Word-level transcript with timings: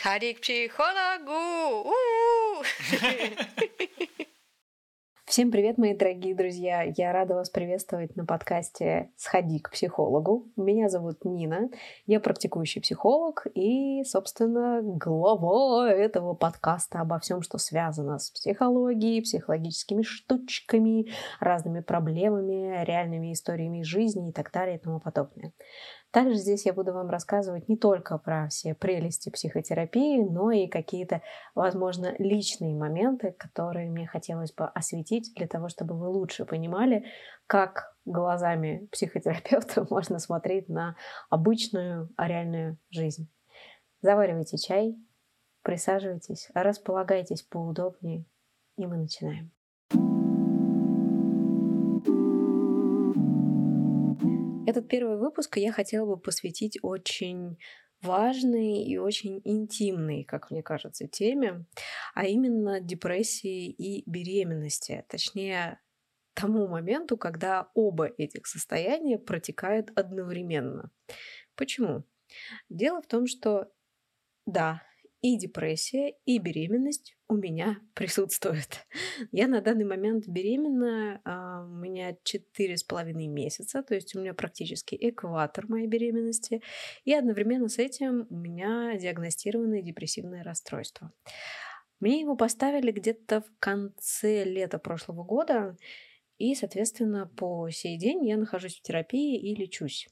Сходи 0.00 0.32
к 0.32 0.40
психологу! 0.40 1.92
Всем 5.26 5.50
привет, 5.52 5.76
мои 5.76 5.94
дорогие 5.94 6.34
друзья! 6.34 6.82
Я 6.96 7.12
рада 7.12 7.34
вас 7.34 7.50
приветствовать 7.50 8.16
на 8.16 8.24
подкасте 8.24 9.12
«Сходи 9.16 9.58
к 9.58 9.70
психологу». 9.70 10.48
Меня 10.56 10.88
зовут 10.88 11.26
Нина, 11.26 11.68
я 12.06 12.18
практикующий 12.18 12.80
психолог 12.80 13.46
и, 13.54 14.02
собственно, 14.04 14.80
глава 14.82 15.92
этого 15.92 16.32
подкаста 16.32 17.00
обо 17.00 17.18
всем, 17.18 17.42
что 17.42 17.58
связано 17.58 18.18
с 18.18 18.30
психологией, 18.30 19.22
психологическими 19.22 20.00
штучками, 20.00 21.10
разными 21.40 21.80
проблемами, 21.80 22.84
реальными 22.86 23.34
историями 23.34 23.82
жизни 23.82 24.30
и 24.30 24.32
так 24.32 24.50
далее 24.50 24.78
и 24.78 24.80
тому 24.80 24.98
подобное. 24.98 25.52
Также 26.10 26.34
здесь 26.34 26.66
я 26.66 26.72
буду 26.72 26.92
вам 26.92 27.08
рассказывать 27.08 27.68
не 27.68 27.76
только 27.76 28.18
про 28.18 28.48
все 28.48 28.74
прелести 28.74 29.30
психотерапии, 29.30 30.22
но 30.22 30.50
и 30.50 30.66
какие-то, 30.66 31.22
возможно, 31.54 32.14
личные 32.18 32.74
моменты, 32.74 33.32
которые 33.38 33.88
мне 33.90 34.08
хотелось 34.08 34.52
бы 34.52 34.66
осветить 34.66 35.32
для 35.36 35.46
того, 35.46 35.68
чтобы 35.68 35.96
вы 35.96 36.08
лучше 36.08 36.44
понимали, 36.44 37.04
как 37.46 37.94
глазами 38.04 38.88
психотерапевта 38.90 39.86
можно 39.90 40.18
смотреть 40.18 40.68
на 40.68 40.96
обычную, 41.28 42.08
реальную 42.18 42.76
жизнь. 42.90 43.30
Заваривайте 44.02 44.58
чай, 44.58 44.96
присаживайтесь, 45.62 46.48
располагайтесь 46.54 47.42
поудобнее, 47.42 48.24
и 48.76 48.86
мы 48.86 48.96
начинаем. 48.96 49.52
Этот 54.70 54.86
первый 54.86 55.16
выпуск 55.16 55.56
я 55.56 55.72
хотела 55.72 56.06
бы 56.06 56.16
посвятить 56.16 56.78
очень 56.80 57.58
важной 58.02 58.84
и 58.84 58.98
очень 58.98 59.40
интимной, 59.42 60.22
как 60.22 60.52
мне 60.52 60.62
кажется, 60.62 61.08
теме, 61.08 61.66
а 62.14 62.26
именно 62.26 62.78
депрессии 62.78 63.68
и 63.68 64.08
беременности. 64.08 65.04
Точнее, 65.08 65.80
тому 66.34 66.68
моменту, 66.68 67.16
когда 67.16 67.68
оба 67.74 68.06
этих 68.16 68.46
состояния 68.46 69.18
протекают 69.18 69.90
одновременно. 69.96 70.92
Почему? 71.56 72.04
Дело 72.68 73.02
в 73.02 73.08
том, 73.08 73.26
что 73.26 73.72
да, 74.46 74.84
и 75.22 75.36
депрессия, 75.36 76.14
и 76.24 76.38
беременность 76.38 77.16
у 77.28 77.36
меня 77.36 77.78
присутствуют. 77.94 78.86
Я 79.32 79.48
на 79.48 79.60
данный 79.60 79.84
момент 79.84 80.26
беременна, 80.26 81.20
а, 81.24 81.64
у 81.64 81.68
меня 81.68 82.16
четыре 82.24 82.76
с 82.76 82.82
половиной 82.82 83.26
месяца, 83.26 83.82
то 83.82 83.94
есть 83.94 84.14
у 84.14 84.20
меня 84.20 84.34
практически 84.34 84.96
экватор 85.00 85.66
моей 85.68 85.86
беременности, 85.86 86.62
и 87.04 87.12
одновременно 87.12 87.68
с 87.68 87.78
этим 87.78 88.26
у 88.30 88.36
меня 88.36 88.96
диагностировано 88.96 89.82
депрессивное 89.82 90.42
расстройство. 90.42 91.12
Мне 92.00 92.20
его 92.20 92.34
поставили 92.34 92.90
где-то 92.92 93.42
в 93.42 93.52
конце 93.58 94.44
лета 94.44 94.78
прошлого 94.78 95.22
года, 95.22 95.76
и, 96.38 96.54
соответственно, 96.54 97.30
по 97.36 97.68
сей 97.68 97.98
день 97.98 98.26
я 98.26 98.38
нахожусь 98.38 98.78
в 98.78 98.82
терапии 98.82 99.38
и 99.38 99.54
лечусь. 99.54 100.08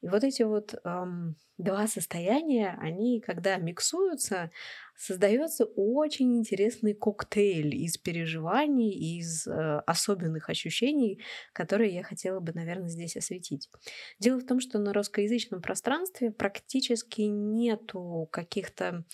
И 0.00 0.08
вот 0.08 0.24
эти 0.24 0.42
вот 0.42 0.74
эм, 0.84 1.36
два 1.58 1.86
состояния, 1.86 2.76
они, 2.80 3.20
когда 3.20 3.56
миксуются, 3.56 4.50
создается 4.96 5.64
очень 5.64 6.36
интересный 6.36 6.94
коктейль 6.94 7.74
из 7.74 7.96
переживаний, 7.98 9.18
из 9.18 9.46
э, 9.46 9.82
особенных 9.86 10.50
ощущений, 10.50 11.20
которые 11.52 11.94
я 11.94 12.02
хотела 12.02 12.40
бы, 12.40 12.52
наверное, 12.52 12.88
здесь 12.88 13.16
осветить. 13.16 13.70
Дело 14.18 14.38
в 14.38 14.46
том, 14.46 14.60
что 14.60 14.78
на 14.78 14.92
русскоязычном 14.92 15.62
пространстве 15.62 16.30
практически 16.30 17.22
нету 17.22 18.28
каких-то 18.30 19.04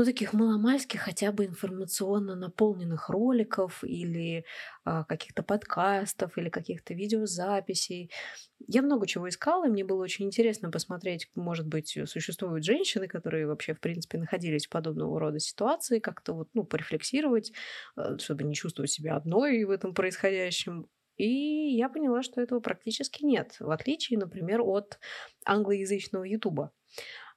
ну, 0.00 0.06
таких 0.06 0.32
маломальских 0.32 1.02
хотя 1.02 1.30
бы 1.30 1.44
информационно 1.44 2.34
наполненных 2.34 3.10
роликов 3.10 3.84
или 3.84 4.46
а, 4.82 5.04
каких-то 5.04 5.42
подкастов 5.42 6.38
или 6.38 6.48
каких-то 6.48 6.94
видеозаписей. 6.94 8.10
Я 8.66 8.80
много 8.80 9.06
чего 9.06 9.28
искала, 9.28 9.66
и 9.66 9.70
мне 9.70 9.84
было 9.84 10.02
очень 10.02 10.24
интересно 10.24 10.70
посмотреть, 10.70 11.28
может 11.34 11.66
быть, 11.66 11.98
существуют 12.06 12.64
женщины, 12.64 13.08
которые 13.08 13.46
вообще, 13.46 13.74
в 13.74 13.80
принципе, 13.80 14.16
находились 14.16 14.66
в 14.66 14.70
подобного 14.70 15.20
рода 15.20 15.38
ситуации, 15.38 15.98
как-то 15.98 16.32
вот, 16.32 16.48
ну, 16.54 16.64
порефлексировать, 16.64 17.52
а, 17.94 18.16
чтобы 18.16 18.44
не 18.44 18.54
чувствовать 18.54 18.90
себя 18.90 19.16
одной 19.16 19.64
в 19.64 19.70
этом 19.70 19.92
происходящем. 19.92 20.86
И 21.18 21.76
я 21.76 21.90
поняла, 21.90 22.22
что 22.22 22.40
этого 22.40 22.60
практически 22.60 23.22
нет, 23.22 23.56
в 23.60 23.70
отличие, 23.70 24.18
например, 24.18 24.62
от 24.62 24.98
англоязычного 25.44 26.24
Ютуба. 26.24 26.72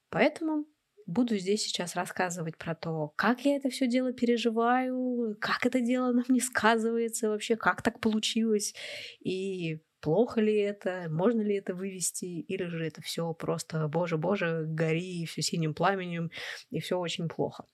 Поэтому 0.09 0.65
Буду 1.05 1.37
здесь 1.37 1.63
сейчас 1.63 1.95
рассказывать 1.95 2.57
про 2.57 2.75
то, 2.75 3.13
как 3.15 3.45
я 3.45 3.55
это 3.57 3.69
все 3.69 3.87
дело 3.87 4.13
переживаю, 4.13 5.37
как 5.39 5.65
это 5.65 5.81
дело 5.81 6.11
на 6.11 6.23
мне 6.27 6.39
сказывается 6.41 7.29
вообще, 7.29 7.55
как 7.55 7.81
так 7.81 7.99
получилось, 7.99 8.73
и 9.19 9.81
плохо 9.99 10.41
ли 10.41 10.55
это, 10.55 11.07
можно 11.09 11.41
ли 11.41 11.55
это 11.55 11.73
вывести, 11.73 12.25
или 12.25 12.65
же 12.65 12.85
это 12.85 13.01
все 13.01 13.33
просто, 13.33 13.87
боже, 13.87 14.17
боже, 14.17 14.65
гори, 14.67 15.25
все 15.25 15.41
синим 15.41 15.73
пламенем, 15.73 16.31
и 16.69 16.79
все 16.79 16.97
очень 16.97 17.27
плохо. 17.27 17.65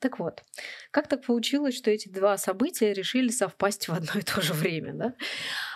Так 0.00 0.20
вот, 0.20 0.44
как 0.92 1.08
так 1.08 1.26
получилось, 1.26 1.76
что 1.76 1.90
эти 1.90 2.08
два 2.08 2.36
события 2.36 2.92
решили 2.92 3.28
совпасть 3.28 3.88
в 3.88 3.92
одно 3.92 4.20
и 4.20 4.22
то 4.22 4.40
же 4.40 4.52
время, 4.52 4.94
да? 4.94 5.14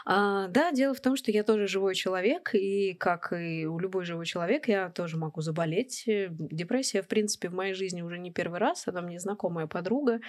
А, 0.06 0.47
да, 0.48 0.70
дело 0.70 0.94
в 0.94 1.00
том, 1.00 1.16
что 1.16 1.32
я 1.32 1.42
тоже 1.42 1.66
живой 1.66 1.94
человек, 1.94 2.54
и 2.54 2.94
как 2.94 3.32
и 3.32 3.66
у 3.66 3.78
любой 3.78 4.04
живой 4.04 4.26
человек, 4.26 4.69
я 4.69 4.91
тоже 4.91 5.16
могу 5.16 5.41
заболеть. 5.41 6.04
Депрессия, 6.06 7.03
в 7.03 7.08
принципе, 7.08 7.48
в 7.48 7.54
моей 7.54 7.74
жизни 7.74 8.03
уже 8.03 8.19
не 8.19 8.30
первый 8.30 8.60
раз, 8.60 8.86
она 8.86 9.03
мне 9.03 9.19
знакомая 9.19 9.66
подруга, 9.66 10.20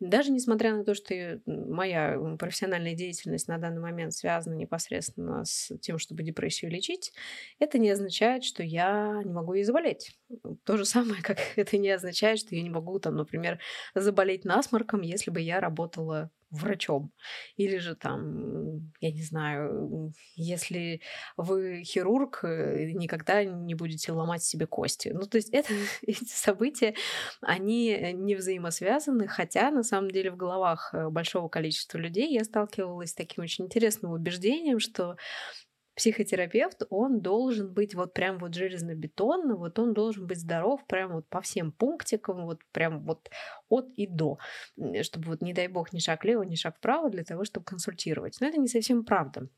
даже 0.00 0.32
несмотря 0.32 0.74
на 0.74 0.84
то, 0.84 0.94
что 0.94 1.40
моя 1.46 2.18
профессиональная 2.38 2.94
деятельность 2.94 3.48
на 3.48 3.58
данный 3.58 3.80
момент 3.80 4.14
связана 4.14 4.54
непосредственно 4.54 5.44
с 5.44 5.76
тем, 5.78 5.98
чтобы 5.98 6.22
депрессию 6.22 6.70
лечить, 6.70 7.12
это 7.58 7.78
не 7.78 7.90
означает, 7.90 8.42
что 8.42 8.62
я 8.62 9.22
не 9.24 9.32
могу 9.32 9.54
ей 9.54 9.64
заболеть. 9.64 10.18
То 10.64 10.76
же 10.76 10.84
самое, 10.84 11.22
как 11.22 11.38
это 11.56 11.76
не 11.76 11.90
означает, 11.90 12.38
что 12.38 12.56
я 12.56 12.62
не 12.62 12.70
могу, 12.70 12.98
там, 12.98 13.16
например, 13.16 13.60
заболеть 13.94 14.44
насморком, 14.44 15.02
если 15.02 15.30
бы 15.30 15.40
я 15.40 15.60
работала 15.60 16.30
врачом. 16.50 17.12
Или 17.56 17.78
же 17.78 17.94
там, 17.94 18.92
я 19.00 19.12
не 19.12 19.22
знаю, 19.22 20.12
если 20.34 21.00
вы 21.36 21.82
хирург, 21.84 22.40
э, 22.42 22.92
никогда 22.92 23.44
не 23.44 23.74
будете 23.74 24.12
ломать 24.12 24.42
себе 24.42 24.66
кости. 24.66 25.10
Ну, 25.14 25.22
то 25.22 25.36
есть 25.36 25.50
это, 25.50 25.72
эти 26.02 26.24
события, 26.24 26.94
они 27.40 28.12
не 28.14 28.34
взаимосвязаны, 28.34 29.28
хотя 29.28 29.70
на 29.70 29.82
самом 29.82 30.10
деле 30.10 30.30
в 30.30 30.36
головах 30.36 30.90
э, 30.92 31.08
большого 31.08 31.48
количества 31.48 31.98
людей 31.98 32.32
я 32.32 32.44
сталкивалась 32.44 33.10
с 33.10 33.14
таким 33.14 33.44
очень 33.44 33.66
интересным 33.66 34.12
убеждением, 34.12 34.80
что 34.80 35.16
психотерапевт, 35.96 36.82
он 36.90 37.20
должен 37.20 37.72
быть 37.72 37.94
вот 37.94 38.14
прям 38.14 38.38
вот 38.38 38.54
железно-бетонно, 38.54 39.56
вот 39.56 39.78
он 39.78 39.92
должен 39.92 40.26
быть 40.26 40.38
здоров 40.38 40.86
прям 40.86 41.12
вот 41.12 41.28
по 41.28 41.40
всем 41.40 41.72
пунктикам, 41.72 42.44
вот 42.44 42.60
прям 42.72 43.04
вот 43.04 43.30
от 43.68 43.88
и 43.96 44.06
до, 44.06 44.38
чтобы 45.02 45.28
вот 45.28 45.42
не 45.42 45.52
дай 45.52 45.68
бог 45.68 45.92
ни 45.92 45.98
шаг 45.98 46.24
влево, 46.24 46.42
ни 46.42 46.54
шаг 46.54 46.76
вправо 46.76 47.10
для 47.10 47.24
того, 47.24 47.44
чтобы 47.44 47.64
консультировать. 47.64 48.38
Но 48.40 48.46
это 48.46 48.58
не 48.58 48.68
совсем 48.68 49.04
правда. 49.04 49.48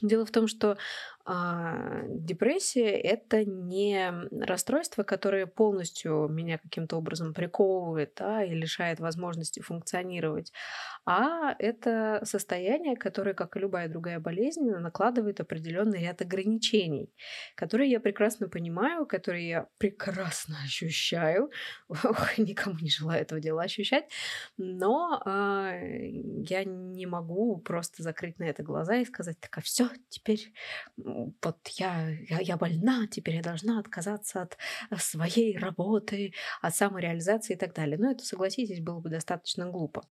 Дело 0.00 0.26
в 0.26 0.30
том, 0.30 0.48
что 0.48 0.78
а, 1.24 2.02
депрессия 2.08 2.90
это 2.90 3.44
не 3.44 4.12
расстройство, 4.44 5.02
которое 5.02 5.46
полностью 5.46 6.28
меня 6.28 6.58
каким-то 6.58 6.96
образом 6.96 7.34
приковывает 7.34 8.14
да, 8.16 8.44
и 8.44 8.54
лишает 8.54 9.00
возможности 9.00 9.60
функционировать, 9.60 10.52
а 11.04 11.54
это 11.58 12.20
состояние, 12.24 12.96
которое, 12.96 13.34
как 13.34 13.56
и 13.56 13.60
любая 13.60 13.88
другая 13.88 14.20
болезнь, 14.20 14.68
накладывает 14.70 15.40
определенный 15.40 16.00
ряд 16.02 16.20
ограничений, 16.22 17.12
которые 17.56 17.90
я 17.90 18.00
прекрасно 18.00 18.48
понимаю, 18.48 19.06
которые 19.06 19.48
я 19.48 19.68
прекрасно 19.78 20.56
ощущаю. 20.64 21.50
Ох, 21.88 22.38
никому 22.38 22.76
не 22.80 22.90
желаю 22.90 23.22
этого 23.22 23.40
дела 23.40 23.62
ощущать, 23.62 24.04
но 24.56 25.22
а, 25.24 25.72
я 25.74 26.64
не 26.64 27.06
могу 27.06 27.58
просто 27.58 28.02
закрыть 28.02 28.38
на 28.38 28.44
это 28.44 28.62
глаза 28.62 28.96
и 28.96 29.04
сказать, 29.04 29.38
так, 29.40 29.56
а 29.58 29.60
все, 29.60 29.88
теперь 30.08 30.52
вот 31.42 31.68
я, 31.76 32.08
я, 32.28 32.40
я 32.40 32.56
больна, 32.56 33.06
теперь 33.06 33.36
я 33.36 33.42
должна 33.42 33.78
отказаться 33.78 34.42
от 34.42 34.58
э, 34.90 34.96
своей 34.96 35.56
работы, 35.58 36.34
от 36.60 36.74
самореализации 36.74 37.54
и 37.54 37.58
так 37.58 37.74
далее. 37.74 37.98
Но 37.98 38.10
это, 38.10 38.24
согласитесь, 38.24 38.80
было 38.80 39.00
бы 39.00 39.10
достаточно 39.10 39.70
глупо. 39.70 40.02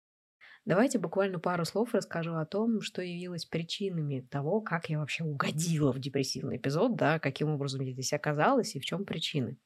Давайте 0.64 1.00
буквально 1.00 1.40
пару 1.40 1.66
слов 1.66 1.94
расскажу 1.96 2.36
о 2.36 2.46
том, 2.46 2.82
что 2.82 3.02
явилось 3.02 3.46
причинами 3.46 4.22
того, 4.30 4.62
как 4.62 4.90
я 4.90 5.00
вообще 5.00 5.24
угодила 5.24 5.92
в 5.92 6.00
депрессивный 6.00 6.58
эпизод, 6.58 6.96
да, 6.96 7.20
каким 7.20 7.50
образом 7.50 7.82
я 7.82 7.94
здесь 7.94 8.14
оказалась 8.14 8.76
и 8.76 8.80
в 8.80 8.86
чем 8.86 9.04
причины. 9.04 9.58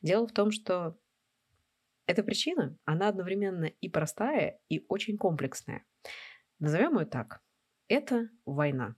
Дело 0.00 0.26
в 0.26 0.32
том, 0.32 0.50
что 0.50 0.96
эта 2.06 2.22
причина, 2.22 2.76
она 2.86 3.08
одновременно 3.08 3.66
и 3.66 3.88
простая, 3.88 4.58
и 4.70 4.84
очень 4.88 5.18
комплексная. 5.18 5.84
Назовем 6.58 6.98
ее 6.98 7.06
так. 7.06 7.42
Это 7.88 8.28
война. 8.46 8.94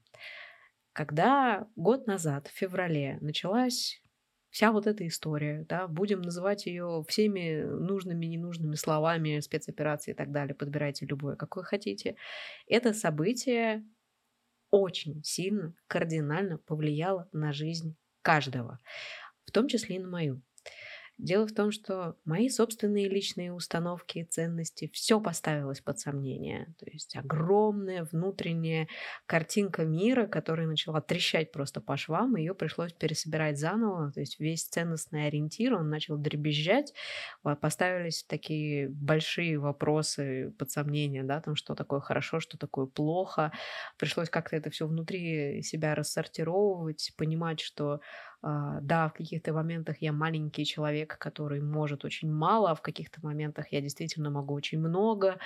Когда 0.93 1.69
год 1.75 2.07
назад, 2.07 2.49
в 2.49 2.57
феврале, 2.57 3.19
началась 3.21 4.03
вся 4.51 4.71
вот 4.71 4.87
эта 4.87 5.07
история, 5.07 5.65
да, 5.67 5.89
будем 5.89 6.21
называть 6.21 6.67
ее 6.67 7.03
всеми 7.09 7.63
нужными, 7.63 8.27
ненужными 8.27 8.75
словами, 8.75 9.41
спецоперации 9.41 10.11
и 10.11 10.15
так 10.15 10.31
далее, 10.31 10.55
подбирайте 10.55 11.07
любое, 11.07 11.37
какое 11.37 11.65
хотите. 11.65 12.17
Это 12.67 12.93
событие 12.93 13.83
очень 14.71 15.23
сильно, 15.25 15.75
кардинально 15.87 16.59
повлияло 16.59 17.29
на 17.33 17.53
жизнь 17.53 17.97
каждого, 18.21 18.79
в 19.47 19.51
том 19.51 19.69
числе 19.69 19.97
и 19.97 19.99
на 19.99 20.09
мою. 20.09 20.43
Дело 21.23 21.47
в 21.47 21.55
том, 21.55 21.71
что 21.71 22.17
мои 22.25 22.49
собственные 22.49 23.09
личные 23.09 23.53
установки 23.53 24.19
и 24.19 24.25
ценности, 24.25 24.91
все 24.93 25.21
поставилось 25.21 25.81
под 25.81 26.01
сомнение. 26.01 26.75
То 26.81 26.87
есть 26.91 27.15
огромная 27.15 28.09
внутренняя 28.11 28.89
картинка 29.27 29.85
мира, 29.85 30.27
которая 30.27 30.67
начала 30.67 31.01
трещать 31.01 31.53
просто 31.53 31.81
по 31.81 31.97
швам, 31.97 32.35
ее 32.35 32.57
пришлось 32.57 32.93
пересобирать 32.93 33.57
заново. 33.57 34.11
То 34.11 34.19
есть 34.19 34.41
весь 34.41 34.65
ценностный 34.65 35.29
ориентир, 35.29 35.75
он 35.75 35.91
начал 35.91 36.17
дребезжать. 36.19 36.93
Поставились 37.61 38.25
такие 38.25 38.89
большие 38.89 39.61
вопросы 39.61 40.53
под 40.59 40.73
сомнение, 40.73 41.23
да, 41.23 41.41
там, 41.41 41.55
что 41.55 41.77
такое 41.77 42.01
хорошо, 42.01 42.41
что 42.41 42.59
такое 42.59 42.87
плохо. 42.87 43.53
Пришлось 43.97 44.29
как-то 44.29 44.57
это 44.57 44.71
все 44.71 44.89
внутри 44.89 45.63
себя 45.63 45.95
рассортировывать, 45.95 47.13
понимать, 47.17 47.61
что 47.61 48.01
да, 48.43 49.09
в 49.09 49.13
каких-то 49.13 49.53
моментах 49.53 49.99
я 50.01 50.13
маленький 50.13 50.65
человек, 50.65 51.17
который 51.19 51.61
может 51.61 52.05
очень 52.05 52.33
мало, 52.33 52.73
а 52.73 52.75
в 52.75 52.83
каких-то 52.83 53.21
моментах 53.23 53.73
я 53.73 53.81
действительно 53.81 54.31
могу 54.31 54.55
очень 54.55 54.81
много, 54.81 55.39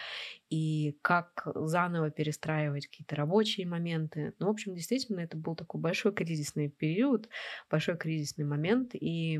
и 0.49 0.99
как 1.03 1.47
заново 1.55 2.11
перестраивать 2.11 2.87
какие-то 2.87 3.17
рабочие 3.17 3.67
моменты. 3.67 4.35
Ну, 4.39 4.47
в 4.47 4.51
общем, 4.51 4.75
действительно, 4.75 5.21
это 5.21 5.37
был 5.37 5.55
такой 5.55 5.81
большой 5.81 6.13
кризисный 6.13 6.69
период, 6.71 7.29
большой 7.71 7.97
кризисный 7.99 8.45
момент, 8.45 8.91
и 8.95 9.39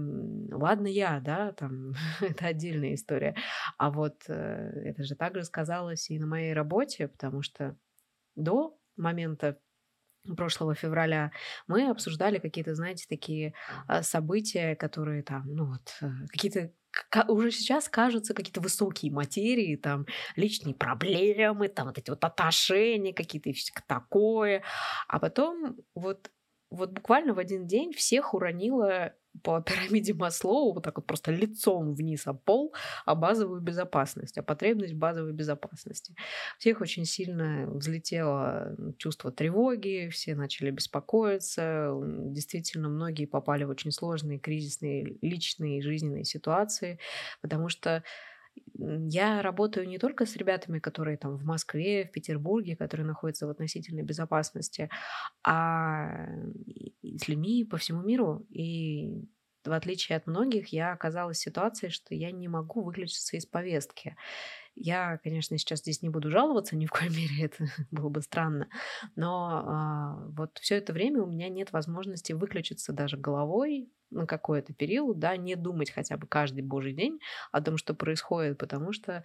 ладно 0.53 0.87
я, 0.87 1.21
да, 1.21 1.53
там, 1.53 1.95
это 2.21 2.47
отдельная 2.47 2.95
история, 2.95 3.35
а 3.79 3.91
вот 3.91 4.25
э, 4.29 4.35
это 4.85 5.05
же 5.05 5.15
также 5.15 5.45
сказалось 5.45 6.11
и 6.11 6.19
на 6.19 6.27
моей 6.27 6.53
работе, 6.53 7.09
потому 7.09 7.43
что 7.43 7.77
до 8.35 8.79
момента 8.97 9.59
прошлого 10.35 10.75
февраля, 10.75 11.31
мы 11.67 11.89
обсуждали 11.89 12.39
какие-то, 12.39 12.75
знаете, 12.75 13.07
такие 13.09 13.55
а, 13.87 14.03
события, 14.03 14.75
которые 14.75 15.23
там, 15.23 15.45
ну 15.47 15.67
вот, 15.67 15.97
э, 16.01 16.07
какие-то 16.29 16.73
уже 17.29 17.51
сейчас 17.51 17.89
кажутся 17.89 18.35
какие-то 18.35 18.61
высокие 18.61 19.13
материи, 19.13 19.77
там, 19.77 20.07
личные 20.35 20.75
проблемы, 20.75 21.69
там, 21.69 21.89
вот 21.89 21.99
эти 21.99 22.11
вот 22.11 22.25
отношения 22.25 23.13
какие-то 23.13 23.51
и 23.51 23.55
такое. 23.87 24.63
А 25.09 25.19
потом 25.19 25.77
вот, 25.95 26.31
вот 26.71 26.91
буквально 26.93 27.35
в 27.35 27.39
один 27.39 27.67
день 27.67 27.93
всех 27.93 28.35
уронило 28.35 29.13
по 29.43 29.61
пирамиде 29.61 30.15
Маслоу 30.15 30.73
вот 30.73 30.85
так 30.85 30.97
вот 30.97 31.07
просто 31.07 31.33
лицом 31.33 31.95
вниз 31.95 32.27
о 32.27 32.35
пол, 32.35 32.75
о 33.05 33.15
базовую 33.15 33.61
безопасность, 33.61 34.39
о 34.39 34.43
потребность 34.43 34.95
базовой 34.95 35.33
безопасности. 35.33 36.15
Всех 36.59 36.81
очень 36.81 37.05
сильно 37.05 37.67
взлетело 37.71 38.77
чувство 38.99 39.31
тревоги, 39.31 40.09
все 40.11 40.35
начали 40.35 40.71
беспокоиться. 40.71 41.93
Действительно, 42.03 42.89
многие 42.89 43.27
попали 43.27 43.65
в 43.65 43.71
очень 43.71 43.93
сложные 43.93 44.39
кризисные 44.39 45.17
личные 45.23 45.83
жизненные 45.83 46.25
ситуации, 46.25 46.99
потому 47.41 47.69
что 47.69 48.03
я 48.75 49.43
работаю 49.43 49.89
не 49.89 49.99
только 49.99 50.27
с 50.27 50.37
ребятами, 50.37 50.79
которые 50.79 51.17
там 51.17 51.37
в 51.37 51.45
Москве, 51.45 52.05
в 52.05 52.13
Петербурге, 52.13 52.77
которые 52.77 53.07
находятся 53.07 53.47
в 53.47 53.51
относительной 53.51 54.03
безопасности, 54.03 54.91
а 55.43 56.27
с 57.03 57.29
людьми 57.29 57.65
по 57.65 57.77
всему 57.77 58.03
миру. 58.03 58.47
И 58.51 59.25
в 59.65 59.73
отличие 59.73 60.17
от 60.17 60.27
многих, 60.27 60.69
я 60.69 60.93
оказалась 60.93 61.39
в 61.39 61.43
ситуации, 61.43 61.89
что 61.89 62.15
я 62.15 62.31
не 62.31 62.49
могу 62.49 62.83
выключиться 62.83 63.37
из 63.37 63.47
повестки. 63.47 64.17
Я, 64.77 65.19
конечно, 65.25 65.57
сейчас 65.57 65.81
здесь 65.81 66.03
не 66.03 66.11
буду 66.11 66.31
жаловаться, 66.31 66.77
ни 66.77 66.87
в 66.87 66.91
коей 66.91 67.11
мере 67.17 67.47
это 67.47 67.67
было 67.91 68.11
бы 68.11 68.21
странно, 68.21 68.69
но 69.17 69.63
а, 69.67 70.27
вот 70.37 70.59
все 70.59 70.77
это 70.77 70.93
время 70.93 71.23
у 71.23 71.27
меня 71.27 71.49
нет 71.49 71.73
возможности 71.73 72.33
выключиться 72.35 72.93
даже 72.93 73.17
головой 73.17 73.91
на 74.11 74.27
какой-то 74.27 74.73
период, 74.75 75.19
да, 75.19 75.37
не 75.37 75.57
думать 75.57 75.91
хотя 75.91 76.17
бы 76.17 76.27
каждый 76.27 76.63
божий 76.63 76.93
день 76.93 77.19
о 77.53 77.61
том, 77.61 77.77
что 77.77 77.95
происходит, 77.95 78.59
потому 78.59 78.93
что 78.93 79.25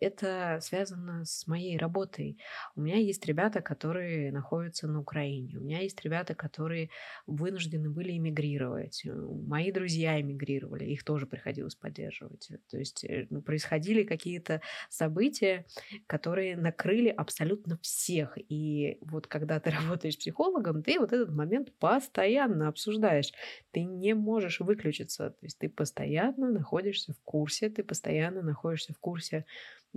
это 0.00 0.58
связано 0.62 1.24
с 1.24 1.46
моей 1.46 1.76
работой. 1.76 2.38
У 2.76 2.82
меня 2.82 2.96
есть 2.96 3.24
ребята, 3.26 3.60
которые 3.60 4.32
находятся 4.32 4.86
на 4.86 5.00
Украине. 5.00 5.58
У 5.58 5.60
меня 5.60 5.80
есть 5.80 6.00
ребята, 6.02 6.34
которые 6.34 6.90
вынуждены 7.26 7.90
были 7.90 8.16
эмигрировать. 8.16 9.02
Мои 9.04 9.72
друзья 9.72 10.20
эмигрировали, 10.20 10.84
их 10.84 11.04
тоже 11.04 11.26
приходилось 11.26 11.74
поддерживать. 11.74 12.48
То 12.70 12.78
есть 12.78 13.04
э, 13.04 13.26
ну, 13.30 13.42
происходили 13.42 14.04
какие-то 14.04 14.60
события, 14.88 15.66
которые 16.06 16.56
накрыли 16.56 17.08
абсолютно 17.08 17.78
всех. 17.78 18.38
И 18.48 18.98
вот 19.00 19.26
когда 19.26 19.58
ты 19.60 19.70
работаешь 19.88 20.18
психологом, 20.18 20.82
ты 20.82 20.98
вот 20.98 21.12
этот 21.12 21.30
момент 21.30 21.72
постоянно 21.78 22.68
обсуждаешь. 22.68 23.32
Ты 23.72 23.84
не 23.84 24.14
можешь 24.14 24.60
выключиться. 24.60 25.30
То 25.30 25.46
есть 25.46 25.58
ты 25.58 25.68
постоянно 25.68 26.50
находишься 26.50 27.12
в 27.12 27.20
курсе, 27.24 27.68
ты 27.68 27.82
постоянно 27.82 28.42
находишься 28.42 28.92
в 28.92 28.98
курсе 28.98 29.44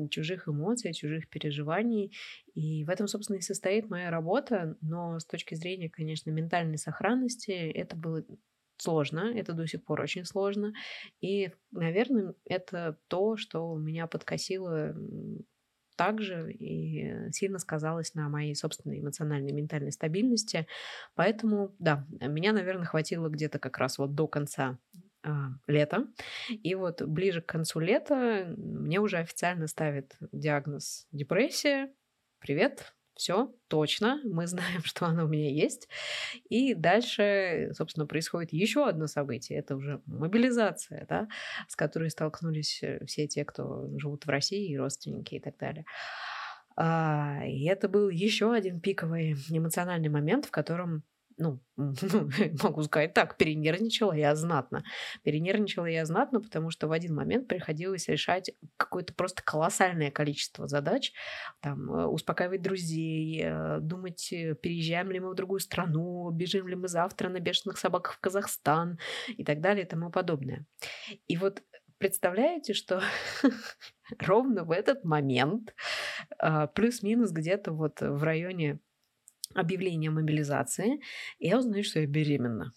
чужих 0.09 0.47
эмоций, 0.47 0.93
чужих 0.93 1.29
переживаний. 1.29 2.15
И 2.53 2.83
в 2.83 2.89
этом, 2.89 3.07
собственно, 3.07 3.37
и 3.37 3.41
состоит 3.41 3.89
моя 3.89 4.09
работа. 4.09 4.77
Но 4.81 5.19
с 5.19 5.25
точки 5.25 5.55
зрения, 5.55 5.89
конечно, 5.89 6.29
ментальной 6.31 6.77
сохранности, 6.77 7.51
это 7.51 7.95
было 7.95 8.23
сложно, 8.77 9.31
это 9.35 9.53
до 9.53 9.67
сих 9.67 9.83
пор 9.83 10.01
очень 10.01 10.25
сложно. 10.25 10.73
И, 11.21 11.51
наверное, 11.71 12.33
это 12.45 12.97
то, 13.07 13.37
что 13.37 13.75
меня 13.77 14.07
подкосило 14.07 14.95
также 15.95 16.51
и 16.51 17.31
сильно 17.31 17.59
сказалось 17.59 18.15
на 18.15 18.27
моей 18.27 18.55
собственной 18.55 18.99
эмоциональной 18.99 19.51
ментальной 19.51 19.91
стабильности. 19.91 20.65
Поэтому, 21.13 21.75
да, 21.77 22.07
меня, 22.19 22.53
наверное, 22.53 22.85
хватило 22.85 23.29
где-то 23.29 23.59
как 23.59 23.77
раз 23.77 23.99
вот 23.99 24.15
до 24.15 24.27
конца 24.27 24.79
лета. 25.67 26.07
И 26.49 26.75
вот 26.75 27.01
ближе 27.01 27.41
к 27.41 27.45
концу 27.45 27.79
лета 27.79 28.53
мне 28.57 28.99
уже 28.99 29.17
официально 29.17 29.67
ставят 29.67 30.15
диагноз 30.31 31.07
депрессия. 31.11 31.93
Привет, 32.39 32.93
все, 33.15 33.53
точно, 33.67 34.19
мы 34.23 34.47
знаем, 34.47 34.81
что 34.83 35.05
она 35.05 35.25
у 35.25 35.27
меня 35.27 35.51
есть. 35.51 35.87
И 36.49 36.73
дальше, 36.73 37.71
собственно, 37.73 38.07
происходит 38.07 38.53
еще 38.53 38.87
одно 38.87 39.07
событие. 39.07 39.59
Это 39.59 39.75
уже 39.75 40.01
мобилизация, 40.05 41.05
да, 41.07 41.27
с 41.67 41.75
которой 41.75 42.09
столкнулись 42.09 42.81
э, 42.81 43.05
все 43.05 43.27
те, 43.27 43.45
кто 43.45 43.87
живут 43.99 44.25
в 44.25 44.29
России, 44.29 44.71
и 44.71 44.77
родственники 44.77 45.35
и 45.35 45.39
так 45.39 45.57
далее. 45.57 45.85
А, 46.75 47.41
и 47.45 47.65
это 47.65 47.89
был 47.89 48.09
еще 48.09 48.53
один 48.53 48.79
пиковый 48.79 49.35
эмоциональный 49.49 50.09
момент, 50.09 50.45
в 50.45 50.51
котором 50.51 51.03
ну, 51.41 51.59
могу 52.63 52.83
сказать 52.83 53.13
так, 53.13 53.37
перенервничала 53.37 54.13
я 54.13 54.35
знатно. 54.35 54.83
Перенервничала 55.23 55.87
я 55.87 56.05
знатно, 56.05 56.39
потому 56.39 56.69
что 56.69 56.87
в 56.87 56.91
один 56.91 57.15
момент 57.15 57.47
приходилось 57.47 58.07
решать 58.07 58.51
какое-то 58.77 59.13
просто 59.13 59.41
колоссальное 59.43 60.11
количество 60.11 60.67
задач. 60.67 61.13
Там, 61.61 61.91
э, 61.91 62.05
успокаивать 62.05 62.61
друзей, 62.61 63.41
э, 63.43 63.79
думать, 63.79 64.31
э, 64.31 64.55
переезжаем 64.55 65.11
ли 65.11 65.19
мы 65.19 65.31
в 65.31 65.35
другую 65.35 65.59
страну, 65.59 66.29
бежим 66.29 66.67
ли 66.67 66.75
мы 66.75 66.87
завтра 66.87 67.29
на 67.29 67.39
бешеных 67.39 67.77
собаках 67.77 68.13
в 68.13 68.19
Казахстан 68.19 68.99
и 69.27 69.43
так 69.43 69.61
далее 69.61 69.85
и 69.85 69.87
тому 69.87 70.11
подобное. 70.11 70.65
И 71.27 71.37
вот 71.37 71.63
представляете, 71.97 72.73
что 72.73 73.01
ровно 74.19 74.63
в 74.63 74.71
этот 74.71 75.03
момент, 75.03 75.73
плюс-минус 76.75 77.31
где-то 77.31 77.71
вот 77.71 78.01
в 78.01 78.23
районе 78.23 78.79
объявление 79.55 80.09
о 80.09 80.13
мобилизации, 80.13 81.01
и 81.39 81.47
я 81.47 81.57
узнаю, 81.59 81.83
что 81.83 81.99
я 81.99 82.05
беременна. 82.07 82.73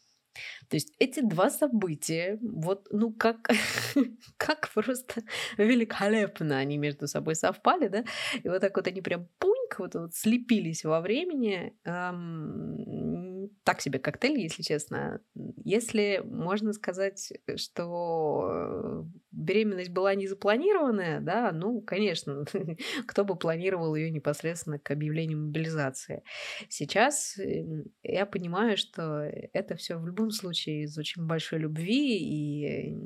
То 0.69 0.77
есть 0.77 0.93
эти 0.99 1.21
два 1.21 1.51
события, 1.51 2.39
вот, 2.43 2.89
ну, 2.91 3.13
как, 3.13 3.49
как 4.37 4.71
просто 4.75 5.23
великолепно 5.59 6.59
они 6.59 6.79
между 6.79 7.07
собой 7.07 7.37
совпали, 7.37 7.89
да, 7.89 8.05
и 8.43 8.49
вот 8.49 8.61
так 8.61 8.77
вот 8.77 8.87
они 8.89 9.01
прям 9.01 9.29
пуньк, 9.39 9.79
вот, 9.79 9.95
вот 9.95 10.15
слепились 10.15 10.85
во 10.85 11.01
времени, 11.01 11.77
эм, 11.85 13.51
так 13.63 13.81
себе 13.81 13.99
коктейль, 13.99 14.41
если 14.41 14.63
честно. 14.63 15.21
Если 15.65 16.23
можно 16.25 16.73
сказать, 16.73 17.33
что 17.57 19.07
беременность 19.35 19.91
была 19.91 20.15
не 20.15 20.27
запланированная, 20.27 21.21
да, 21.21 21.51
ну, 21.53 21.81
конечно, 21.81 22.45
кто 23.07 23.25
бы 23.25 23.37
планировал 23.37 23.95
ее 23.95 24.11
непосредственно 24.11 24.79
к 24.79 24.91
объявлению 24.91 25.39
мобилизации. 25.39 26.23
Сейчас 26.69 27.39
эм, 27.39 27.85
я 28.03 28.27
понимаю, 28.27 28.77
что 28.77 29.23
это 29.53 29.77
все 29.77 29.97
в 29.97 30.07
любом 30.07 30.31
случае 30.31 30.85
из 30.85 30.97
очень 30.99 31.27
большой 31.27 31.61
любви, 31.61 32.19
и 32.19 32.97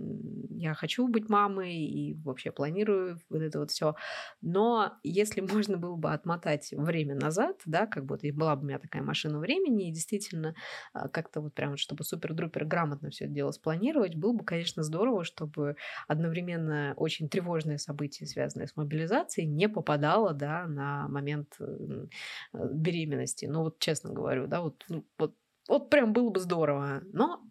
я 0.51 0.75
хочу 0.75 1.09
быть 1.09 1.29
мамой, 1.29 1.75
и 1.77 2.15
вообще 2.15 2.51
планирую 2.51 3.19
вот 3.31 3.43
это 3.43 3.61
вот 3.61 3.71
все. 3.71 3.95
Но 4.41 4.99
если 5.03 5.41
можно 5.41 5.77
было 5.77 5.97
бы 5.97 6.13
отмотать 6.13 6.73
время 6.73 7.15
назад, 7.15 7.61
да, 7.65 7.87
как 7.87 8.05
будто 8.05 8.29
была 8.33 8.57
бы 8.57 8.63
у 8.63 8.67
меня 8.67 8.79
такая 8.79 9.03
машина 9.03 9.39
времени, 9.39 9.89
и 9.89 9.93
действительно 9.93 10.55
а, 10.93 11.09
как-то 11.09 11.41
вот 11.41 11.55
прям, 11.55 11.77
чтобы 11.77 12.05
супер-друпер 12.05 12.65
грамотно 12.65 13.11
все 13.11 13.25
это 13.25 13.35
дело 13.35 13.51
спланировать, 13.53 14.15
было 14.17 14.33
бы, 14.33 14.45
конечно, 14.45 14.83
здорово, 14.83 15.25
чтобы 15.25 15.77
одновременно 16.19 16.95
очень 16.97 17.29
тревожное 17.29 17.79
событие, 17.79 18.27
связанное 18.27 18.67
с 18.67 18.77
мобилизацией, 18.77 19.47
не 19.47 19.69
попадало, 19.69 20.35
да, 20.35 20.67
на 20.67 21.09
момент 21.09 21.57
э, 21.61 22.07
беременности. 22.53 23.47
Ну 23.47 23.63
вот 23.63 23.79
честно 23.79 24.13
говорю, 24.13 24.47
да, 24.47 24.61
вот, 24.61 24.85
ну, 24.89 25.07
вот, 25.19 25.35
вот 25.69 25.91
прям 25.91 26.13
было 26.13 26.31
бы 26.31 26.41
здорово. 26.41 27.03
Но 27.13 27.43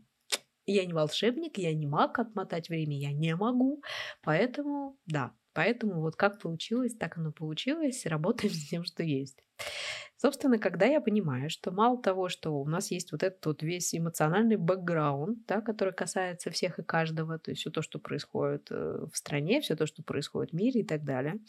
я 0.65 0.85
не 0.85 0.93
волшебник, 0.93 1.57
я 1.57 1.73
не 1.73 1.87
маг 1.87 2.19
отмотать 2.19 2.69
время, 2.69 2.97
я 2.97 3.13
не 3.13 3.35
могу. 3.35 3.81
Поэтому, 4.21 4.97
да, 5.05 5.33
поэтому 5.53 6.01
вот 6.01 6.15
как 6.15 6.41
получилось, 6.41 6.95
так 6.95 7.17
оно 7.17 7.31
получилось. 7.31 8.05
Работаем 8.05 8.53
с 8.53 8.69
тем, 8.69 8.83
что 8.83 9.03
есть. 9.03 9.43
Собственно, 10.17 10.57
когда 10.57 10.87
я 10.87 10.99
понимаю, 10.99 11.49
что 11.51 11.71
мало 11.71 12.01
того, 12.01 12.27
что 12.27 12.51
у 12.51 12.67
нас 12.67 12.89
есть 12.89 13.11
вот 13.11 13.21
этот 13.21 13.45
вот 13.45 13.61
весь 13.61 13.93
эмоциональный 13.93 14.55
бэкграунд, 14.55 15.45
да, 15.45 15.61
который 15.61 15.93
касается 15.93 16.49
всех 16.49 16.79
и 16.79 16.83
каждого, 16.83 17.37
то 17.37 17.51
есть 17.51 17.61
все 17.61 17.69
то, 17.69 17.83
что 17.83 17.99
происходит 17.99 18.67
э, 18.71 19.05
в 19.11 19.15
стране, 19.15 19.61
все 19.61 19.75
то, 19.75 19.85
что 19.85 20.01
происходит 20.01 20.51
в 20.51 20.55
мире 20.55 20.81
и 20.81 20.83
так 20.83 21.03
далее, 21.03 21.39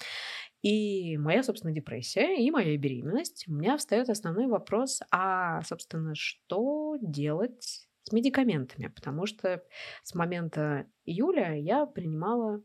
и 0.61 1.17
моя, 1.17 1.43
собственно, 1.43 1.73
депрессия 1.73 2.37
и 2.37 2.51
моя 2.51 2.77
беременность, 2.77 3.47
у 3.49 3.55
меня 3.55 3.79
встает 3.79 4.11
основной 4.11 4.49
вопрос, 4.49 5.01
а, 5.11 5.63
собственно, 5.63 6.15
что 6.15 6.97
делать 7.01 7.89
с 8.03 8.13
медикаментами, 8.13 8.89
потому 8.89 9.25
что 9.25 9.63
с 10.03 10.15
момента 10.15 10.87
июля 11.07 11.55
я 11.55 11.87
принимала 11.87 12.63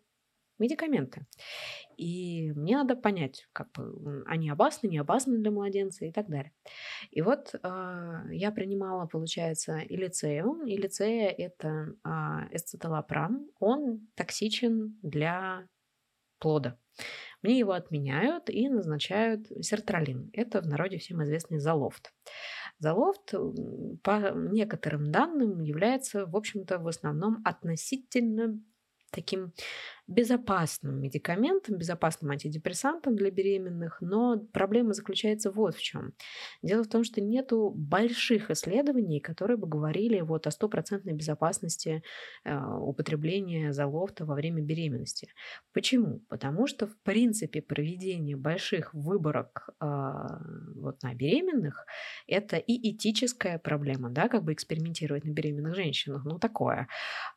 медикаменты. 0.59 1.25
И 1.97 2.51
мне 2.55 2.77
надо 2.77 2.95
понять, 2.95 3.47
как 3.53 3.71
бы 3.71 4.23
они 4.25 4.49
опасны, 4.49 4.87
не 4.87 4.97
опасны 4.97 5.37
для 5.37 5.51
младенца 5.51 6.05
и 6.05 6.11
так 6.11 6.27
далее. 6.27 6.53
И 7.11 7.21
вот 7.21 7.53
э, 7.53 7.59
я 8.31 8.51
принимала, 8.51 9.05
получается, 9.05 9.79
илицею. 9.79 10.61
Илицея– 10.65 11.29
это 11.37 11.95
э, 12.03 12.09
эсцеталопрам. 12.55 13.47
Он 13.59 14.07
токсичен 14.15 14.97
для 15.01 15.67
плода. 16.39 16.77
Мне 17.41 17.59
его 17.59 17.71
отменяют 17.71 18.49
и 18.49 18.69
назначают 18.69 19.47
сертралин. 19.61 20.29
Это 20.33 20.61
в 20.61 20.67
народе 20.67 20.97
всем 20.97 21.23
известный 21.23 21.59
залофт. 21.59 22.13
Залофт, 22.79 23.33
по 24.03 24.31
некоторым 24.35 25.11
данным, 25.11 25.61
является, 25.61 26.25
в 26.25 26.35
общем-то, 26.35 26.79
в 26.79 26.87
основном 26.87 27.41
относительно 27.45 28.59
таким 29.11 29.53
безопасным 30.07 30.99
медикаментом, 30.99 31.77
безопасным 31.77 32.31
антидепрессантом 32.31 33.15
для 33.15 33.31
беременных, 33.31 33.97
но 34.01 34.37
проблема 34.51 34.93
заключается 34.93 35.49
вот 35.49 35.75
в 35.75 35.81
чем. 35.81 36.13
Дело 36.61 36.83
в 36.83 36.89
том, 36.89 37.03
что 37.03 37.21
нету 37.21 37.71
больших 37.73 38.51
исследований, 38.51 39.21
которые 39.21 39.57
бы 39.57 39.67
говорили 39.67 40.19
вот 40.19 40.45
о 40.45 40.51
стопроцентной 40.51 41.13
безопасности 41.13 42.03
э, 42.43 42.57
употребления 42.79 43.71
залофта 43.71 44.25
во 44.25 44.35
время 44.35 44.61
беременности. 44.61 45.29
Почему? 45.73 46.19
Потому 46.27 46.67
что 46.67 46.87
в 46.87 46.97
принципе 47.03 47.61
проведение 47.61 48.35
больших 48.35 48.93
выборок 48.93 49.69
э, 49.79 49.85
вот 50.75 51.01
на 51.01 51.13
беременных 51.13 51.85
это 52.27 52.57
и 52.57 52.91
этическая 52.91 53.57
проблема, 53.57 54.09
да, 54.09 54.27
как 54.27 54.43
бы 54.43 54.51
экспериментировать 54.51 55.23
на 55.23 55.31
беременных 55.31 55.75
женщинах, 55.75 56.25
ну 56.25 56.39
такое. 56.39 56.87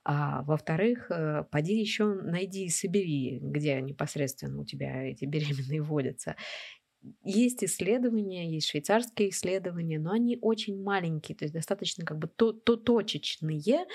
А 0.04 0.42
во-вторых, 0.42 1.10
э, 1.10 1.44
поди 1.50 1.78
еще 1.78 2.06
найди 2.06 2.55
иди 2.56 2.66
и 2.66 2.70
собери, 2.70 3.38
где 3.40 3.80
непосредственно 3.80 4.60
у 4.60 4.64
тебя 4.64 5.04
эти 5.04 5.24
беременные 5.24 5.82
водятся. 5.82 6.36
Есть 7.22 7.62
исследования, 7.62 8.50
есть 8.50 8.68
швейцарские 8.68 9.28
исследования, 9.28 10.00
но 10.00 10.10
они 10.10 10.38
очень 10.40 10.82
маленькие, 10.82 11.36
то 11.36 11.44
есть 11.44 11.54
достаточно 11.54 12.04
как 12.04 12.18
бы 12.18 12.26
то, 12.26 12.52
то 12.52 12.74
точечные, 12.74 13.86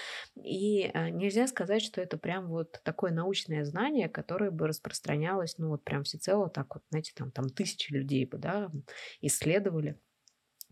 и 0.41 0.89
а, 0.94 1.10
нельзя 1.10 1.48
сказать, 1.48 1.82
что 1.82 2.00
это 2.00 2.18
прям 2.18 2.48
вот 2.48 2.80
такое 2.84 3.12
научное 3.12 3.65
знание, 3.65 4.08
которое 4.08 4.50
бы 4.50 4.68
распространялось, 4.68 5.58
ну 5.58 5.70
вот 5.70 5.84
прям 5.84 6.03
всецело 6.03 6.50
так 6.50 6.74
вот, 6.74 6.84
знаете, 6.89 7.12
там, 7.13 7.32
там 7.32 7.50
тысячи 7.50 7.91
людей 7.91 8.25
бы, 8.25 8.38
да, 8.38 8.72
исследовали. 9.20 10.00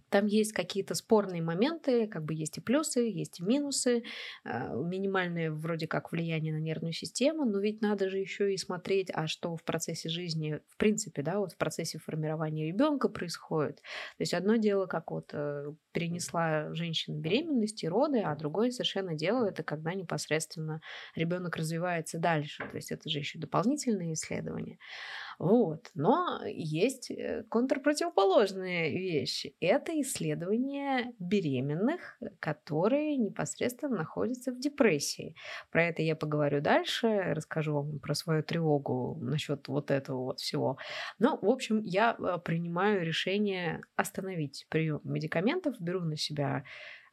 Там 0.09 0.25
есть 0.25 0.53
какие-то 0.53 0.95
спорные 0.95 1.41
моменты, 1.41 2.07
как 2.07 2.23
бы 2.23 2.33
есть 2.33 2.57
и 2.57 2.61
плюсы, 2.61 3.01
есть 3.01 3.39
и 3.39 3.43
минусы, 3.43 4.03
а, 4.43 4.73
минимальное 4.73 5.51
вроде 5.51 5.87
как 5.87 6.11
влияние 6.11 6.53
на 6.53 6.59
нервную 6.59 6.93
систему, 6.93 7.45
но 7.45 7.59
ведь 7.59 7.81
надо 7.81 8.09
же 8.09 8.17
еще 8.17 8.53
и 8.53 8.57
смотреть, 8.57 9.11
а 9.13 9.27
что 9.27 9.55
в 9.55 9.63
процессе 9.63 10.09
жизни, 10.09 10.59
в 10.67 10.77
принципе, 10.77 11.21
да, 11.21 11.39
вот 11.39 11.53
в 11.53 11.57
процессе 11.57 11.99
формирования 11.99 12.67
ребенка 12.67 13.09
происходит. 13.09 13.77
То 13.77 14.21
есть 14.21 14.33
одно 14.33 14.55
дело, 14.55 14.85
как 14.85 15.11
вот 15.11 15.29
э, 15.33 15.73
перенесла 15.91 16.73
женщина 16.73 17.17
беременность 17.17 17.83
и 17.83 17.89
роды, 17.89 18.19
а 18.19 18.35
другое 18.35 18.71
совершенно 18.71 19.15
дело 19.15 19.45
это 19.45 19.63
когда 19.63 19.93
непосредственно 19.93 20.81
ребенок 21.15 21.55
развивается 21.55 22.19
дальше. 22.19 22.63
То 22.69 22.75
есть 22.75 22.91
это 22.91 23.09
же 23.09 23.19
еще 23.19 23.39
дополнительные 23.39 24.13
исследования. 24.13 24.77
Вот. 25.39 25.89
Но 25.95 26.41
есть 26.45 27.09
э, 27.09 27.45
контрпротивоположные 27.49 28.91
вещи. 28.91 29.55
Это 29.61 29.99
исследования 30.01 31.13
беременных, 31.17 32.19
которые 32.41 33.15
непосредственно 33.15 33.95
находятся 33.95 34.51
в 34.51 34.59
депрессии. 34.59 35.35
Про 35.71 35.85
это 35.85 36.01
я 36.01 36.17
поговорю 36.17 36.59
дальше, 36.59 37.07
расскажу 37.33 37.73
вам 37.73 37.99
про 37.99 38.15
свою 38.15 38.43
тревогу 38.43 39.17
насчет 39.21 39.69
вот 39.69 39.91
этого 39.91 40.25
вот 40.25 40.41
всего. 40.41 40.77
Но, 41.19 41.39
в 41.41 41.49
общем, 41.49 41.83
я 41.83 42.17
э, 42.19 42.37
принимаю 42.43 43.05
решение 43.05 43.81
остановить 43.95 44.67
прием 44.69 44.99
медикаментов, 45.05 45.79
беру 45.79 46.01
на 46.01 46.17
себя 46.17 46.65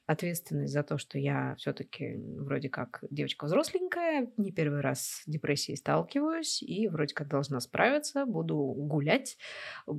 ответственность 0.07 0.73
за 0.73 0.83
то, 0.83 0.99
что 0.99 1.19
я 1.19 1.55
все-таки 1.59 2.17
вроде 2.39 2.69
как 2.69 3.03
девочка 3.11 3.47
взросленькая, 3.47 4.31
не 4.37 4.53
первый 4.53 4.81
раз 4.81 5.01
с 5.01 5.23
депрессией 5.27 5.77
сталкиваюсь 5.77 6.63
и 6.63 6.87
вроде 6.89 7.15
как 7.15 7.29
должна 7.29 7.61
справиться, 7.61 8.25
буду 8.25 8.57
гулять, 8.57 9.37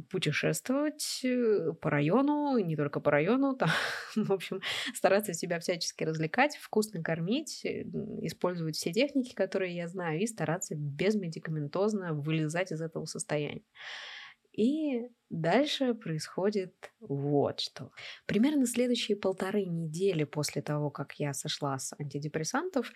путешествовать 0.09 1.21
э, 1.25 1.73
по 1.81 1.89
району, 1.89 2.57
не 2.57 2.77
только 2.77 2.99
по 3.01 3.11
району, 3.11 3.55
там, 3.55 3.69
в 4.15 4.31
общем, 4.31 4.61
стараться 4.93 5.33
себя 5.33 5.59
всячески 5.59 6.03
развлекать, 6.05 6.55
вкусно 6.55 7.03
кормить, 7.03 7.65
э, 7.65 7.83
использовать 8.21 8.77
все 8.77 8.93
техники, 8.93 9.33
которые 9.33 9.75
я 9.75 9.87
знаю, 9.87 10.21
и 10.21 10.27
стараться 10.27 10.75
безмедикаментозно 10.75 12.13
вылезать 12.13 12.71
из 12.71 12.81
этого 12.81 13.05
состояния. 13.05 13.63
И 14.57 15.09
дальше 15.29 15.95
происходит 15.95 16.91
вот 16.99 17.61
что. 17.61 17.91
Примерно 18.27 18.67
следующие 18.67 19.17
полторы 19.17 19.65
недели 19.65 20.25
после 20.25 20.61
того, 20.63 20.89
как 20.91 21.13
я 21.19 21.33
сошла 21.33 21.79
с 21.79 21.93
антидепрессантов, 21.99 22.91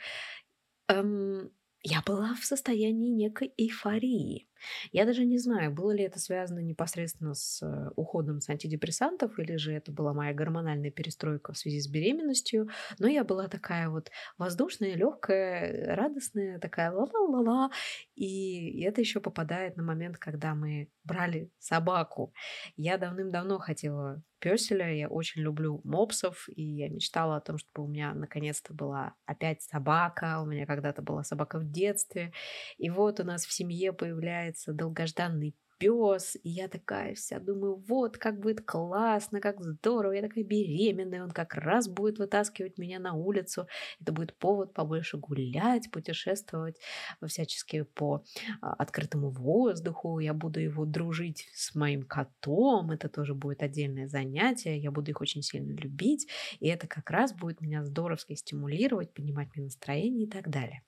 эм, 0.89 1.51
я 1.83 2.01
была 2.05 2.35
в 2.35 2.45
состоянии 2.45 3.09
некой 3.09 3.53
эйфории. 3.57 4.47
Я 4.91 5.05
даже 5.05 5.25
не 5.25 5.39
знаю, 5.39 5.71
было 5.71 5.91
ли 5.91 6.03
это 6.03 6.19
связано 6.19 6.59
непосредственно 6.59 7.33
с 7.33 7.63
э, 7.63 7.89
уходом 7.95 8.39
с 8.41 8.50
антидепрессантов, 8.50 9.39
или 9.39 9.55
же 9.55 9.73
это 9.73 9.91
была 9.91 10.13
моя 10.13 10.33
гормональная 10.33 10.91
перестройка 10.91 11.53
в 11.53 11.57
связи 11.57 11.81
с 11.81 11.88
беременностью, 11.88 12.69
но 13.00 13.07
я 13.07 13.23
была 13.23 13.47
такая 13.47 13.89
вот 13.89 14.11
воздушная, 14.38 14.93
легкая, 14.95 15.95
радостная, 15.95 16.59
такая 16.59 16.91
ла-ла-ла-ла, 16.91 17.71
и 18.15 18.81
это 18.83 19.01
еще 19.01 19.19
попадает 19.19 19.75
на 19.77 19.83
момент, 19.83 20.19
когда 20.19 20.53
мы 20.53 20.89
брали 21.03 21.50
собаку. 21.57 22.33
Я 22.75 23.00
давным-давно 23.00 23.57
хотела 23.57 24.21
песеля, 24.41 24.91
я 24.93 25.07
очень 25.07 25.41
люблю 25.41 25.79
мопсов, 25.86 26.50
и 26.50 26.62
я 26.63 26.89
мечтала 26.89 27.38
о 27.38 27.41
том, 27.41 27.57
чтобы 27.57 27.86
у 27.86 27.88
меня 27.88 28.13
наконец-то 28.13 28.74
была 28.74 29.15
опять 29.25 29.62
собака, 29.62 30.41
у 30.41 30.45
меня 30.45 30.65
когда-то 30.65 31.01
была 31.01 31.24
собака 31.24 31.60
в 31.60 31.71
детстве, 31.71 32.33
и 32.77 32.89
вот 32.89 33.19
у 33.19 33.24
нас 33.24 33.45
в 33.45 33.53
семье 33.53 33.93
появляется 33.93 34.74
долгожданный 34.74 35.55
пес, 35.81 36.38
и 36.43 36.50
я 36.50 36.67
такая 36.67 37.15
вся 37.15 37.39
думаю, 37.39 37.83
вот, 37.88 38.17
как 38.19 38.39
будет 38.39 38.61
классно, 38.61 39.39
как 39.41 39.61
здорово, 39.61 40.11
я 40.11 40.21
такая 40.21 40.43
беременная, 40.43 41.23
он 41.23 41.31
как 41.31 41.55
раз 41.55 41.88
будет 41.88 42.19
вытаскивать 42.19 42.77
меня 42.77 43.00
на 43.00 43.13
улицу, 43.13 43.67
это 44.00 44.11
будет 44.11 44.35
повод 44.35 44.73
побольше 44.73 45.17
гулять, 45.17 45.89
путешествовать 45.91 46.79
всячески 47.25 47.81
по 47.81 48.23
а, 48.61 48.73
открытому 48.73 49.31
воздуху, 49.31 50.19
я 50.19 50.35
буду 50.35 50.59
его 50.59 50.85
дружить 50.85 51.47
с 51.53 51.73
моим 51.73 52.03
котом, 52.03 52.91
это 52.91 53.09
тоже 53.09 53.33
будет 53.33 53.63
отдельное 53.63 54.07
занятие, 54.07 54.77
я 54.77 54.91
буду 54.91 55.09
их 55.09 55.19
очень 55.19 55.41
сильно 55.41 55.71
любить, 55.71 56.27
и 56.59 56.67
это 56.67 56.88
как 56.88 57.09
раз 57.09 57.33
будет 57.33 57.59
меня 57.59 57.83
здоровски 57.83 58.35
стимулировать, 58.35 59.13
поднимать 59.13 59.50
мне 59.55 59.63
настроение 59.63 60.27
и 60.27 60.29
так 60.29 60.47
далее. 60.47 60.83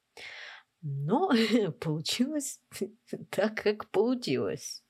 Но 0.84 1.32
получилось 1.80 2.60
так, 3.30 3.56
как 3.56 3.90
получилось. 3.90 4.83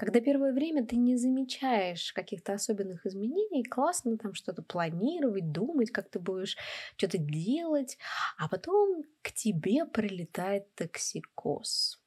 Когда 0.00 0.20
первое 0.20 0.54
время 0.54 0.86
ты 0.86 0.96
не 0.96 1.18
замечаешь 1.18 2.14
каких-то 2.14 2.54
особенных 2.54 3.04
изменений, 3.04 3.62
классно 3.62 4.16
там 4.16 4.32
что-то 4.32 4.62
планировать, 4.62 5.52
думать, 5.52 5.90
как 5.90 6.08
ты 6.08 6.18
будешь 6.18 6.56
что-то 6.96 7.18
делать, 7.18 7.98
а 8.38 8.48
потом 8.48 9.02
к 9.20 9.30
тебе 9.30 9.84
прилетает 9.84 10.74
токсикоз. 10.74 12.00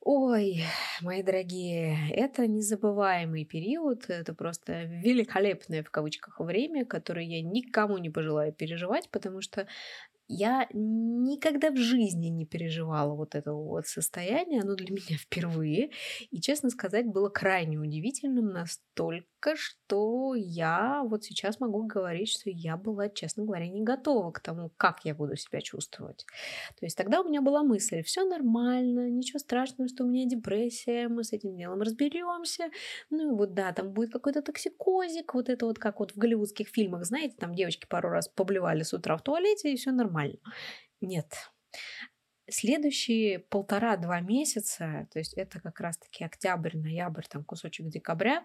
Ой, 0.00 0.62
мои 1.02 1.24
дорогие, 1.24 2.08
это 2.12 2.46
незабываемый 2.46 3.44
период, 3.44 4.08
это 4.08 4.32
просто 4.32 4.84
великолепное 4.84 5.82
в 5.82 5.90
кавычках 5.90 6.38
время, 6.38 6.84
которое 6.84 7.26
я 7.26 7.42
никому 7.42 7.98
не 7.98 8.10
пожелаю 8.10 8.52
переживать, 8.52 9.10
потому 9.10 9.40
что 9.40 9.66
я 10.28 10.66
никогда 10.72 11.70
в 11.70 11.76
жизни 11.76 12.26
не 12.28 12.46
переживала 12.46 13.14
вот 13.14 13.34
этого 13.34 13.62
вот 13.62 13.86
состояния, 13.86 14.60
оно 14.62 14.74
для 14.74 14.90
меня 14.94 15.18
впервые. 15.18 15.90
И, 16.30 16.40
честно 16.40 16.70
сказать, 16.70 17.06
было 17.06 17.28
крайне 17.28 17.78
удивительным 17.78 18.48
настолько, 18.52 19.26
что 19.54 20.34
я 20.34 21.02
вот 21.04 21.24
сейчас 21.24 21.60
могу 21.60 21.86
говорить, 21.86 22.30
что 22.30 22.50
я 22.50 22.76
была, 22.76 23.08
честно 23.08 23.44
говоря, 23.44 23.68
не 23.68 23.82
готова 23.82 24.32
к 24.32 24.40
тому, 24.40 24.70
как 24.76 25.04
я 25.04 25.14
буду 25.14 25.36
себя 25.36 25.60
чувствовать. 25.60 26.26
То 26.78 26.86
есть 26.86 26.96
тогда 26.96 27.20
у 27.20 27.28
меня 27.28 27.42
была 27.42 27.62
мысль, 27.62 28.02
все 28.02 28.24
нормально, 28.24 29.08
ничего 29.10 29.38
страшного, 29.38 29.88
что 29.88 30.04
у 30.04 30.08
меня 30.08 30.26
депрессия, 30.26 31.08
мы 31.08 31.22
с 31.22 31.32
этим 31.32 31.56
делом 31.56 31.82
разберемся. 31.82 32.70
Ну 33.10 33.34
и 33.34 33.36
вот 33.36 33.54
да, 33.54 33.72
там 33.72 33.92
будет 33.92 34.12
какой-то 34.12 34.42
токсикозик, 34.42 35.34
вот 35.34 35.48
это 35.48 35.66
вот 35.66 35.78
как 35.78 36.00
вот 36.00 36.12
в 36.12 36.16
голливудских 36.16 36.68
фильмах, 36.68 37.04
знаете, 37.04 37.36
там 37.38 37.54
девочки 37.54 37.86
пару 37.86 38.08
раз 38.08 38.28
поблевали 38.28 38.82
с 38.82 38.92
утра 38.92 39.16
в 39.16 39.22
туалете, 39.22 39.72
и 39.72 39.76
все 39.76 39.92
нормально. 39.92 40.38
Нет. 41.00 41.50
Следующие 42.48 43.40
полтора-два 43.40 44.20
месяца, 44.20 45.08
то 45.12 45.18
есть 45.18 45.34
это 45.34 45.60
как 45.60 45.80
раз-таки 45.80 46.22
октябрь, 46.22 46.76
ноябрь, 46.76 47.24
там 47.28 47.44
кусочек 47.44 47.88
декабря, 47.88 48.44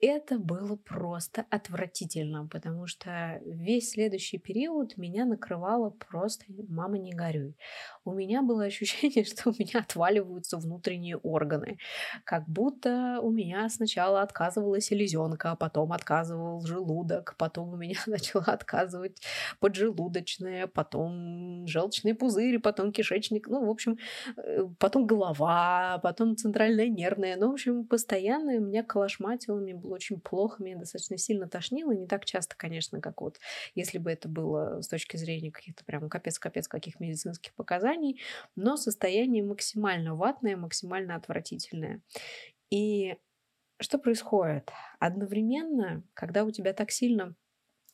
это 0.00 0.38
было 0.38 0.76
просто 0.76 1.44
отвратительно, 1.50 2.46
потому 2.46 2.86
что 2.86 3.40
весь 3.44 3.90
следующий 3.90 4.38
период 4.38 4.96
меня 4.96 5.24
накрывало 5.24 5.90
просто 5.90 6.44
«мама, 6.68 6.98
не 6.98 7.12
горюй». 7.12 7.56
У 8.04 8.12
меня 8.12 8.42
было 8.42 8.64
ощущение, 8.66 9.24
что 9.24 9.50
у 9.50 9.52
меня 9.58 9.80
отваливаются 9.80 10.56
внутренние 10.56 11.16
органы, 11.16 11.78
как 12.24 12.48
будто 12.48 13.18
у 13.20 13.30
меня 13.30 13.68
сначала 13.68 14.22
отказывалась 14.22 14.86
селезенка, 14.86 15.52
а 15.52 15.56
потом 15.56 15.92
отказывал 15.92 16.64
желудок, 16.64 17.34
потом 17.36 17.70
у 17.70 17.76
меня 17.76 17.98
начала 18.06 18.44
отказывать 18.44 19.20
поджелудочная, 19.58 20.68
потом 20.68 21.66
желчный 21.66 22.14
пузырь, 22.14 22.60
потом 22.60 22.92
кишечник, 22.92 23.48
ну, 23.48 23.66
в 23.66 23.70
общем, 23.70 23.98
э, 24.36 24.64
потом 24.78 25.06
голова, 25.06 25.98
потом 26.02 26.36
центральная 26.36 26.88
нервная, 26.88 27.36
ну, 27.36 27.50
в 27.50 27.54
общем, 27.54 27.84
постоянно 27.84 28.58
меня 28.58 28.84
колошматило, 28.84 29.58
мне 29.58 29.74
было 29.74 29.87
было 29.88 29.94
очень 29.94 30.20
плохо, 30.20 30.62
меня 30.62 30.76
достаточно 30.76 31.16
сильно 31.16 31.48
тошнило, 31.48 31.92
не 31.92 32.06
так 32.06 32.24
часто, 32.24 32.56
конечно, 32.56 33.00
как 33.00 33.20
вот 33.20 33.38
если 33.74 33.98
бы 33.98 34.10
это 34.10 34.28
было 34.28 34.80
с 34.82 34.88
точки 34.88 35.16
зрения 35.16 35.50
каких-то 35.50 35.84
прям 35.84 36.08
капец-капец 36.08 36.68
каких 36.68 37.00
медицинских 37.00 37.54
показаний, 37.54 38.20
но 38.54 38.76
состояние 38.76 39.42
максимально 39.42 40.14
ватное, 40.14 40.56
максимально 40.56 41.16
отвратительное. 41.16 42.02
И 42.70 43.16
что 43.80 43.98
происходит? 43.98 44.70
Одновременно, 44.98 46.02
когда 46.14 46.44
у 46.44 46.50
тебя 46.50 46.72
так 46.72 46.90
сильно 46.90 47.34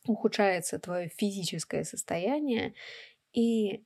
ухудшается 0.05 0.79
твое 0.79 1.09
физическое 1.09 1.83
состояние, 1.83 2.73
и 3.33 3.83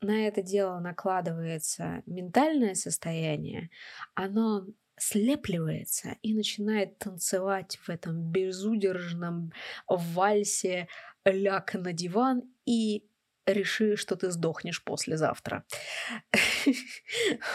на 0.00 0.26
это 0.26 0.42
дело 0.42 0.78
накладывается 0.78 2.02
ментальное 2.06 2.74
состояние, 2.74 3.70
оно 4.14 4.66
слепливается 4.98 6.16
и 6.22 6.34
начинает 6.34 6.98
танцевать 6.98 7.78
в 7.82 7.88
этом 7.88 8.20
безудержном 8.30 9.52
вальсе 9.86 10.88
ляг 11.24 11.74
на 11.74 11.92
диван 11.92 12.42
и 12.64 13.04
реши, 13.52 13.96
что 13.96 14.16
ты 14.16 14.30
сдохнешь 14.30 14.82
послезавтра. 14.82 15.64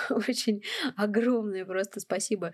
Очень 0.10 0.64
огромное 0.96 1.66
просто 1.66 2.00
спасибо 2.00 2.52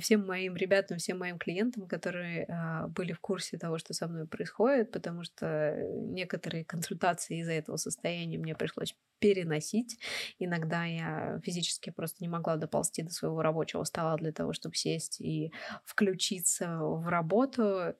всем 0.00 0.26
моим 0.26 0.56
ребятам, 0.56 0.98
всем 0.98 1.18
моим 1.18 1.38
клиентам, 1.38 1.86
которые 1.86 2.44
а, 2.46 2.88
были 2.88 3.12
в 3.12 3.20
курсе 3.20 3.58
того, 3.58 3.78
что 3.78 3.94
со 3.94 4.08
мной 4.08 4.26
происходит, 4.26 4.90
потому 4.92 5.24
что 5.24 5.76
некоторые 5.94 6.64
консультации 6.64 7.40
из-за 7.40 7.52
этого 7.52 7.76
состояния 7.76 8.38
мне 8.38 8.54
пришлось 8.54 8.94
переносить. 9.18 9.98
Иногда 10.38 10.84
я 10.84 11.40
физически 11.44 11.90
просто 11.90 12.24
не 12.24 12.28
могла 12.28 12.56
доползти 12.56 13.02
до 13.02 13.10
своего 13.10 13.42
рабочего 13.42 13.84
стола 13.84 14.16
для 14.16 14.32
того, 14.32 14.52
чтобы 14.52 14.74
сесть 14.74 15.20
и 15.20 15.52
включиться 15.84 16.78
в 16.78 17.08
работу. 17.08 17.94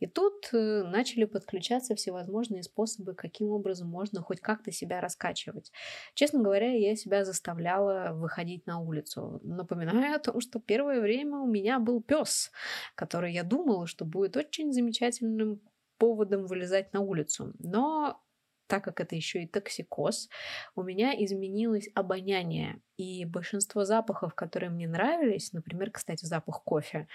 И 0.00 0.06
тут 0.06 0.50
э, 0.52 0.82
начали 0.82 1.24
подключаться 1.24 1.94
всевозможные 1.94 2.62
способы, 2.62 3.14
каким 3.14 3.48
образом 3.48 3.88
можно 3.88 4.20
хоть 4.20 4.40
как-то 4.40 4.70
себя 4.70 5.00
раскачивать. 5.00 5.72
Честно 6.14 6.42
говоря, 6.42 6.72
я 6.72 6.94
себя 6.94 7.24
заставляла 7.24 8.12
выходить 8.12 8.66
на 8.66 8.80
улицу. 8.80 9.40
Напоминаю 9.42 10.16
о 10.16 10.18
том, 10.18 10.40
что 10.40 10.60
первое 10.60 11.00
время 11.00 11.38
у 11.38 11.46
меня 11.46 11.78
был 11.78 12.02
пес, 12.02 12.50
который 12.94 13.32
я 13.32 13.44
думала, 13.44 13.86
что 13.86 14.04
будет 14.04 14.41
очень 14.42 14.72
замечательным 14.72 15.60
поводом 15.98 16.46
вылезать 16.46 16.92
на 16.92 17.00
улицу. 17.00 17.52
Но 17.58 18.20
так 18.66 18.84
как 18.84 19.00
это 19.00 19.14
еще 19.14 19.42
и 19.42 19.46
токсикоз, 19.46 20.28
у 20.74 20.82
меня 20.82 21.12
изменилось 21.24 21.88
обоняние. 21.94 22.80
И 22.96 23.24
большинство 23.24 23.84
запахов, 23.84 24.34
которые 24.34 24.70
мне 24.70 24.88
нравились, 24.88 25.52
например, 25.52 25.90
кстати, 25.90 26.24
запах 26.24 26.62
кофе, 26.64 27.06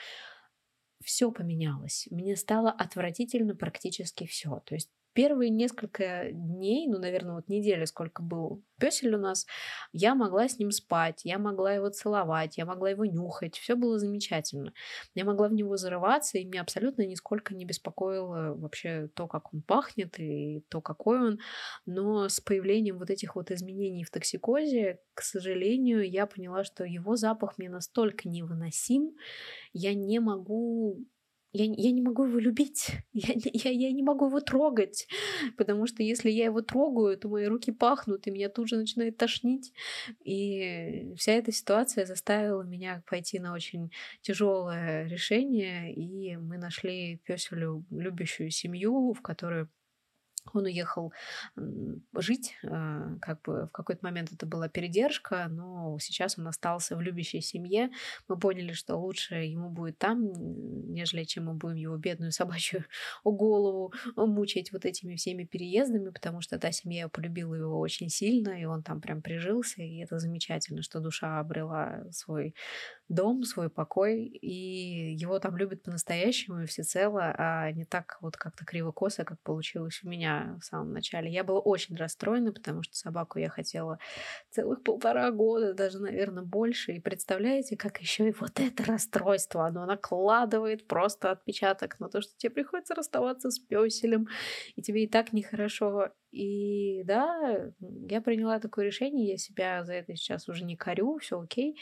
все 1.03 1.31
поменялось. 1.31 2.07
Мне 2.11 2.35
стало 2.35 2.71
отвратительно 2.71 3.55
практически 3.55 4.25
все. 4.25 4.61
То 4.65 4.75
есть 4.75 4.89
первые 5.17 5.49
несколько 5.49 6.29
дней, 6.31 6.87
ну, 6.87 6.99
наверное, 6.99 7.33
вот 7.37 7.49
недели, 7.49 7.85
сколько 7.85 8.21
был 8.21 8.63
песель 8.79 9.15
у 9.15 9.17
нас, 9.17 9.47
я 9.91 10.13
могла 10.13 10.47
с 10.47 10.59
ним 10.59 10.69
спать, 10.69 11.21
я 11.23 11.39
могла 11.39 11.73
его 11.73 11.89
целовать, 11.89 12.59
я 12.59 12.67
могла 12.67 12.91
его 12.91 13.03
нюхать, 13.03 13.57
все 13.57 13.75
было 13.75 13.97
замечательно. 13.97 14.73
Я 15.15 15.25
могла 15.25 15.47
в 15.47 15.53
него 15.53 15.75
зарываться, 15.75 16.37
и 16.37 16.45
меня 16.45 16.61
абсолютно 16.61 17.01
нисколько 17.01 17.55
не 17.55 17.65
беспокоило 17.65 18.53
вообще 18.53 19.09
то, 19.15 19.27
как 19.27 19.51
он 19.55 19.63
пахнет 19.63 20.19
и 20.19 20.63
то, 20.69 20.81
какой 20.81 21.19
он. 21.19 21.39
Но 21.87 22.29
с 22.29 22.39
появлением 22.39 22.99
вот 22.99 23.09
этих 23.09 23.35
вот 23.35 23.49
изменений 23.49 24.03
в 24.03 24.11
токсикозе, 24.11 24.99
к 25.15 25.23
сожалению, 25.23 26.07
я 26.07 26.27
поняла, 26.27 26.63
что 26.63 26.83
его 26.83 27.15
запах 27.15 27.57
мне 27.57 27.71
настолько 27.71 28.29
невыносим, 28.29 29.15
я 29.73 29.95
не 29.95 30.19
могу 30.19 31.07
я, 31.53 31.65
я 31.65 31.91
не 31.91 32.01
могу 32.01 32.25
его 32.25 32.39
любить, 32.39 32.91
я, 33.13 33.33
я, 33.35 33.71
я 33.71 33.91
не 33.91 34.03
могу 34.03 34.27
его 34.27 34.39
трогать, 34.39 35.07
потому 35.57 35.87
что 35.87 36.03
если 36.03 36.29
я 36.29 36.45
его 36.45 36.61
трогаю, 36.61 37.17
то 37.17 37.29
мои 37.29 37.45
руки 37.45 37.71
пахнут, 37.71 38.27
и 38.27 38.31
меня 38.31 38.49
тут 38.49 38.67
же 38.67 38.77
начинает 38.77 39.17
тошнить. 39.17 39.73
И 40.23 41.13
вся 41.17 41.33
эта 41.33 41.51
ситуация 41.51 42.05
заставила 42.05 42.63
меня 42.63 43.03
пойти 43.09 43.39
на 43.39 43.53
очень 43.53 43.91
тяжелое 44.21 45.07
решение, 45.07 45.93
и 45.93 46.37
мы 46.37 46.57
нашли 46.57 47.21
песелю 47.25 47.85
любящую 47.89 48.51
семью, 48.51 49.13
в 49.13 49.21
которой 49.21 49.67
он 50.55 50.65
уехал 50.65 51.13
жить, 52.15 52.55
а, 52.63 53.15
как 53.21 53.41
бы 53.41 53.65
в 53.65 53.71
какой-то 53.71 54.05
момент 54.05 54.31
это 54.31 54.45
была 54.45 54.69
передержка, 54.69 55.47
но 55.49 55.97
сейчас 55.99 56.37
он 56.37 56.47
остался 56.47 56.95
в 56.95 57.01
любящей 57.01 57.41
семье. 57.41 57.89
Мы 58.27 58.37
поняли, 58.37 58.73
что 58.73 58.97
лучше 58.97 59.35
ему 59.35 59.69
будет 59.69 59.97
там, 59.97 60.31
нежели 60.91 61.23
чем 61.23 61.45
мы 61.45 61.53
будем 61.53 61.75
его 61.75 61.97
бедную 61.97 62.31
собачью 62.31 62.85
голову 63.23 63.93
мучить 64.15 64.71
вот 64.71 64.85
этими 64.85 65.15
всеми 65.15 65.43
переездами, 65.43 66.09
потому 66.09 66.41
что 66.41 66.59
та 66.59 66.71
семья 66.71 67.07
полюбила 67.09 67.55
его 67.55 67.79
очень 67.79 68.09
сильно, 68.09 68.59
и 68.59 68.65
он 68.65 68.83
там 68.83 69.01
прям 69.01 69.21
прижился, 69.21 69.81
и 69.81 69.97
это 69.97 70.19
замечательно, 70.19 70.81
что 70.81 70.99
душа 70.99 71.39
обрела 71.39 72.05
свой 72.11 72.55
дом, 73.09 73.43
свой 73.43 73.69
покой, 73.69 74.23
и 74.25 75.13
его 75.13 75.39
там 75.39 75.57
любят 75.57 75.83
по-настоящему 75.83 76.63
и 76.63 76.65
всецело, 76.65 77.33
а 77.37 77.71
не 77.71 77.85
так 77.85 78.17
вот 78.21 78.35
как-то 78.37 78.65
криво-косо, 78.65 79.23
как 79.23 79.41
получилось 79.41 80.01
у 80.03 80.09
меня 80.09 80.57
в 80.61 80.65
самом 80.65 80.91
начале. 80.91 81.31
Я 81.31 81.43
была 81.43 81.59
очень 81.59 81.95
расстроена, 81.95 82.51
потому 82.51 82.83
что 82.83 82.95
собаку 82.95 83.39
я 83.39 83.49
хотела 83.49 83.99
целых 84.49 84.83
полтора 84.83 85.31
года, 85.31 85.73
даже, 85.73 85.99
наверное, 85.99 86.43
больше. 86.43 86.93
И 86.93 86.99
представляете, 86.99 87.77
как 87.77 87.99
еще 88.01 88.29
и 88.29 88.35
вот 88.37 88.59
это 88.59 88.83
расстройство, 88.85 89.65
оно 89.67 89.85
накладывает 89.85 90.87
просто 90.87 91.31
отпечаток 91.31 91.99
на 91.99 92.09
то, 92.09 92.21
что 92.21 92.35
тебе 92.37 92.51
приходится 92.51 92.95
расставаться 92.95 93.51
с 93.51 93.59
песелем, 93.59 94.27
и 94.75 94.81
тебе 94.81 95.03
и 95.03 95.07
так 95.07 95.33
нехорошо. 95.33 96.09
И 96.31 97.03
да, 97.05 97.71
я 98.09 98.21
приняла 98.21 98.59
такое 98.59 98.85
решение, 98.85 99.31
я 99.31 99.37
себя 99.37 99.83
за 99.83 99.93
это 99.93 100.15
сейчас 100.15 100.49
уже 100.49 100.65
не 100.65 100.75
корю, 100.75 101.17
все 101.19 101.39
окей. 101.39 101.77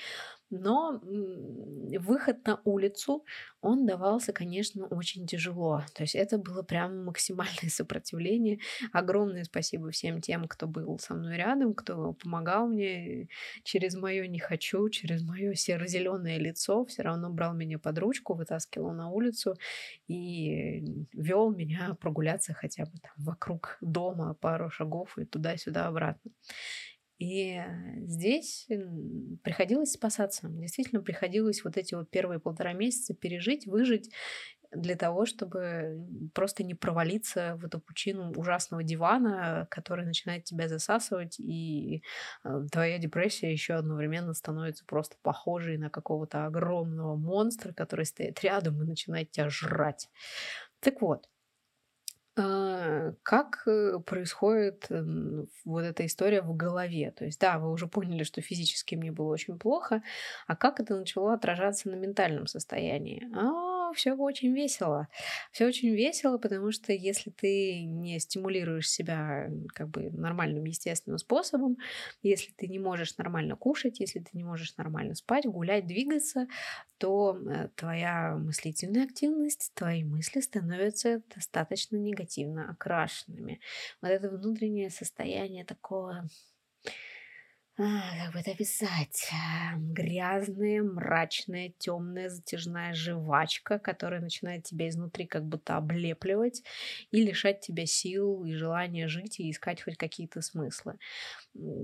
Но 0.51 1.01
выход 1.01 2.45
на 2.45 2.61
улицу, 2.63 3.25
он 3.61 3.87
давался, 3.87 4.31
конечно, 4.31 4.85
очень 4.87 5.25
тяжело. 5.25 5.83
То 5.95 6.03
есть 6.03 6.13
это 6.13 6.37
было 6.37 6.61
прям 6.61 7.03
максимальное 7.03 7.55
сопротивление. 7.69 8.59
Огромное 8.93 9.43
спасибо 9.43 9.89
всем 9.89 10.21
тем, 10.21 10.47
кто 10.47 10.67
был 10.67 10.99
со 10.99 11.15
мной 11.15 11.37
рядом, 11.37 11.73
кто 11.73 12.13
помогал 12.13 12.67
мне 12.67 13.27
через 13.63 13.95
мое 13.95 14.27
не 14.27 14.39
хочу, 14.39 14.87
через 14.89 15.23
мое 15.23 15.55
серо-зеленое 15.55 16.37
лицо, 16.37 16.85
все 16.85 17.01
равно 17.01 17.31
брал 17.31 17.55
меня 17.55 17.79
под 17.79 17.97
ручку, 17.97 18.35
вытаскивал 18.35 18.91
на 18.91 19.09
улицу 19.09 19.55
и 20.07 21.05
вел 21.11 21.51
меня 21.51 21.97
прогуляться 21.99 22.53
хотя 22.53 22.85
бы 22.85 22.91
там 23.01 23.13
вокруг 23.17 23.77
дома 23.81 24.34
пару 24.35 24.69
шагов 24.69 25.17
и 25.17 25.25
туда-сюда 25.25 25.87
обратно. 25.87 26.31
И 27.17 27.61
здесь 28.01 28.67
приходилось 29.41 29.93
спасаться. 29.93 30.49
Действительно, 30.49 31.01
приходилось 31.01 31.63
вот 31.63 31.77
эти 31.77 31.95
вот 31.95 32.09
первые 32.09 32.39
полтора 32.39 32.73
месяца 32.73 33.13
пережить, 33.13 33.67
выжить 33.67 34.11
для 34.75 34.95
того, 34.95 35.25
чтобы 35.25 36.05
просто 36.33 36.63
не 36.63 36.73
провалиться 36.73 37.55
в 37.57 37.65
эту 37.65 37.79
пучину 37.79 38.33
ужасного 38.35 38.83
дивана, 38.83 39.67
который 39.71 40.05
начинает 40.05 40.43
тебя 40.43 40.67
засасывать, 40.67 41.39
и 41.39 42.03
э, 42.43 42.65
твоя 42.71 42.97
депрессия 42.97 43.51
еще 43.51 43.75
одновременно 43.75 44.33
становится 44.33 44.83
просто 44.85 45.15
похожей 45.21 45.77
на 45.77 45.89
какого-то 45.89 46.45
огромного 46.45 47.15
монстра, 47.15 47.73
который 47.73 48.05
стоит 48.05 48.41
рядом 48.43 48.81
и 48.81 48.85
начинает 48.85 49.31
тебя 49.31 49.49
жрать. 49.49 50.09
Так 50.81 51.01
вот, 51.01 51.29
как 53.23 53.63
э, 53.67 53.99
происходит 54.05 54.87
вот 55.63 55.81
эта 55.83 56.05
история 56.05 56.41
в 56.41 56.55
голове? 56.55 57.11
То 57.11 57.25
есть, 57.25 57.39
да, 57.39 57.59
вы 57.59 57.71
уже 57.71 57.87
поняли, 57.87 58.23
что 58.23 58.41
физически 58.41 58.95
мне 58.95 59.11
было 59.11 59.31
очень 59.31 59.57
плохо, 59.57 60.03
а 60.47 60.55
как 60.55 60.79
это 60.79 60.95
начало 60.95 61.33
отражаться 61.33 61.89
на 61.89 61.95
ментальном 61.95 62.47
состоянии? 62.47 63.25
А, 63.35 63.74
все 63.95 64.13
очень 64.13 64.53
весело. 64.53 65.07
Все 65.51 65.65
очень 65.65 65.95
весело, 65.95 66.37
потому 66.37 66.71
что 66.71 66.93
если 66.93 67.31
ты 67.31 67.83
не 67.83 68.19
стимулируешь 68.19 68.89
себя 68.89 69.49
как 69.73 69.89
бы 69.89 70.11
нормальным, 70.11 70.65
естественным 70.65 71.17
способом, 71.17 71.77
если 72.21 72.51
ты 72.51 72.67
не 72.67 72.79
можешь 72.79 73.17
нормально 73.17 73.55
кушать, 73.55 73.99
если 73.99 74.19
ты 74.19 74.29
не 74.33 74.43
можешь 74.43 74.75
нормально 74.77 75.15
спать, 75.15 75.45
гулять, 75.45 75.87
двигаться, 75.87 76.47
то 76.97 77.37
э, 77.37 77.69
твоя 77.75 78.35
мыслительная 78.37 79.05
активность, 79.05 79.71
твои 79.73 80.03
мысли 80.03 80.39
становятся 80.39 81.21
достаточно 81.33 81.97
негативно 81.97 82.69
окрашенными. 82.71 83.59
Вот 84.01 84.09
это 84.09 84.29
внутреннее 84.29 84.89
состояние 84.89 85.65
такого 85.65 86.27
как 87.77 88.33
бы 88.33 88.39
это 88.39 88.51
описать? 88.51 89.29
Грязная, 89.77 90.81
мрачная, 90.81 91.73
темная, 91.77 92.29
затяжная 92.29 92.93
жвачка, 92.93 93.79
которая 93.79 94.21
начинает 94.21 94.63
тебя 94.63 94.87
изнутри 94.87 95.25
как 95.27 95.45
будто 95.45 95.75
облепливать 95.75 96.63
и 97.11 97.21
лишать 97.21 97.59
тебя 97.59 97.85
сил 97.85 98.45
и 98.45 98.53
желания 98.53 99.09
жить 99.09 99.41
и 99.41 99.51
искать 99.51 99.81
хоть 99.83 99.97
какие-то 99.97 100.41
смыслы. 100.41 100.97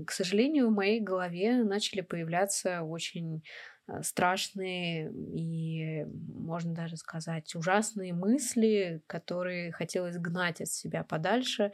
К 0.06 0.10
сожалению, 0.12 0.68
в 0.68 0.74
моей 0.74 1.00
голове 1.00 1.62
начали 1.64 2.00
появляться 2.02 2.82
очень 2.82 3.42
а, 3.86 4.02
страшные 4.02 5.10
и, 5.12 6.04
можно 6.06 6.74
даже 6.74 6.96
сказать, 6.96 7.54
ужасные 7.54 8.14
мысли, 8.14 9.02
которые 9.06 9.72
хотелось 9.72 10.16
гнать 10.18 10.60
от 10.60 10.68
себя 10.68 11.04
подальше, 11.04 11.72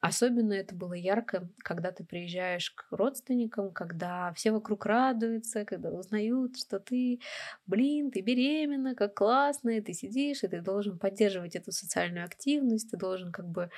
Особенно 0.00 0.52
это 0.52 0.76
было 0.76 0.92
ярко, 0.94 1.48
когда 1.58 1.90
ты 1.90 2.04
приезжаешь 2.04 2.70
к 2.70 2.86
родственникам, 2.92 3.72
когда 3.72 4.32
все 4.34 4.52
вокруг 4.52 4.86
радуются, 4.86 5.64
когда 5.64 5.90
узнают, 5.90 6.56
что 6.56 6.78
ты, 6.78 7.20
блин, 7.66 8.12
ты 8.12 8.20
беременна, 8.20 8.94
как 8.94 9.14
классно, 9.14 9.70
и 9.70 9.80
ты 9.80 9.92
сидишь, 9.94 10.44
и 10.44 10.48
ты 10.48 10.60
должен 10.60 11.00
поддерживать 11.00 11.56
эту 11.56 11.72
социальную 11.72 12.24
активность, 12.24 12.92
ты 12.92 12.96
должен 12.96 13.32
как 13.32 13.48
бы 13.48 13.70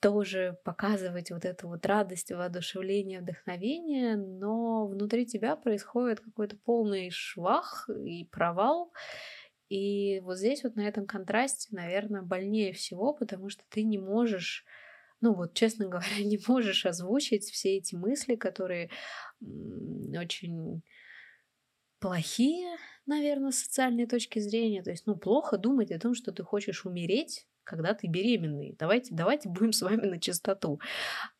тоже 0.00 0.56
показывать 0.64 1.30
вот 1.30 1.44
эту 1.44 1.68
вот 1.68 1.84
радость, 1.84 2.32
воодушевление, 2.32 3.20
вдохновение, 3.20 4.16
но 4.16 4.86
внутри 4.86 5.26
тебя 5.26 5.56
происходит 5.56 6.20
какой-то 6.20 6.56
полный 6.56 7.10
швах 7.10 7.88
и 7.90 8.24
провал. 8.24 8.92
И 9.68 10.20
вот 10.20 10.38
здесь 10.38 10.64
вот 10.64 10.74
на 10.76 10.86
этом 10.88 11.06
контрасте, 11.06 11.68
наверное, 11.70 12.22
больнее 12.22 12.72
всего, 12.72 13.12
потому 13.14 13.50
что 13.50 13.62
ты 13.68 13.84
не 13.84 13.98
можешь 13.98 14.64
ну 15.20 15.34
вот, 15.34 15.54
честно 15.54 15.86
говоря, 15.88 16.24
не 16.24 16.38
можешь 16.46 16.86
озвучить 16.86 17.44
все 17.44 17.76
эти 17.76 17.94
мысли, 17.94 18.36
которые 18.36 18.90
очень 19.40 20.82
плохие, 21.98 22.76
наверное, 23.06 23.50
с 23.50 23.58
социальной 23.58 24.06
точки 24.06 24.38
зрения. 24.38 24.82
То 24.82 24.90
есть, 24.90 25.06
ну, 25.06 25.16
плохо 25.16 25.58
думать 25.58 25.92
о 25.92 25.98
том, 25.98 26.14
что 26.14 26.32
ты 26.32 26.42
хочешь 26.42 26.86
умереть, 26.86 27.46
когда 27.70 27.94
ты 27.94 28.08
беременный. 28.08 28.74
Давайте, 28.80 29.14
давайте 29.14 29.48
будем 29.48 29.72
с 29.72 29.80
вами 29.82 30.04
на 30.04 30.18
чистоту. 30.18 30.80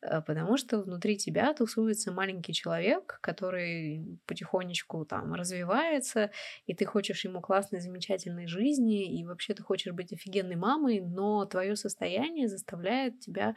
Э, 0.01 0.21
потому 0.21 0.55
что 0.55 0.81
внутри 0.81 1.17
тебя 1.17 1.53
тусуется 1.53 2.13
маленький 2.13 2.53
человек, 2.53 3.19
который 3.21 4.17
потихонечку 4.25 5.05
там 5.05 5.33
развивается, 5.33 6.31
и 6.67 6.73
ты 6.73 6.85
хочешь 6.85 7.25
ему 7.25 7.41
классной, 7.41 7.81
замечательной 7.81 8.47
жизни, 8.47 9.19
и 9.19 9.25
вообще 9.25 9.53
ты 9.53 9.61
хочешь 9.61 9.91
быть 9.91 10.13
офигенной 10.13 10.55
мамой, 10.55 11.01
но 11.01 11.43
твое 11.45 11.75
состояние 11.75 12.47
заставляет 12.47 13.19
тебя 13.19 13.55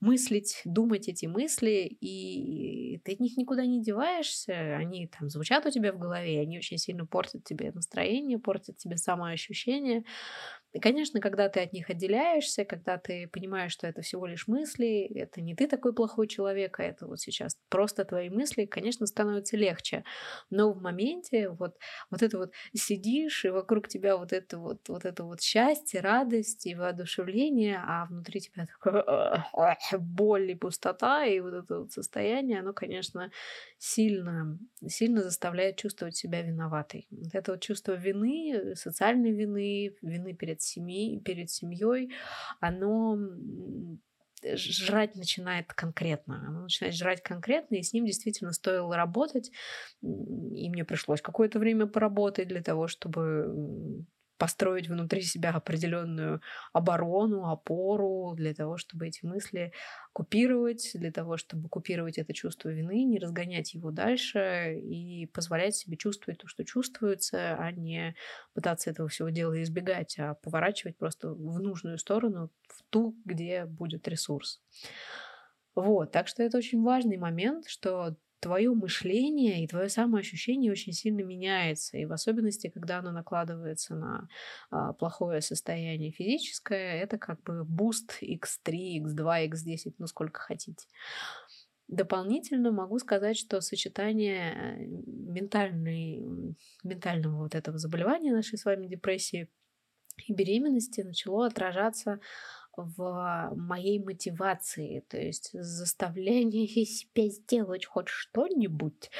мыслить, 0.00 0.62
думать 0.64 1.08
эти 1.08 1.26
мысли, 1.26 1.86
и 2.00 3.00
ты 3.04 3.12
от 3.12 3.20
них 3.20 3.36
никуда 3.36 3.66
не 3.66 3.82
деваешься, 3.82 4.76
они 4.76 5.08
там 5.08 5.28
звучат 5.28 5.66
у 5.66 5.70
тебя 5.70 5.92
в 5.92 5.98
голове, 5.98 6.40
они 6.40 6.56
очень 6.56 6.78
сильно 6.78 7.04
портят 7.06 7.44
тебе 7.44 7.70
настроение, 7.72 8.38
портят 8.38 8.78
тебе 8.78 8.96
самоощущение. 8.96 10.04
И, 10.74 10.80
конечно, 10.80 11.20
когда 11.20 11.48
ты 11.48 11.60
от 11.60 11.72
них 11.72 11.88
отделяешься, 11.88 12.64
когда 12.64 12.98
ты 12.98 13.28
понимаешь, 13.28 13.72
что 13.72 13.86
это 13.86 14.02
всего 14.02 14.26
лишь 14.26 14.48
мысли, 14.48 15.08
это 15.14 15.40
не 15.40 15.54
ты 15.54 15.68
такой 15.68 15.94
плохой 15.94 16.26
человек, 16.26 16.80
а 16.80 16.82
это 16.82 17.06
вот 17.06 17.20
сейчас 17.20 17.56
просто 17.70 18.04
твои 18.04 18.28
мысли, 18.28 18.66
конечно, 18.66 19.06
становится 19.06 19.56
легче. 19.56 20.04
Но 20.50 20.72
в 20.72 20.82
моменте 20.82 21.48
вот, 21.48 21.76
вот 22.10 22.22
это 22.22 22.38
вот 22.38 22.52
сидишь, 22.74 23.44
и 23.44 23.50
вокруг 23.50 23.86
тебя 23.88 24.16
вот 24.16 24.32
это 24.32 24.58
вот, 24.58 24.88
вот 24.88 25.04
это 25.04 25.22
вот 25.24 25.40
счастье, 25.40 26.00
радость 26.00 26.66
и 26.66 26.74
воодушевление, 26.74 27.80
а 27.86 28.06
внутри 28.06 28.40
тебя 28.40 28.66
такое 28.66 29.04
боль 29.98 30.50
и 30.50 30.54
пустота, 30.56 31.24
и 31.24 31.38
вот 31.40 31.54
это 31.54 31.80
вот 31.80 31.92
состояние, 31.92 32.60
оно, 32.60 32.72
конечно, 32.72 33.30
сильно, 33.78 34.58
сильно 34.86 35.22
заставляет 35.22 35.76
чувствовать 35.76 36.16
себя 36.16 36.42
виноватой. 36.42 37.06
Вот 37.10 37.34
это 37.34 37.52
вот 37.52 37.60
чувство 37.62 37.92
вины, 37.92 38.74
социальной 38.74 39.30
вины, 39.32 39.94
вины 40.02 40.34
перед 40.34 40.63
семьей, 40.64 41.20
перед 41.20 41.50
семьей, 41.50 42.10
оно 42.60 43.18
жрать 44.54 45.16
начинает 45.16 45.72
конкретно. 45.72 46.44
Оно 46.46 46.62
начинает 46.62 46.94
жрать 46.94 47.22
конкретно, 47.22 47.76
и 47.76 47.82
с 47.82 47.92
ним 47.92 48.06
действительно 48.06 48.52
стоило 48.52 48.96
работать. 48.96 49.50
И 50.02 50.68
мне 50.68 50.84
пришлось 50.84 51.22
какое-то 51.22 51.58
время 51.58 51.86
поработать 51.86 52.48
для 52.48 52.62
того, 52.62 52.88
чтобы 52.88 54.04
построить 54.38 54.88
внутри 54.88 55.22
себя 55.22 55.50
определенную 55.50 56.40
оборону, 56.72 57.48
опору 57.48 58.34
для 58.36 58.54
того, 58.54 58.76
чтобы 58.76 59.06
эти 59.08 59.24
мысли 59.24 59.72
купировать, 60.12 60.90
для 60.94 61.12
того, 61.12 61.36
чтобы 61.36 61.68
купировать 61.68 62.18
это 62.18 62.32
чувство 62.32 62.68
вины, 62.68 63.04
не 63.04 63.18
разгонять 63.18 63.74
его 63.74 63.90
дальше 63.90 64.78
и 64.80 65.26
позволять 65.26 65.76
себе 65.76 65.96
чувствовать 65.96 66.40
то, 66.40 66.48
что 66.48 66.64
чувствуется, 66.64 67.56
а 67.56 67.70
не 67.72 68.14
пытаться 68.54 68.90
этого 68.90 69.08
всего 69.08 69.30
дела 69.30 69.62
избегать, 69.62 70.18
а 70.18 70.34
поворачивать 70.34 70.96
просто 70.96 71.30
в 71.30 71.60
нужную 71.60 71.98
сторону, 71.98 72.50
в 72.68 72.82
ту, 72.90 73.16
где 73.24 73.64
будет 73.64 74.08
ресурс. 74.08 74.60
Вот, 75.74 76.12
так 76.12 76.28
что 76.28 76.42
это 76.42 76.58
очень 76.58 76.82
важный 76.82 77.16
момент, 77.16 77.66
что 77.66 78.16
твое 78.44 78.70
мышление 78.74 79.64
и 79.64 79.66
твое 79.66 79.88
самоощущение 79.88 80.70
очень 80.70 80.92
сильно 80.92 81.22
меняется. 81.22 81.96
И 81.96 82.04
в 82.04 82.12
особенности, 82.12 82.68
когда 82.68 82.98
оно 82.98 83.10
накладывается 83.10 83.94
на 83.94 84.28
а, 84.70 84.92
плохое 84.92 85.40
состояние 85.40 86.12
физическое, 86.12 87.02
это 87.02 87.16
как 87.16 87.42
бы 87.42 87.64
boost 87.64 88.22
x3, 88.22 89.02
x2, 89.02 89.48
x10, 89.48 89.94
ну 89.96 90.06
сколько 90.06 90.40
хотите. 90.40 90.86
Дополнительно 91.88 92.70
могу 92.70 92.98
сказать, 92.98 93.38
что 93.38 93.62
сочетание 93.62 94.52
э, 94.52 94.86
ментальной, 94.86 96.54
ментального 96.82 97.44
вот 97.44 97.54
этого 97.54 97.78
заболевания 97.78 98.32
нашей 98.32 98.58
с 98.58 98.66
вами 98.66 98.88
депрессии 98.88 99.48
и 100.26 100.34
беременности 100.34 101.00
начало 101.00 101.46
отражаться 101.46 102.20
в 102.76 103.52
моей 103.56 103.98
мотивации, 103.98 105.04
то 105.08 105.18
есть 105.18 105.50
заставление 105.52 106.66
себя 106.84 107.28
сделать 107.28 107.86
хоть 107.86 108.08
что-нибудь 108.08 109.10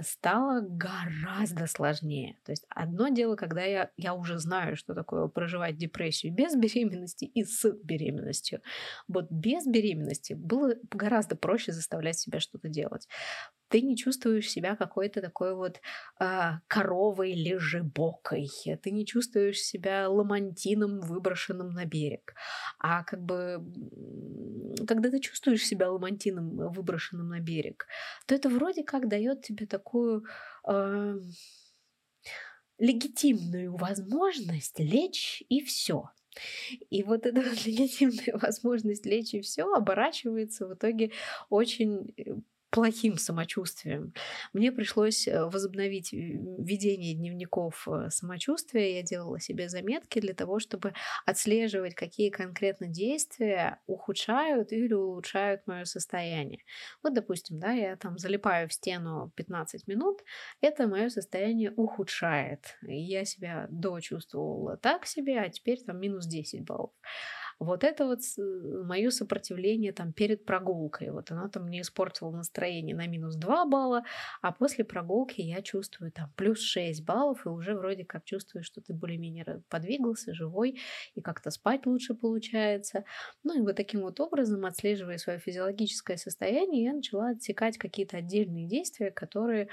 стало 0.00 0.60
гораздо 0.60 1.66
сложнее. 1.66 2.38
То 2.44 2.52
есть 2.52 2.64
одно 2.68 3.08
дело, 3.08 3.36
когда 3.36 3.62
я, 3.62 3.90
я 3.96 4.14
уже 4.14 4.38
знаю, 4.38 4.76
что 4.76 4.94
такое 4.94 5.28
проживать 5.28 5.76
депрессию 5.76 6.32
без 6.32 6.54
беременности 6.54 7.24
и 7.24 7.44
с 7.44 7.70
беременностью. 7.82 8.60
Вот 9.08 9.30
без 9.30 9.66
беременности 9.66 10.34
было 10.34 10.74
гораздо 10.90 11.36
проще 11.36 11.72
заставлять 11.72 12.18
себя 12.18 12.40
что-то 12.40 12.68
делать 12.68 13.08
ты 13.74 13.82
не 13.82 13.96
чувствуешь 13.96 14.50
себя 14.50 14.76
какой-то 14.76 15.20
такой 15.20 15.56
вот 15.56 15.80
а, 16.20 16.60
коровой 16.68 17.32
лежебокой, 17.32 18.48
ты 18.80 18.92
не 18.92 19.04
чувствуешь 19.04 19.58
себя 19.58 20.08
ламантином, 20.08 21.00
выброшенным 21.00 21.70
на 21.70 21.84
берег. 21.84 22.36
А 22.78 23.02
как 23.02 23.20
бы, 23.20 23.64
когда 24.86 25.10
ты 25.10 25.18
чувствуешь 25.18 25.66
себя 25.66 25.90
ламантином, 25.90 26.70
выброшенным 26.70 27.28
на 27.30 27.40
берег, 27.40 27.88
то 28.26 28.36
это 28.36 28.48
вроде 28.48 28.84
как 28.84 29.08
дает 29.08 29.42
тебе 29.42 29.66
такую 29.66 30.24
э, 30.68 31.18
легитимную 32.78 33.74
возможность 33.74 34.78
лечь 34.78 35.42
и 35.48 35.64
все. 35.64 36.10
И 36.90 37.02
вот 37.02 37.26
эта 37.26 37.40
вот 37.40 37.66
легитимная 37.66 38.38
возможность 38.40 39.04
лечь 39.04 39.34
и 39.34 39.40
все 39.40 39.64
оборачивается 39.64 40.68
в 40.68 40.74
итоге 40.74 41.10
очень 41.50 42.14
э, 42.16 42.34
плохим 42.74 43.18
самочувствием. 43.18 44.12
Мне 44.52 44.72
пришлось 44.72 45.28
э, 45.28 45.44
возобновить 45.44 46.12
ведение 46.12 47.14
дневников 47.14 47.86
э, 47.86 48.10
самочувствия. 48.10 48.96
Я 48.96 49.02
делала 49.04 49.38
себе 49.38 49.68
заметки 49.68 50.20
для 50.20 50.34
того, 50.34 50.58
чтобы 50.58 50.92
отслеживать, 51.24 51.94
какие 51.94 52.30
конкретно 52.30 52.88
действия 52.88 53.80
ухудшают 53.86 54.72
или 54.72 54.92
улучшают 54.92 55.64
мое 55.68 55.84
состояние. 55.84 56.64
Вот, 57.04 57.14
допустим, 57.14 57.60
да, 57.60 57.70
я 57.70 57.94
там 57.94 58.18
залипаю 58.18 58.68
в 58.68 58.72
стену 58.72 59.30
15 59.36 59.86
минут, 59.86 60.24
это 60.60 60.88
мое 60.88 61.10
состояние 61.10 61.72
ухудшает. 61.76 62.76
Я 62.82 63.24
себя 63.24 63.68
до 63.70 64.00
чувствовала 64.00 64.76
так 64.76 65.06
себе, 65.06 65.38
а 65.38 65.48
теперь 65.48 65.80
там 65.80 66.00
минус 66.00 66.26
10 66.26 66.64
баллов. 66.64 66.90
Вот 67.58 67.84
это 67.84 68.06
вот 68.06 68.20
мое 68.36 69.10
сопротивление 69.10 69.92
там 69.92 70.12
перед 70.12 70.44
прогулкой. 70.44 71.10
Вот 71.10 71.30
оно 71.30 71.48
там 71.48 71.64
мне 71.64 71.80
испортило 71.80 72.30
настроение 72.30 72.96
на 72.96 73.06
минус 73.06 73.36
2 73.36 73.66
балла, 73.66 74.04
а 74.42 74.52
после 74.52 74.84
прогулки 74.84 75.40
я 75.40 75.62
чувствую 75.62 76.12
там 76.12 76.32
плюс 76.36 76.60
6 76.60 77.04
баллов, 77.04 77.46
и 77.46 77.48
уже 77.48 77.74
вроде 77.74 78.04
как 78.04 78.24
чувствую, 78.24 78.62
что 78.64 78.80
ты 78.80 78.92
более-менее 78.94 79.62
подвигался, 79.68 80.34
живой, 80.34 80.80
и 81.14 81.20
как-то 81.20 81.50
спать 81.50 81.86
лучше 81.86 82.14
получается. 82.14 83.04
Ну 83.42 83.58
и 83.58 83.60
вот 83.60 83.76
таким 83.76 84.02
вот 84.02 84.20
образом, 84.20 84.64
отслеживая 84.64 85.18
свое 85.18 85.38
физиологическое 85.38 86.16
состояние, 86.16 86.84
я 86.84 86.92
начала 86.92 87.30
отсекать 87.30 87.78
какие-то 87.78 88.18
отдельные 88.18 88.66
действия, 88.66 89.10
которые 89.10 89.68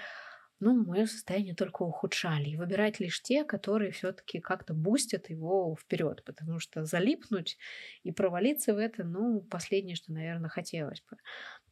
ну, 0.62 0.86
мое 0.86 1.06
состояние 1.08 1.56
только 1.56 1.84
ухудшали. 1.84 2.50
И 2.50 2.56
выбирать 2.58 3.00
лишь 3.02 3.22
те, 3.22 3.44
которые 3.44 3.92
все-таки 3.92 4.40
как-то 4.40 4.74
бустят 4.74 5.30
его 5.30 5.76
вперед, 5.76 6.24
потому 6.24 6.60
что 6.60 6.86
залипнуть 6.86 7.58
и 8.04 8.12
провалиться 8.12 8.74
в 8.74 8.78
это, 8.78 9.04
ну, 9.04 9.42
последнее, 9.42 9.96
что, 9.96 10.14
наверное, 10.14 10.50
хотелось 10.50 11.04
бы. 11.10 11.18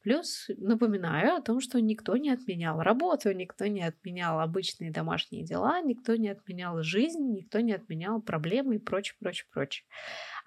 Плюс 0.01 0.47
напоминаю 0.57 1.35
о 1.35 1.41
том, 1.41 1.59
что 1.59 1.81
никто 1.81 2.15
не 2.15 2.29
отменял 2.29 2.81
работу, 2.81 3.33
никто 3.33 3.67
не 3.67 3.83
отменял 3.83 4.39
обычные 4.39 4.91
домашние 4.91 5.43
дела, 5.43 5.81
никто 5.81 6.15
не 6.15 6.29
отменял 6.29 6.81
жизнь, 6.83 7.33
никто 7.33 7.59
не 7.59 7.73
отменял 7.73 8.21
проблемы 8.21 8.75
и 8.75 8.79
прочее, 8.79 9.15
прочее, 9.19 9.47
прочее. 9.51 9.85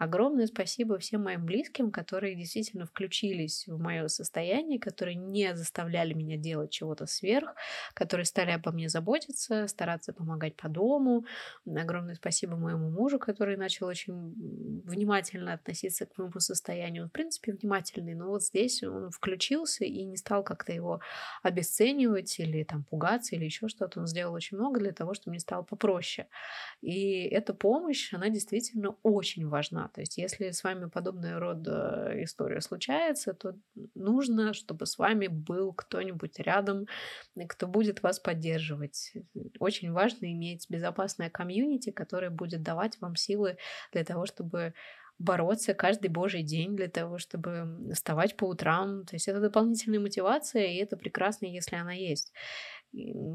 Огромное 0.02 0.48
спасибо 0.48 0.98
всем 0.98 1.22
моим 1.22 1.46
близким, 1.46 1.92
которые 1.92 2.34
действительно 2.34 2.86
включились 2.86 3.68
в 3.68 3.78
мое 3.78 4.08
состояние, 4.08 4.80
которые 4.80 5.14
не 5.14 5.54
заставляли 5.54 6.12
меня 6.12 6.36
делать 6.36 6.72
чего-то 6.72 7.06
сверх, 7.06 7.54
которые 7.94 8.24
стали 8.24 8.50
обо 8.50 8.72
мне 8.72 8.88
заботиться, 8.88 9.68
стараться 9.68 10.12
помогать 10.12 10.56
по 10.56 10.68
дому. 10.68 11.24
Огромное 11.64 12.16
спасибо 12.16 12.56
моему 12.56 12.90
мужу, 12.90 13.20
который 13.20 13.56
начал 13.56 13.86
очень 13.86 14.82
внимательно 14.84 15.52
относиться 15.52 16.04
к 16.06 16.18
моему 16.18 16.40
состоянию. 16.40 17.04
Он, 17.04 17.08
в 17.08 17.12
принципе, 17.12 17.52
внимательный, 17.52 18.14
но 18.14 18.26
вот 18.28 18.42
здесь 18.42 18.82
он 18.82 19.10
включился 19.12 19.84
и 19.84 20.02
не 20.04 20.16
стал 20.16 20.42
как-то 20.42 20.72
его 20.72 21.00
обесценивать 21.44 22.40
или 22.40 22.64
там 22.64 22.82
пугаться 22.82 23.36
или 23.36 23.44
еще 23.44 23.68
что-то. 23.68 24.00
Он 24.00 24.08
сделал 24.08 24.34
очень 24.34 24.56
много 24.56 24.80
для 24.80 24.90
того, 24.90 25.14
чтобы 25.14 25.30
мне 25.30 25.38
стало 25.38 25.62
попроще. 25.62 26.26
И 26.80 27.22
эта 27.28 27.54
помощь, 27.54 28.12
она 28.12 28.28
действительно 28.30 28.96
очень 29.04 29.46
важна. 29.46 29.88
То 29.92 30.00
есть 30.00 30.16
если 30.16 30.50
с 30.50 30.64
вами 30.64 30.88
подобная 30.88 31.38
рода 31.38 32.12
история 32.22 32.60
случается, 32.60 33.34
то 33.34 33.54
нужно, 33.94 34.54
чтобы 34.54 34.86
с 34.86 34.98
вами 34.98 35.26
был 35.26 35.72
кто-нибудь 35.72 36.38
рядом, 36.38 36.86
кто 37.48 37.66
будет 37.66 38.02
вас 38.02 38.18
поддерживать. 38.18 39.12
Очень 39.58 39.92
важно 39.92 40.32
иметь 40.32 40.66
безопасное 40.70 41.30
комьюнити, 41.30 41.90
которое 41.90 42.30
будет 42.30 42.62
давать 42.62 43.00
вам 43.00 43.16
силы 43.16 43.58
для 43.92 44.04
того, 44.04 44.26
чтобы 44.26 44.74
бороться 45.18 45.74
каждый 45.74 46.08
божий 46.08 46.42
день 46.42 46.76
для 46.76 46.88
того, 46.88 47.18
чтобы 47.18 47.92
вставать 47.92 48.36
по 48.36 48.44
утрам. 48.44 49.04
То 49.04 49.14
есть 49.14 49.28
это 49.28 49.40
дополнительная 49.40 50.00
мотивация, 50.00 50.64
и 50.64 50.76
это 50.76 50.96
прекрасно, 50.96 51.46
если 51.46 51.76
она 51.76 51.92
есть. 51.92 52.32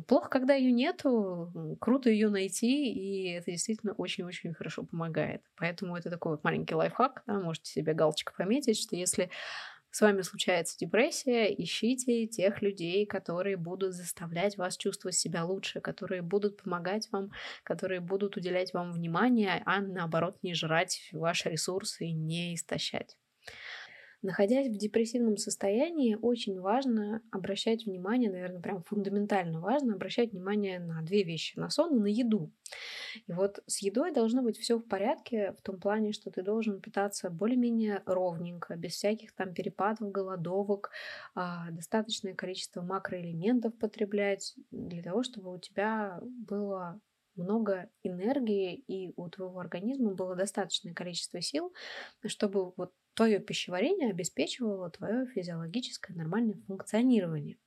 Плохо, 0.08 0.30
когда 0.30 0.54
ее 0.54 0.72
нету, 0.72 1.78
круто 1.82 2.10
ее 2.12 2.30
найти, 2.30 2.92
и 2.94 3.32
это 3.32 3.50
действительно 3.52 3.94
очень-очень 3.94 4.54
хорошо 4.54 4.84
помогает. 4.84 5.42
Поэтому 5.56 5.96
это 5.98 6.12
такой 6.12 6.34
вот 6.34 6.44
маленький 6.44 6.76
лайфхак, 6.76 7.24
да, 7.26 7.40
можете 7.40 7.72
себе 7.72 7.94
галочку 7.94 8.34
пометить, 8.38 8.80
что 8.80 8.96
если 8.96 9.32
с 9.92 10.02
вами 10.02 10.22
случается 10.22 10.78
депрессия, 10.78 11.46
ищите 11.54 12.28
тех 12.28 12.62
людей, 12.62 13.06
которые 13.08 13.58
будут 13.58 13.94
заставлять 13.94 14.58
вас 14.58 14.78
чувствовать 14.78 15.16
себя 15.16 15.44
лучше, 15.46 15.82
которые 15.82 16.22
будут 16.22 16.62
помогать 16.62 17.10
вам, 17.12 17.32
которые 17.64 18.00
будут 18.02 18.38
уделять 18.38 18.74
вам 18.74 18.92
внимание, 18.92 19.64
а 19.66 19.82
наоборот 19.82 20.38
не 20.44 20.54
жрать 20.54 21.10
ваши 21.14 21.50
ресурсы 21.50 22.06
и 22.08 22.14
не 22.14 22.56
истощать. 22.56 23.18
Находясь 24.24 24.68
в 24.68 24.78
депрессивном 24.78 25.38
состоянии, 25.38 26.18
очень 26.20 26.60
важно 26.60 27.22
обращать 27.32 27.86
внимание, 27.86 28.32
наверное, 28.32 28.62
прям 28.62 28.84
фундаментально 28.84 29.62
важно 29.62 29.94
обращать 29.94 30.32
внимание 30.32 30.80
на 30.80 31.02
две 31.04 31.24
вещи, 31.24 31.58
на 31.58 31.70
сон 31.70 31.96
и 31.98 32.00
на 32.00 32.08
еду. 32.08 32.52
И 33.28 33.34
вот 33.34 33.60
с 33.68 33.80
едой 33.80 34.12
должно 34.12 34.42
быть 34.42 34.58
все 34.58 34.78
в 34.78 34.88
порядке 34.88 35.54
в 35.54 35.62
том 35.62 35.80
плане, 35.80 36.14
что 36.14 36.32
ты 36.32 36.42
должен 36.42 36.82
питаться 36.82 37.30
более-менее 37.30 38.02
ровненько, 38.06 38.76
без 38.76 38.94
всяких 38.94 39.34
там 39.34 39.54
перепадов, 39.54 40.12
голодовок, 40.12 40.92
а, 41.36 41.70
достаточное 41.72 42.34
количество 42.34 42.82
макроэлементов 42.82 43.78
потреблять 43.78 44.56
для 44.72 45.04
того, 45.04 45.24
чтобы 45.24 45.54
у 45.54 45.60
тебя 45.60 46.20
было 46.24 47.00
много 47.36 47.90
энергии 48.04 48.74
и 48.74 49.14
у 49.16 49.30
твоего 49.30 49.60
организма 49.60 50.16
было 50.16 50.36
достаточное 50.36 50.94
количество 50.94 51.40
сил, 51.40 51.72
чтобы 52.26 52.74
вот 52.76 52.92
твое 53.18 53.40
пищеварение 53.40 54.12
обеспечивало 54.12 54.90
твое 54.92 55.28
физиологическое 55.28 56.16
нормальное 56.16 56.62
функционирование. 56.68 57.58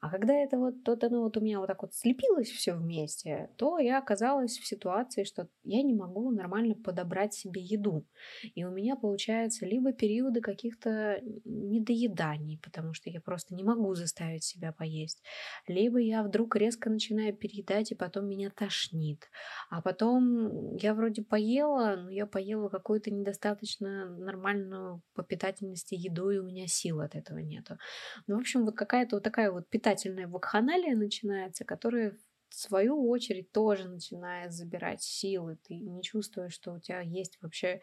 А 0.00 0.10
когда 0.10 0.34
это 0.34 0.58
вот, 0.58 0.84
то 0.84 0.96
оно 1.00 1.22
вот 1.22 1.36
у 1.36 1.40
меня 1.40 1.58
вот 1.58 1.66
так 1.66 1.82
вот 1.82 1.94
слепилось 1.94 2.48
все 2.48 2.74
вместе, 2.74 3.50
то 3.56 3.78
я 3.78 3.98
оказалась 3.98 4.58
в 4.58 4.66
ситуации, 4.66 5.24
что 5.24 5.48
я 5.64 5.82
не 5.82 5.94
могу 5.94 6.30
нормально 6.30 6.74
подобрать 6.74 7.34
себе 7.34 7.60
еду. 7.60 8.06
И 8.54 8.64
у 8.64 8.70
меня 8.70 8.96
получается 8.96 9.66
либо 9.66 9.92
периоды 9.92 10.40
каких-то 10.40 11.20
недоеданий, 11.44 12.60
потому 12.62 12.94
что 12.94 13.10
я 13.10 13.20
просто 13.20 13.54
не 13.54 13.64
могу 13.64 13.94
заставить 13.94 14.44
себя 14.44 14.72
поесть, 14.72 15.22
либо 15.66 15.98
я 15.98 16.22
вдруг 16.22 16.56
резко 16.56 16.90
начинаю 16.90 17.34
переедать, 17.34 17.90
и 17.92 17.94
потом 17.94 18.28
меня 18.28 18.50
тошнит. 18.50 19.24
А 19.70 19.82
потом 19.82 20.76
я 20.76 20.94
вроде 20.94 21.22
поела, 21.22 21.96
но 21.96 22.10
я 22.10 22.26
поела 22.26 22.68
какую-то 22.68 23.10
недостаточно 23.10 24.06
нормальную 24.06 25.02
по 25.14 25.22
питательности 25.22 25.94
еду, 25.94 26.30
и 26.30 26.38
у 26.38 26.44
меня 26.44 26.66
сил 26.66 27.00
от 27.00 27.14
этого 27.14 27.38
нету. 27.38 27.78
Ну, 28.26 28.36
в 28.36 28.40
общем, 28.40 28.64
вот 28.64 28.76
какая-то 28.76 29.16
вот 29.16 29.22
такая 29.22 29.50
вот 29.50 29.68
питательность 29.68 29.87
питательная 29.88 30.28
вакханалия 30.28 30.94
начинается, 30.94 31.64
которая 31.64 32.12
в 32.50 32.54
свою 32.54 33.08
очередь 33.08 33.52
тоже 33.52 33.88
начинает 33.88 34.52
забирать 34.52 35.02
силы. 35.02 35.58
Ты 35.66 35.74
не 35.76 36.02
чувствуешь, 36.02 36.52
что 36.52 36.72
у 36.72 36.78
тебя 36.78 37.00
есть 37.00 37.38
вообще 37.40 37.80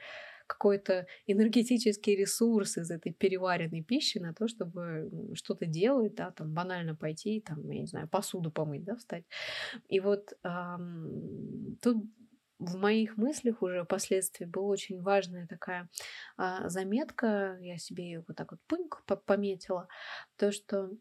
какой-то 0.48 1.08
энергетический 1.26 2.16
ресурс 2.16 2.78
из 2.78 2.92
этой 2.92 3.12
переваренной 3.12 3.84
пищи 3.84 4.20
на 4.20 4.34
то, 4.34 4.48
чтобы 4.48 5.10
что-то 5.34 5.66
делать, 5.66 6.16
да, 6.16 6.32
там 6.32 6.54
банально 6.54 6.96
пойти, 6.96 7.42
там, 7.42 7.68
я 7.72 7.82
не 7.82 7.88
знаю, 7.88 8.08
посуду 8.08 8.52
помыть, 8.52 8.84
да, 8.84 8.96
встать. 8.96 9.26
И 9.88 10.00
вот 10.00 10.34
эм, 10.44 11.78
тут 11.82 12.06
в 12.60 12.78
моих 12.78 13.18
мыслях 13.18 13.62
уже 13.62 13.84
впоследствии 13.84 14.46
была 14.46 14.68
очень 14.68 15.02
важная 15.02 15.48
такая 15.48 15.90
а, 16.38 16.70
заметка, 16.70 17.58
я 17.62 17.78
себе 17.78 18.06
ее 18.06 18.24
вот 18.28 18.38
так 18.38 18.52
вот 18.52 18.62
пуньк 18.68 19.04
пометила, 19.26 19.88
то, 20.38 20.52
что 20.52 20.92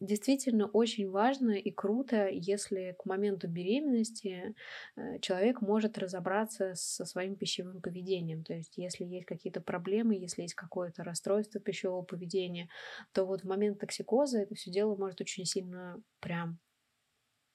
действительно 0.00 0.66
очень 0.66 1.10
важно 1.10 1.52
и 1.52 1.70
круто, 1.70 2.28
если 2.28 2.94
к 2.98 3.04
моменту 3.04 3.48
беременности 3.48 4.54
э, 4.96 5.18
человек 5.20 5.60
может 5.60 5.98
разобраться 5.98 6.74
со 6.74 7.04
своим 7.04 7.36
пищевым 7.36 7.80
поведением. 7.80 8.44
То 8.44 8.54
есть, 8.54 8.74
если 8.76 9.04
есть 9.04 9.26
какие-то 9.26 9.60
проблемы, 9.60 10.14
если 10.16 10.42
есть 10.42 10.54
какое-то 10.54 11.04
расстройство 11.04 11.60
пищевого 11.60 12.02
поведения, 12.02 12.68
то 13.12 13.24
вот 13.24 13.42
в 13.42 13.48
момент 13.48 13.80
токсикоза 13.80 14.38
это 14.40 14.54
все 14.54 14.70
дело 14.70 14.96
может 14.96 15.20
очень 15.20 15.44
сильно 15.44 16.00
прям 16.20 16.58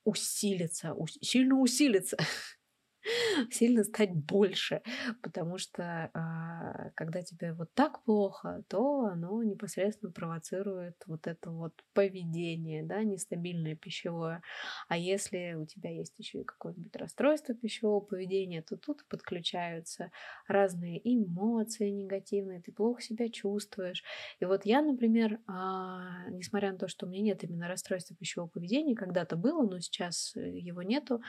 усилиться, 0.05 0.93
ус- 0.93 1.17
сильно 1.21 1.55
усилиться. 1.59 2.17
сильно 3.51 3.83
стать 3.83 4.13
больше, 4.13 4.81
потому 5.21 5.57
что 5.57 6.09
а, 6.13 6.91
когда 6.95 7.21
тебе 7.21 7.53
вот 7.53 7.69
так 7.73 8.03
плохо, 8.03 8.63
то 8.69 9.05
оно 9.05 9.43
непосредственно 9.43 10.11
провоцирует 10.11 10.95
вот 11.05 11.27
это 11.27 11.51
вот 11.51 11.73
поведение, 11.93 12.83
да, 12.83 13.03
нестабильное 13.03 13.75
пищевое. 13.75 14.41
А 14.87 14.97
если 14.97 15.53
у 15.55 15.65
тебя 15.65 15.89
есть 15.89 16.13
еще 16.17 16.41
и 16.41 16.43
какое-нибудь 16.43 16.95
расстройство 16.95 17.53
пищевого 17.55 17.99
поведения, 18.01 18.61
то 18.61 18.77
тут 18.77 19.05
подключаются 19.09 20.11
разные 20.47 20.99
эмоции 21.03 21.89
негативные, 21.89 22.61
ты 22.61 22.71
плохо 22.71 23.01
себя 23.01 23.29
чувствуешь. 23.29 24.03
И 24.39 24.45
вот 24.45 24.65
я, 24.65 24.81
например, 24.81 25.39
а, 25.47 26.29
несмотря 26.29 26.71
на 26.71 26.77
то, 26.77 26.87
что 26.87 27.05
у 27.05 27.09
меня 27.09 27.21
нет 27.23 27.43
именно 27.43 27.67
расстройства 27.67 28.15
пищевого 28.15 28.49
поведения, 28.49 28.95
когда-то 28.95 29.35
было, 29.35 29.63
но 29.67 29.79
сейчас 29.79 30.33
его 30.35 30.81
нету, 30.83 31.21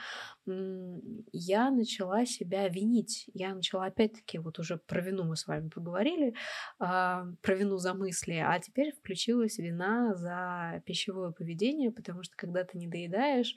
я 1.33 1.64
начала 1.71 2.27
себя 2.27 2.69
винить. 2.69 3.31
Я 3.35 3.55
начала 3.55 3.87
опять-таки, 3.87 4.39
вот 4.39 4.59
уже 4.59 4.77
про 4.77 5.01
вину 5.01 5.25
мы 5.25 5.37
с 5.37 5.47
вами 5.47 5.69
поговорили, 5.69 6.29
э, 6.31 6.35
про 6.81 7.55
вину 7.55 7.77
за 7.77 7.95
мысли, 7.95 8.35
а 8.35 8.59
теперь 8.59 8.93
включилась 8.93 9.59
вина 9.59 10.15
за 10.15 10.83
пищевое 10.87 11.33
поведение, 11.33 11.91
потому 11.91 12.23
что 12.23 12.35
когда 12.37 12.65
ты 12.65 12.79
не 12.79 12.89
доедаешь, 12.89 13.55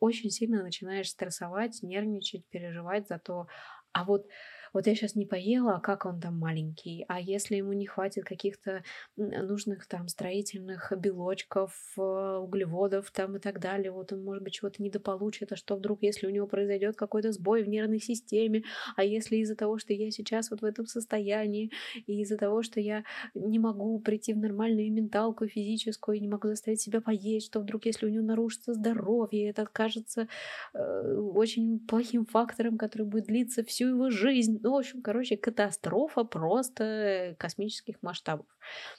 очень 0.00 0.30
сильно 0.30 0.62
начинаешь 0.62 1.08
стрессовать, 1.08 1.82
нервничать, 1.82 2.46
переживать 2.48 3.08
за 3.08 3.18
то, 3.18 3.46
а 3.92 4.04
вот 4.04 4.26
вот 4.72 4.86
я 4.86 4.94
сейчас 4.94 5.14
не 5.14 5.26
поела, 5.26 5.76
а 5.76 5.80
как 5.80 6.06
он 6.06 6.20
там 6.20 6.38
маленький, 6.38 7.04
а 7.08 7.20
если 7.20 7.56
ему 7.56 7.72
не 7.72 7.86
хватит 7.86 8.24
каких-то 8.24 8.82
нужных 9.16 9.86
там 9.86 10.08
строительных 10.08 10.92
белочков, 10.96 11.72
э, 11.96 12.00
углеводов 12.00 13.10
там 13.10 13.36
и 13.36 13.40
так 13.40 13.60
далее, 13.60 13.90
вот 13.90 14.12
он, 14.12 14.24
может 14.24 14.42
быть, 14.42 14.54
чего-то 14.54 14.82
недополучит, 14.82 15.52
а 15.52 15.56
что 15.56 15.76
вдруг, 15.76 16.02
если 16.02 16.26
у 16.26 16.30
него 16.30 16.46
произойдет 16.46 16.96
какой-то 16.96 17.32
сбой 17.32 17.62
в 17.62 17.68
нервной 17.68 18.00
системе, 18.00 18.62
а 18.96 19.04
если 19.04 19.36
из-за 19.36 19.56
того, 19.56 19.78
что 19.78 19.92
я 19.92 20.10
сейчас 20.10 20.50
вот 20.50 20.60
в 20.60 20.64
этом 20.64 20.86
состоянии, 20.86 21.70
и 22.06 22.22
из-за 22.22 22.36
того, 22.36 22.62
что 22.62 22.80
я 22.80 23.04
не 23.34 23.58
могу 23.58 23.98
прийти 24.00 24.34
в 24.34 24.38
нормальную 24.38 24.92
менталку 24.92 25.46
физическую, 25.46 26.20
не 26.20 26.28
могу 26.28 26.48
заставить 26.48 26.80
себя 26.80 27.00
поесть, 27.00 27.46
что 27.46 27.60
вдруг, 27.60 27.86
если 27.86 28.06
у 28.06 28.08
него 28.08 28.24
нарушится 28.24 28.74
здоровье, 28.74 29.50
это 29.50 29.62
окажется 29.62 30.28
э, 30.74 31.16
очень 31.34 31.80
плохим 31.80 32.26
фактором, 32.26 32.78
который 32.78 33.06
будет 33.06 33.26
длиться 33.26 33.64
всю 33.64 33.88
его 33.88 34.10
жизнь, 34.10 34.58
ну, 34.68 34.74
в 34.74 34.78
общем, 34.80 35.00
короче, 35.00 35.38
катастрофа 35.38 36.24
просто 36.24 37.34
космических 37.38 37.96
масштабов. 38.02 38.46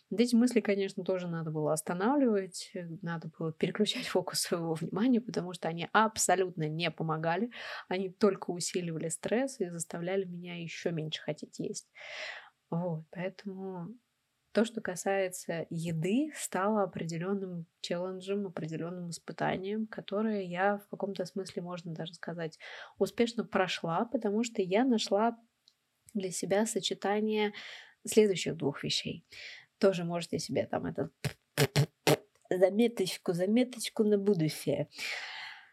Вот 0.10 0.19
эти 0.19 0.34
мысли, 0.34 0.62
конечно, 0.62 1.03
тоже 1.03 1.27
надо 1.27 1.51
было 1.51 1.73
останавливать, 1.73 2.71
надо 3.03 3.29
было 3.38 3.53
переключать 3.53 4.08
фокус 4.08 4.39
своего 4.39 4.73
внимания, 4.73 5.21
потому 5.21 5.53
что 5.53 5.67
они 5.67 5.88
абсолютно 5.93 6.67
не 6.67 6.89
помогали, 6.89 7.51
они 7.88 8.10
только 8.10 8.49
усиливали 8.49 9.10
стресс 9.10 9.60
и 9.60 9.69
заставляли 9.69 10.25
меня 10.25 10.60
еще 10.60 10.89
меньше 10.89 11.21
хотеть 11.21 11.60
есть. 11.60 11.88
Вот, 12.71 13.03
поэтому 13.12 13.89
то, 14.51 14.65
что 14.65 14.82
касается 14.82 15.67
еды, 15.69 16.32
стало 16.36 16.82
определенным 16.82 17.67
челленджем, 17.82 18.47
определенным 18.47 19.12
испытанием, 19.12 19.86
которое 19.86 20.41
я 20.45 20.77
в 20.77 20.88
каком-то 20.88 21.25
смысле, 21.25 21.62
можно 21.62 21.93
даже 21.93 22.15
сказать, 22.15 22.58
успешно 22.97 23.45
прошла, 23.45 24.05
потому 24.05 24.43
что 24.43 24.63
я 24.63 24.84
нашла 24.84 25.38
для 26.13 26.31
себя 26.31 26.65
сочетание 26.65 27.53
следующих 28.05 28.55
двух 28.55 28.83
вещей. 28.83 29.23
Тоже 29.77 30.03
можете 30.03 30.39
себе 30.39 30.65
там 30.65 30.85
это 30.85 31.09
заметочку, 32.49 33.33
заметочку 33.33 34.03
на 34.03 34.17
будущее 34.17 34.89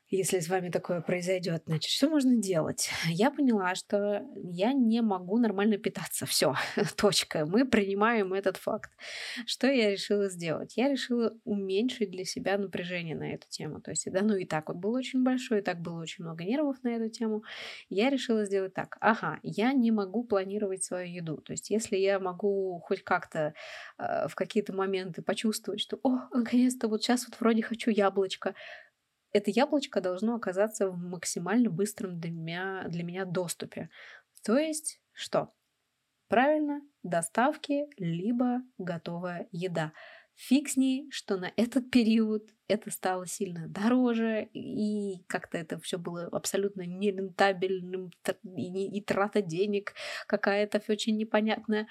если 0.08 0.38
с 0.38 0.48
вами 0.48 0.70
такое 0.70 1.00
произойдет, 1.00 1.64
значит, 1.66 1.90
что 1.90 2.08
можно 2.08 2.36
делать? 2.36 2.90
Я 3.08 3.30
поняла, 3.30 3.74
что 3.74 4.24
я 4.36 4.72
не 4.72 5.02
могу 5.02 5.38
нормально 5.38 5.78
питаться. 5.78 6.26
Все, 6.26 6.54
точка. 6.96 7.44
Мы 7.44 7.66
принимаем 7.66 8.32
этот 8.32 8.56
факт. 8.56 8.90
Что 9.46 9.66
я 9.66 9.90
решила 9.90 10.28
сделать? 10.28 10.76
Я 10.76 10.88
решила 10.88 11.34
уменьшить 11.44 12.10
для 12.10 12.24
себя 12.24 12.56
напряжение 12.56 13.16
на 13.16 13.32
эту 13.32 13.48
тему. 13.48 13.80
То 13.80 13.90
есть, 13.90 14.10
да, 14.10 14.22
ну 14.22 14.36
и 14.36 14.44
так 14.44 14.68
вот 14.68 14.76
было 14.76 14.98
очень 14.98 15.24
большое, 15.24 15.60
и 15.60 15.64
так 15.64 15.80
было 15.80 16.00
очень 16.00 16.24
много 16.24 16.44
нервов 16.44 16.76
на 16.82 16.88
эту 16.88 17.08
тему. 17.08 17.42
Я 17.88 18.10
решила 18.10 18.44
сделать 18.44 18.74
так. 18.74 18.96
Ага, 19.00 19.40
я 19.42 19.72
не 19.72 19.90
могу 19.90 20.24
планировать 20.24 20.84
свою 20.84 21.12
еду. 21.12 21.38
То 21.38 21.52
есть, 21.52 21.70
если 21.70 21.96
я 21.96 22.20
могу 22.20 22.80
хоть 22.84 23.02
как-то 23.02 23.54
э, 23.98 24.28
в 24.28 24.34
какие-то 24.34 24.72
моменты 24.72 25.22
почувствовать, 25.22 25.80
что, 25.80 25.98
о, 26.02 26.28
наконец-то 26.32 26.88
вот 26.88 27.02
сейчас 27.02 27.26
вот 27.26 27.40
вроде 27.40 27.62
хочу 27.62 27.90
яблочко, 27.90 28.54
это 29.32 29.50
яблочко 29.50 30.00
должно 30.00 30.34
оказаться 30.34 30.88
в 30.90 30.96
максимально 30.96 31.70
быстром 31.70 32.18
для 32.18 32.30
меня, 32.30 32.84
для 32.88 33.02
меня 33.04 33.24
доступе. 33.24 33.90
То 34.42 34.56
есть 34.56 35.00
что? 35.12 35.52
Правильно, 36.28 36.80
доставки, 37.02 37.86
либо 37.98 38.62
готовая 38.78 39.48
еда. 39.52 39.92
Фиг 40.34 40.68
с 40.68 40.76
ней, 40.76 41.08
что 41.10 41.38
на 41.38 41.50
этот 41.56 41.90
период 41.90 42.50
это 42.68 42.90
стало 42.90 43.26
сильно 43.26 43.68
дороже, 43.68 44.48
и 44.52 45.24
как-то 45.28 45.56
это 45.56 45.78
все 45.80 45.98
было 45.98 46.26
абсолютно 46.26 46.82
нерентабельным, 46.82 48.10
и, 48.44 48.98
и 48.98 49.00
трата 49.02 49.40
денег 49.40 49.94
какая-то 50.26 50.82
очень 50.88 51.16
непонятная 51.16 51.86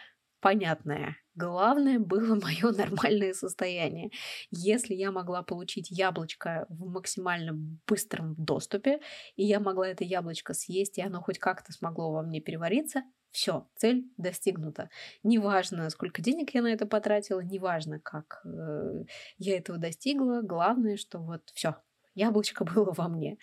понятное. 0.45 1.17
Главное 1.33 1.97
было 1.97 2.35
мое 2.35 2.71
нормальное 2.77 3.33
состояние. 3.33 4.11
Если 4.51 4.93
я 4.93 5.11
могла 5.11 5.41
получить 5.41 5.89
яблочко 5.89 6.67
в 6.69 6.85
максимально 6.87 7.53
быстром 7.87 8.35
доступе, 8.35 8.99
и 9.35 9.43
я 9.43 9.59
могла 9.59 9.87
это 9.87 10.03
яблочко 10.03 10.53
съесть, 10.53 10.99
и 10.99 11.01
оно 11.01 11.19
хоть 11.23 11.39
как-то 11.39 11.73
смогло 11.73 12.11
во 12.11 12.21
мне 12.21 12.41
перевариться, 12.41 13.01
все, 13.31 13.67
цель 13.75 14.05
достигнута. 14.17 14.91
Неважно, 15.23 15.89
сколько 15.89 16.21
денег 16.21 16.53
я 16.53 16.61
на 16.61 16.71
это 16.71 16.85
потратила, 16.85 17.39
неважно, 17.39 17.99
как 17.99 18.43
э, 18.45 19.05
я 19.39 19.57
этого 19.57 19.79
достигла, 19.79 20.41
главное, 20.43 20.95
что 20.95 21.17
вот 21.17 21.41
все, 21.55 21.77
яблочко 22.13 22.65
было 22.71 22.93
во 22.95 23.07
мне. 23.07 23.39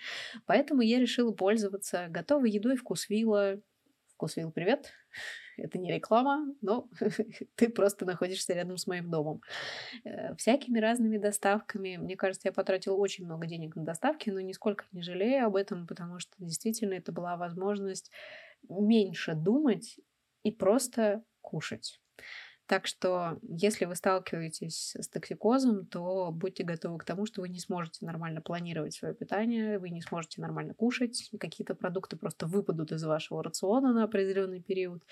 Поэтому 0.46 0.82
я 0.82 1.00
решила 1.00 1.32
пользоваться 1.32 2.06
готовой 2.08 2.52
едой 2.52 2.76
вкусвилла. 2.76 3.60
Вкусвилл, 4.14 4.52
привет! 4.52 4.92
Это 5.57 5.79
не 5.79 5.92
реклама, 5.92 6.55
но 6.61 6.88
ты 7.57 7.68
просто 7.68 8.05
находишься 8.05 8.55
рядом 8.55 8.77
с 8.77 8.87
моим 8.87 9.11
домом. 9.11 9.42
Э, 10.05 10.35
всякими 10.37 10.79
разными 10.79 11.18
доставками. 11.18 11.96
Мне 11.96 12.16
кажется, 12.16 12.48
я 12.48 12.53
потратила 12.53 12.94
очень 12.94 13.25
много 13.25 13.46
денег 13.46 13.77
на 13.77 13.85
доставки, 13.85 14.31
но 14.31 14.40
нисколько 14.40 14.87
не 14.92 15.03
жалею 15.03 15.46
об 15.46 15.57
этом, 15.57 15.87
потому 15.87 16.18
что 16.18 16.33
действительно 16.38 16.94
это 16.94 17.12
была 17.12 17.37
возможность 17.37 18.11
меньше 18.68 19.35
думать 19.35 19.98
и 20.42 20.51
просто 20.51 21.22
кушать. 21.40 22.01
Так 22.66 22.87
что, 22.87 23.38
если 23.42 23.85
вы 23.85 23.96
сталкиваетесь 23.96 24.94
с 24.96 25.09
токсикозом, 25.09 25.85
то 25.87 26.31
будьте 26.33 26.62
готовы 26.62 26.98
к 26.98 27.05
тому, 27.05 27.27
что 27.27 27.40
вы 27.42 27.48
не 27.48 27.59
сможете 27.59 28.07
нормально 28.07 28.40
планировать 28.40 28.94
свое 28.94 29.14
питание, 29.14 29.79
вы 29.79 29.90
не 29.90 30.01
сможете 30.01 30.40
нормально 30.40 30.72
кушать, 30.72 31.31
какие-то 31.38 31.75
продукты 31.75 32.16
просто 32.16 32.46
выпадут 32.46 32.92
из 32.92 33.03
вашего 33.05 33.42
рациона 33.42 33.92
на 33.92 34.05
определенный 34.05 34.62
период, 34.62 35.03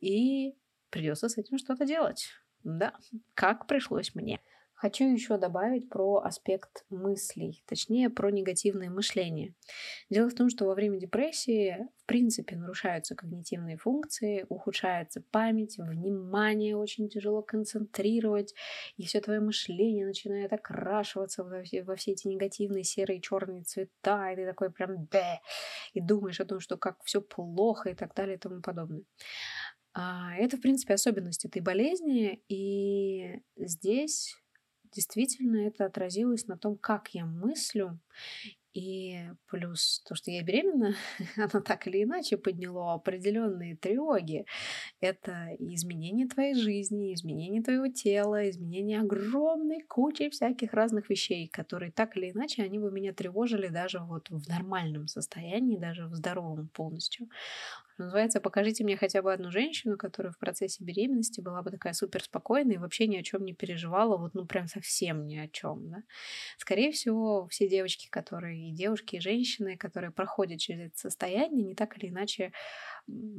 и 0.00 0.54
придется 0.90 1.28
с 1.28 1.38
этим 1.38 1.58
что-то 1.58 1.86
делать. 1.86 2.28
Да, 2.64 2.94
как 3.34 3.66
пришлось 3.66 4.14
мне. 4.14 4.40
Хочу 4.76 5.10
еще 5.10 5.38
добавить 5.38 5.88
про 5.88 6.18
аспект 6.18 6.84
мыслей, 6.90 7.62
точнее 7.66 8.10
про 8.10 8.30
негативное 8.30 8.90
мышление. 8.90 9.54
Дело 10.10 10.28
в 10.28 10.34
том, 10.34 10.50
что 10.50 10.66
во 10.66 10.74
время 10.74 10.98
депрессии 10.98 11.88
в 11.96 12.04
принципе 12.04 12.56
нарушаются 12.56 13.14
когнитивные 13.14 13.78
функции, 13.78 14.44
ухудшается 14.50 15.22
память, 15.30 15.78
внимание 15.78 16.76
очень 16.76 17.08
тяжело 17.08 17.40
концентрировать, 17.40 18.54
и 18.98 19.04
все 19.06 19.22
твое 19.22 19.40
мышление 19.40 20.04
начинает 20.04 20.52
окрашиваться 20.52 21.42
во 21.42 21.62
все, 21.62 21.82
во 21.82 21.96
все 21.96 22.12
эти 22.12 22.28
негативные 22.28 22.84
серые 22.84 23.22
черные 23.22 23.62
цвета, 23.62 24.30
и 24.30 24.36
ты 24.36 24.44
такой 24.44 24.70
прям 24.70 25.06
да, 25.06 25.40
и 25.94 26.02
думаешь 26.02 26.40
о 26.40 26.44
том, 26.44 26.60
что 26.60 26.76
как 26.76 27.02
все 27.02 27.22
плохо 27.22 27.88
и 27.88 27.94
так 27.94 28.14
далее 28.14 28.36
и 28.36 28.38
тому 28.38 28.60
подобное. 28.60 29.04
А, 29.94 30.34
это, 30.36 30.58
в 30.58 30.60
принципе, 30.60 30.92
особенность 30.92 31.46
этой 31.46 31.62
болезни, 31.62 32.44
и 32.50 33.40
здесь 33.56 34.36
действительно 34.96 35.58
это 35.68 35.84
отразилось 35.86 36.46
на 36.48 36.58
том, 36.58 36.76
как 36.78 37.10
я 37.14 37.26
мыслю. 37.26 38.00
И 38.74 39.18
плюс 39.48 40.02
то, 40.06 40.14
что 40.14 40.30
я 40.30 40.42
беременна, 40.42 40.94
оно 41.36 41.62
так 41.62 41.86
или 41.86 42.04
иначе 42.04 42.36
подняло 42.36 42.94
определенные 42.94 43.76
тревоги. 43.76 44.44
Это 45.00 45.50
изменение 45.60 46.28
твоей 46.28 46.54
жизни, 46.54 47.14
изменение 47.14 47.62
твоего 47.62 47.88
тела, 47.88 48.50
изменение 48.50 49.00
огромной 49.00 49.82
кучи 49.82 50.30
всяких 50.30 50.74
разных 50.74 51.10
вещей, 51.10 51.48
которые 51.48 51.92
так 51.92 52.16
или 52.16 52.32
иначе, 52.32 52.64
они 52.64 52.78
бы 52.78 52.90
меня 52.92 53.12
тревожили 53.14 53.68
даже 53.68 54.00
вот 54.00 54.30
в 54.30 54.48
нормальном 54.48 55.08
состоянии, 55.08 55.78
даже 55.78 56.06
в 56.08 56.14
здоровом 56.14 56.68
полностью. 56.68 57.28
Называется 57.98 58.40
«Покажите 58.40 58.84
мне 58.84 58.96
хотя 58.96 59.22
бы 59.22 59.32
одну 59.32 59.50
женщину, 59.50 59.96
которая 59.96 60.32
в 60.32 60.38
процессе 60.38 60.84
беременности 60.84 61.40
была 61.40 61.62
бы 61.62 61.70
такая 61.70 61.94
супер 61.94 62.22
спокойная 62.22 62.74
и 62.74 62.78
вообще 62.78 63.06
ни 63.06 63.16
о 63.16 63.22
чем 63.22 63.44
не 63.44 63.54
переживала, 63.54 64.18
вот 64.18 64.34
ну 64.34 64.44
прям 64.46 64.66
совсем 64.66 65.26
ни 65.26 65.36
о 65.36 65.48
чем. 65.48 65.90
Да? 65.90 66.02
Скорее 66.58 66.92
всего, 66.92 67.48
все 67.48 67.68
девочки, 67.68 68.08
которые 68.10 68.68
и 68.68 68.72
девушки, 68.72 69.16
и 69.16 69.20
женщины, 69.20 69.76
которые 69.76 70.10
проходят 70.10 70.60
через 70.60 70.88
это 70.88 70.98
состояние, 70.98 71.64
не 71.64 71.74
так 71.74 71.96
или 71.96 72.10
иначе 72.10 72.52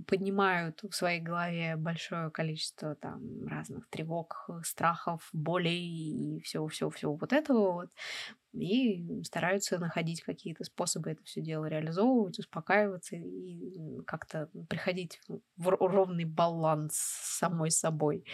поднимают 0.08 0.82
в 0.84 0.94
своей 0.94 1.20
голове 1.20 1.76
большое 1.76 2.32
количество 2.32 2.96
там 2.96 3.46
разных 3.48 3.90
тревог, 3.90 4.50
страхов, 4.64 5.28
болей 5.34 6.38
и 6.38 6.42
всего-всего-всего 6.42 7.16
вот 7.16 7.34
этого 7.34 7.72
вот 7.74 7.90
и 8.54 9.24
стараются 9.24 9.78
находить 9.78 10.22
какие-то 10.22 10.64
способы 10.64 11.12
это 11.12 11.24
все 11.24 11.42
дело 11.42 11.66
реализовывать, 11.66 12.40
успокаиваться 12.40 13.16
и 13.16 14.02
как-то 14.06 14.50
приходить 14.70 15.20
в 15.58 15.70
ровный 15.70 16.26
баланс 16.26 16.96
с 16.96 17.38
самой 17.40 17.72
собой. 17.72 18.26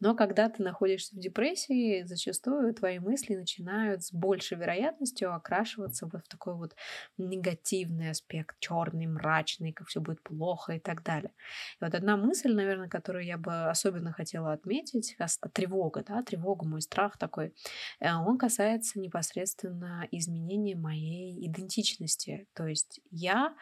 Но 0.00 0.14
когда 0.14 0.48
ты 0.48 0.62
находишься 0.62 1.14
в 1.14 1.18
депрессии, 1.18 2.02
зачастую 2.04 2.74
твои 2.74 2.98
мысли 2.98 3.34
начинают 3.34 4.04
с 4.04 4.12
большей 4.12 4.58
вероятностью 4.58 5.34
окрашиваться 5.34 6.06
в 6.06 6.20
такой 6.28 6.54
вот 6.54 6.74
негативный 7.16 8.10
аспект, 8.10 8.56
черный, 8.60 9.06
мрачный, 9.06 9.72
как 9.72 9.88
все 9.88 10.00
будет 10.00 10.22
плохо 10.22 10.71
и 10.76 10.80
так 10.80 11.02
далее. 11.02 11.32
И 11.80 11.84
вот 11.84 11.94
одна 11.94 12.16
мысль, 12.16 12.52
наверное, 12.52 12.88
которую 12.88 13.24
я 13.24 13.38
бы 13.38 13.70
особенно 13.70 14.12
хотела 14.12 14.52
отметить, 14.52 15.16
тревога, 15.52 16.04
да, 16.06 16.22
тревога, 16.22 16.66
мой 16.66 16.82
страх 16.82 17.16
такой, 17.18 17.54
э, 18.00 18.12
он 18.12 18.38
касается 18.38 18.98
непосредственно 19.00 20.06
изменение 20.10 20.76
моей 20.76 21.46
идентичности. 21.46 22.46
То 22.54 22.66
есть 22.66 23.00
я 23.10 23.54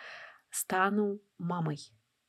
стану 0.51 1.21
мамой. 1.39 1.79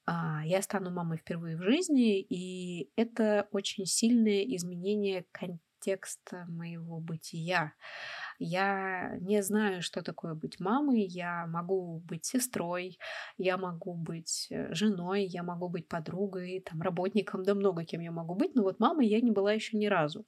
А, 0.05 0.41
я 0.45 0.61
стану 0.61 0.91
мамой 0.91 1.17
впервые 1.17 1.57
в 1.57 1.61
жизни, 1.61 2.19
и 2.19 2.91
это 2.95 3.47
очень 3.51 3.86
сильное 3.86 4.43
изменение 4.55 5.25
контекста 5.32 6.45
моего 6.47 6.99
бытия. 6.99 7.73
Я 8.44 9.18
не 9.22 9.44
знаю, 9.44 9.84
что 9.84 10.02
такое 10.02 10.34
быть 10.34 10.60
мамой. 10.60 11.02
Я 11.02 11.46
могу 11.46 12.02
быть 12.08 12.26
сестрой, 12.26 12.98
я 13.38 13.56
могу 13.56 13.94
быть 13.94 14.48
э, 14.50 14.74
женой, 14.74 15.26
я 15.26 15.44
могу 15.44 15.70
быть 15.70 15.88
подругой, 15.88 16.64
там, 16.68 16.82
работником, 16.82 17.44
да 17.44 17.54
много 17.54 17.86
кем 17.86 18.02
я 18.02 18.12
могу 18.12 18.34
быть. 18.34 18.56
Но 18.56 18.64
вот 18.64 18.80
мамой 18.80 19.06
я 19.08 19.22
не 19.22 19.30
была 19.30 19.54
еще 19.54 19.78
ни 19.78 19.86
разу. 19.86 20.26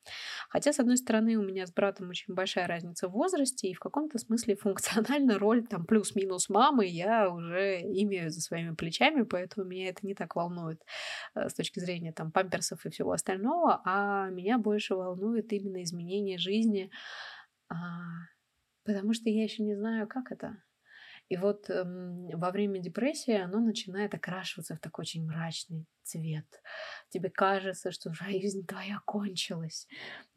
Хотя, 0.49 0.74
с 0.74 0.80
одной 0.80 0.97
стороны, 0.97 1.38
у 1.38 1.41
меня 1.41 1.66
с 1.66 1.74
братом 1.74 2.11
очень 2.11 2.36
большая 2.36 2.68
разница 2.68 3.07
в 3.07 3.14
возрасте, 3.14 3.70
и 3.70 3.74
в 3.74 3.80
каком-то 3.80 4.20
смысле 4.20 4.55
функционально 4.61 5.39
роль 5.39 5.66
там 5.66 5.84
плюс-минус 5.88 6.49
мамы 6.49 6.86
я 6.86 7.32
уже 7.32 7.82
имею 7.82 8.30
за 8.30 8.41
своими 8.41 8.76
плечами, 8.76 9.24
поэтому 9.24 9.66
меня 9.66 9.89
это 9.89 10.05
не 10.05 10.14
так 10.14 10.36
волнует 10.36 10.80
э, 11.34 11.49
с 11.49 11.55
точки 11.55 11.80
зрения 11.80 12.14
там 12.14 12.32
памперсов 12.32 12.86
и 12.86 12.91
всего 12.91 13.14
остального, 13.14 13.82
а 13.86 14.30
меня 14.30 14.59
больше 14.59 14.93
волнует 14.93 15.51
именно 15.51 15.82
изменение 15.82 16.38
жизни 16.38 16.91
потому 18.86 19.13
что 19.13 19.30
я 19.30 19.43
еще 19.43 19.63
не 19.63 19.76
знаю, 19.76 20.07
как 20.07 20.32
это. 20.32 20.63
И 21.30 21.38
вот 21.38 21.69
эм, 21.69 22.28
во 22.38 22.51
время 22.51 22.80
депрессии 22.80 23.34
оно 23.34 23.59
начинает 23.59 24.13
окрашиваться 24.13 24.76
в 24.76 24.80
такой 24.80 25.03
очень 25.03 25.26
мрачный 25.26 25.86
цвет. 26.14 26.45
Тебе 27.09 27.30
кажется, 27.30 27.91
что 27.91 28.14
жизнь 28.30 28.66
твоя 28.66 28.99
кончилась, 29.05 29.88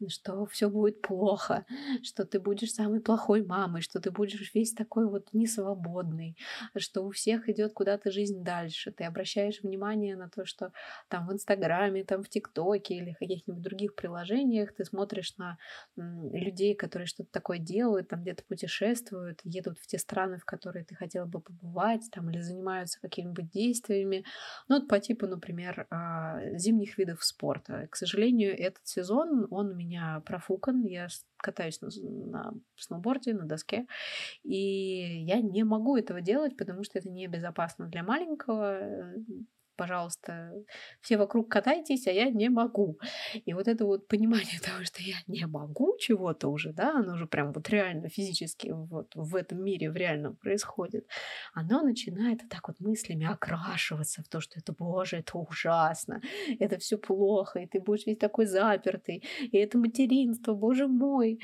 что 0.07 0.45
все 0.45 0.69
будет 0.69 1.01
плохо, 1.01 1.65
что 2.03 2.25
ты 2.25 2.39
будешь 2.39 2.73
самой 2.73 2.99
плохой 2.99 3.43
мамой, 3.43 3.81
что 3.81 3.99
ты 3.99 4.11
будешь 4.11 4.53
весь 4.53 4.73
такой 4.73 5.09
вот 5.09 5.33
несвободный, 5.33 6.37
что 6.77 7.01
у 7.05 7.11
всех 7.11 7.49
идет 7.49 7.73
куда-то 7.73 8.11
жизнь 8.11 8.43
дальше. 8.43 8.91
Ты 8.91 9.03
обращаешь 9.05 9.61
внимание 9.61 10.15
на 10.15 10.29
то, 10.29 10.45
что 10.45 10.71
там 11.09 11.27
в 11.27 11.33
Инстаграме, 11.33 12.03
там 12.03 12.23
в 12.23 12.29
ТикТоке 12.29 12.95
или 12.95 13.13
каких-нибудь 13.13 13.61
других 13.61 13.95
приложениях 13.95 14.73
ты 14.73 14.85
смотришь 14.85 15.35
на 15.37 15.57
людей, 15.95 16.75
которые 16.75 17.07
что-то 17.07 17.29
такое 17.31 17.59
делают, 17.59 18.09
там 18.09 18.21
где-то 18.21 18.43
путешествуют, 18.43 19.41
едут 19.43 19.79
в 19.79 19.87
те 19.87 19.97
страны, 19.97 20.37
в 20.37 20.45
которые 20.45 20.85
ты 20.85 20.95
хотела 20.95 21.25
бы 21.25 21.39
побывать, 21.39 22.09
там 22.11 22.29
или 22.29 22.41
занимаются 22.41 22.99
какими-нибудь 23.01 23.49
действиями. 23.49 24.25
Ну, 24.67 24.79
вот 24.79 24.87
по 24.87 24.99
типу, 24.99 25.27
например, 25.27 25.66
например, 25.67 25.87
а, 25.89 26.57
зимних 26.57 26.97
видов 26.97 27.23
спорта. 27.23 27.87
К 27.89 27.95
сожалению, 27.95 28.57
этот 28.57 28.85
сезон, 28.87 29.47
он 29.49 29.71
у 29.71 29.75
меня 29.75 30.21
профукан. 30.25 30.83
Я 30.83 31.07
катаюсь 31.37 31.81
на, 31.81 31.89
на 32.01 32.53
сноуборде, 32.75 33.33
на 33.33 33.45
доске, 33.45 33.85
и 34.43 35.23
я 35.23 35.41
не 35.41 35.63
могу 35.63 35.97
этого 35.97 36.21
делать, 36.21 36.57
потому 36.57 36.83
что 36.83 36.99
это 36.99 37.09
небезопасно 37.09 37.87
для 37.87 38.03
маленького 38.03 39.13
пожалуйста, 39.77 40.51
все 41.01 41.17
вокруг 41.17 41.49
катайтесь, 41.49 42.07
а 42.07 42.11
я 42.11 42.29
не 42.29 42.49
могу. 42.49 42.99
И 43.45 43.53
вот 43.53 43.67
это 43.67 43.85
вот 43.85 44.07
понимание 44.07 44.59
того, 44.63 44.83
что 44.83 45.01
я 45.01 45.15
не 45.27 45.45
могу 45.47 45.95
чего-то 45.99 46.49
уже, 46.49 46.73
да, 46.73 46.95
оно 46.99 47.13
уже 47.13 47.27
прям 47.27 47.53
вот 47.53 47.69
реально 47.69 48.09
физически 48.09 48.73
вот 48.73 49.11
в 49.15 49.35
этом 49.35 49.63
мире 49.63 49.91
в 49.91 49.95
реальном 49.95 50.35
происходит, 50.35 51.07
оно 51.53 51.81
начинает 51.81 52.41
так 52.49 52.67
вот 52.67 52.79
мыслями 52.79 53.25
окрашиваться 53.25 54.23
в 54.23 54.27
то, 54.27 54.39
что 54.41 54.59
это, 54.59 54.73
боже, 54.73 55.17
это 55.17 55.37
ужасно, 55.37 56.21
это 56.59 56.77
все 56.77 56.97
плохо, 56.97 57.59
и 57.59 57.67
ты 57.67 57.79
будешь 57.79 58.05
весь 58.05 58.17
такой 58.17 58.45
запертый, 58.45 59.23
и 59.39 59.57
это 59.57 59.77
материнство, 59.77 60.53
боже 60.53 60.87
мой, 60.87 61.39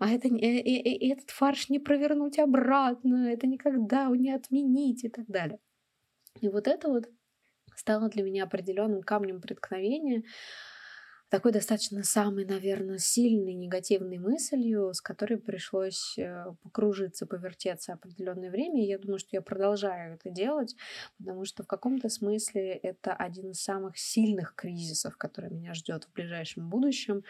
а 0.00 0.08
это, 0.08 0.28
и, 0.28 0.34
и, 0.34 1.06
и 1.06 1.12
этот 1.12 1.30
фарш 1.30 1.68
не 1.68 1.78
провернуть 1.78 2.38
обратно, 2.38 3.30
это 3.30 3.46
никогда 3.46 4.08
не 4.08 4.30
отменить 4.30 5.04
и 5.04 5.08
так 5.08 5.26
далее. 5.26 5.58
И 6.40 6.48
вот 6.48 6.68
это 6.68 6.88
вот 6.88 7.06
стало 7.78 8.08
для 8.08 8.22
меня 8.22 8.44
определенным 8.44 9.02
камнем 9.02 9.40
преткновения, 9.40 10.24
такой 11.28 11.52
достаточно 11.52 12.02
самой, 12.04 12.44
наверное, 12.46 12.98
сильной 12.98 13.54
негативной 13.54 14.18
мыслью, 14.18 14.94
с 14.94 15.00
которой 15.00 15.36
пришлось 15.36 16.16
э, 16.18 16.46
покружиться, 16.62 17.26
повертеться 17.26 17.92
определенное 17.92 18.50
время. 18.50 18.82
И 18.82 18.86
я 18.86 18.98
думаю, 18.98 19.18
что 19.18 19.28
я 19.32 19.42
продолжаю 19.42 20.14
это 20.14 20.30
делать, 20.30 20.74
потому 21.18 21.44
что 21.44 21.62
в 21.62 21.66
каком-то 21.66 22.08
смысле 22.08 22.72
это 22.72 23.12
один 23.12 23.50
из 23.50 23.62
самых 23.62 23.98
сильных 23.98 24.54
кризисов, 24.54 25.16
который 25.18 25.50
меня 25.50 25.74
ждет 25.74 26.04
в 26.04 26.12
ближайшем 26.12 26.68
будущем. 26.70 27.22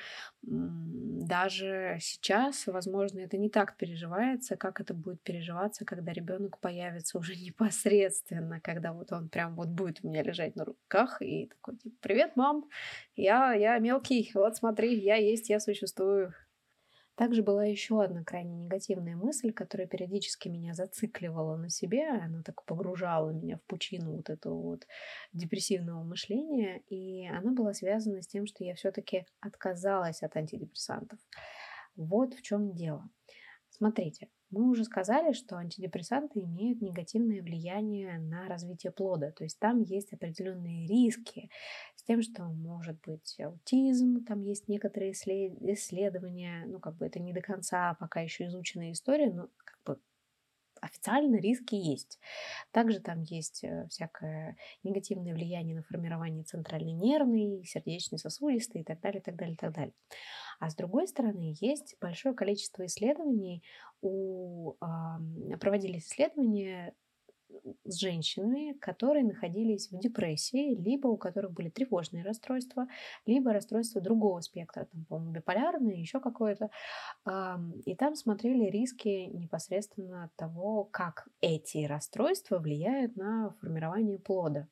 Даже 0.42 1.98
сейчас, 2.00 2.66
возможно, 2.66 3.20
это 3.20 3.36
не 3.36 3.50
так 3.50 3.76
переживается, 3.76 4.56
как 4.56 4.80
это 4.80 4.94
будет 4.94 5.20
переживаться, 5.22 5.84
когда 5.84 6.12
ребенок 6.12 6.58
появится 6.60 7.18
уже 7.18 7.34
непосредственно, 7.44 8.60
когда 8.60 8.92
вот 8.92 9.12
он 9.12 9.28
прям 9.28 9.56
вот 9.56 9.68
будет 9.68 10.04
у 10.04 10.08
меня 10.08 10.22
лежать 10.22 10.54
на 10.54 10.64
руках 10.64 11.20
и 11.20 11.46
такой, 11.46 11.76
типа, 11.76 11.96
привет, 12.00 12.36
мам, 12.36 12.68
я, 13.16 13.52
я 13.54 13.78
мелкий, 13.88 14.30
вот 14.34 14.56
смотри, 14.56 14.98
я 14.98 15.16
есть, 15.16 15.48
я 15.48 15.60
существую. 15.60 16.34
Также 17.14 17.42
была 17.42 17.64
еще 17.64 18.00
одна 18.00 18.22
крайне 18.22 18.54
негативная 18.54 19.16
мысль, 19.16 19.52
которая 19.52 19.88
периодически 19.88 20.48
меня 20.48 20.74
зацикливала 20.74 21.56
на 21.56 21.68
себе, 21.68 22.08
она 22.10 22.42
так 22.44 22.64
погружала 22.64 23.30
меня 23.30 23.56
в 23.56 23.62
пучину 23.62 24.16
вот 24.16 24.30
этого 24.30 24.54
вот 24.54 24.86
депрессивного 25.32 26.04
мышления, 26.04 26.80
и 26.88 27.26
она 27.26 27.50
была 27.52 27.72
связана 27.72 28.22
с 28.22 28.28
тем, 28.28 28.46
что 28.46 28.62
я 28.62 28.74
все-таки 28.76 29.26
отказалась 29.40 30.22
от 30.22 30.36
антидепрессантов. 30.36 31.18
Вот 31.96 32.34
в 32.34 32.42
чем 32.42 32.72
дело. 32.72 33.08
Смотрите, 33.78 34.28
мы 34.50 34.68
уже 34.68 34.82
сказали, 34.82 35.32
что 35.32 35.56
антидепрессанты 35.56 36.40
имеют 36.40 36.80
негативное 36.82 37.42
влияние 37.42 38.18
на 38.18 38.48
развитие 38.48 38.90
плода. 38.90 39.30
То 39.30 39.44
есть 39.44 39.58
там 39.60 39.82
есть 39.82 40.12
определенные 40.12 40.88
риски 40.88 41.48
с 41.94 42.02
тем, 42.02 42.20
что 42.22 42.42
может 42.42 43.00
быть 43.06 43.38
аутизм, 43.38 44.24
там 44.24 44.42
есть 44.42 44.66
некоторые 44.66 45.12
исследования, 45.12 46.64
ну 46.66 46.80
как 46.80 46.96
бы 46.96 47.06
это 47.06 47.20
не 47.20 47.32
до 47.32 47.40
конца 47.40 47.94
пока 48.00 48.20
еще 48.20 48.46
изученная 48.46 48.90
история, 48.90 49.32
но 49.32 49.48
официально 50.80 51.36
риски 51.36 51.74
есть. 51.74 52.18
Также 52.70 53.00
там 53.00 53.22
есть 53.22 53.64
э, 53.64 53.86
всякое 53.88 54.56
негативное 54.82 55.34
влияние 55.34 55.76
на 55.76 55.82
формирование 55.82 56.44
центральной 56.44 56.92
нервной, 56.92 57.64
сердечно-сосудистой 57.64 58.82
и 58.82 58.84
так 58.84 59.00
далее, 59.00 59.20
и 59.20 59.22
так 59.22 59.36
далее, 59.36 59.54
и 59.54 59.58
так 59.58 59.72
далее. 59.72 59.94
А 60.60 60.70
с 60.70 60.74
другой 60.74 61.06
стороны, 61.06 61.54
есть 61.60 61.96
большое 62.00 62.34
количество 62.34 62.84
исследований, 62.86 63.62
у, 64.00 64.74
проводились 65.60 66.06
исследования 66.06 66.94
с 67.84 67.98
женщинами, 67.98 68.72
которые 68.78 69.24
находились 69.24 69.90
в 69.90 69.98
депрессии, 69.98 70.74
либо 70.74 71.08
у 71.08 71.16
которых 71.16 71.52
были 71.52 71.70
тревожные 71.70 72.22
расстройства, 72.22 72.86
либо 73.26 73.52
расстройства 73.52 74.00
другого 74.00 74.40
спектра, 74.40 74.84
там, 74.84 75.04
по-моему, 75.06 75.32
биполярное, 75.32 75.94
еще 75.94 76.20
какое-то. 76.20 76.70
И 77.84 77.94
там 77.96 78.14
смотрели 78.14 78.70
риски 78.70 79.30
непосредственно 79.32 80.24
от 80.24 80.36
того, 80.36 80.84
как 80.84 81.28
эти 81.40 81.86
расстройства 81.86 82.58
влияют 82.58 83.16
на 83.16 83.54
формирование 83.60 84.18
плода. 84.18 84.68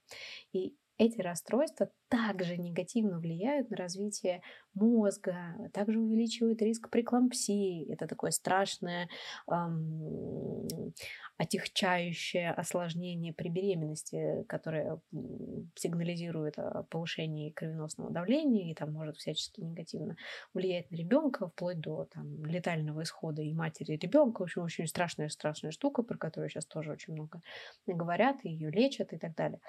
И 0.53 0.77
эти 0.99 1.20
расстройства 1.20 1.91
также 2.09 2.57
негативно 2.57 3.18
влияют 3.18 3.70
на 3.70 3.76
развитие 3.76 4.42
мозга, 4.74 5.70
также 5.72 5.98
увеличивают 5.98 6.62
риск 6.62 6.90
преклампсии. 6.90 7.90
Это 7.90 8.07
такое 8.07 8.30
страшное 8.30 9.09
эм, 9.50 10.66
отягчающее 11.38 12.50
осложнение 12.50 13.32
при 13.32 13.48
беременности, 13.48 14.44
которое 14.48 15.00
сигнализирует 15.74 16.59
о 16.59 16.84
повышении 16.84 17.50
кровеносного 17.50 18.11
давления 18.11 18.70
и 18.70 18.74
там 18.74 18.92
может 18.92 19.16
всячески 19.16 19.61
негативно 19.61 20.16
влиять 20.54 20.90
на 20.90 20.96
ребенка, 20.96 21.48
вплоть 21.48 21.80
до 21.80 22.04
там, 22.04 22.44
летального 22.44 23.02
исхода 23.02 23.42
и 23.42 23.52
матери 23.52 23.96
ребенка. 23.96 24.40
В 24.40 24.44
общем, 24.44 24.62
очень 24.62 24.86
страшная, 24.86 25.28
страшная 25.28 25.70
штука, 25.70 26.02
про 26.02 26.16
которую 26.16 26.48
сейчас 26.48 26.66
тоже 26.66 26.92
очень 26.92 27.14
много 27.14 27.40
говорят, 27.86 28.38
и 28.44 28.50
ее 28.50 28.70
лечат 28.70 29.12
и 29.12 29.18
так 29.18 29.34
далее. 29.34 29.61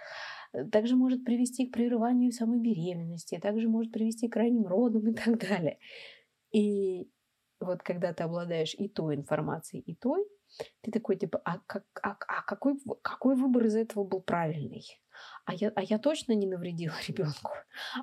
Также 0.71 0.95
может 0.95 1.25
привести 1.25 1.67
к 1.67 1.73
прерыванию 1.73 2.26
самой 2.31 2.59
беременности, 2.59 3.39
также 3.39 3.67
может 3.67 3.91
привести 3.91 4.27
к 4.27 4.33
крайним 4.33 4.67
родам 4.67 5.07
и 5.07 5.13
так 5.13 5.39
далее. 5.39 5.79
И 6.51 7.09
вот 7.59 7.83
когда 7.83 8.13
ты 8.13 8.23
обладаешь 8.23 8.75
и 8.75 8.87
той 8.87 9.15
информацией, 9.15 9.81
и 9.81 9.95
той, 9.95 10.25
ты 10.81 10.91
такой, 10.91 11.17
типа, 11.17 11.41
а, 11.43 11.59
как, 11.65 11.83
а, 12.01 12.17
а 12.27 12.41
какой, 12.43 12.75
какой 13.01 13.35
выбор 13.35 13.65
из 13.65 13.75
этого 13.75 14.03
был 14.03 14.21
правильный? 14.21 14.83
А 15.45 15.53
я, 15.53 15.71
а 15.75 15.83
я 15.83 15.97
точно 15.97 16.33
не 16.33 16.47
навредила 16.47 16.93
ребенку, 17.07 17.51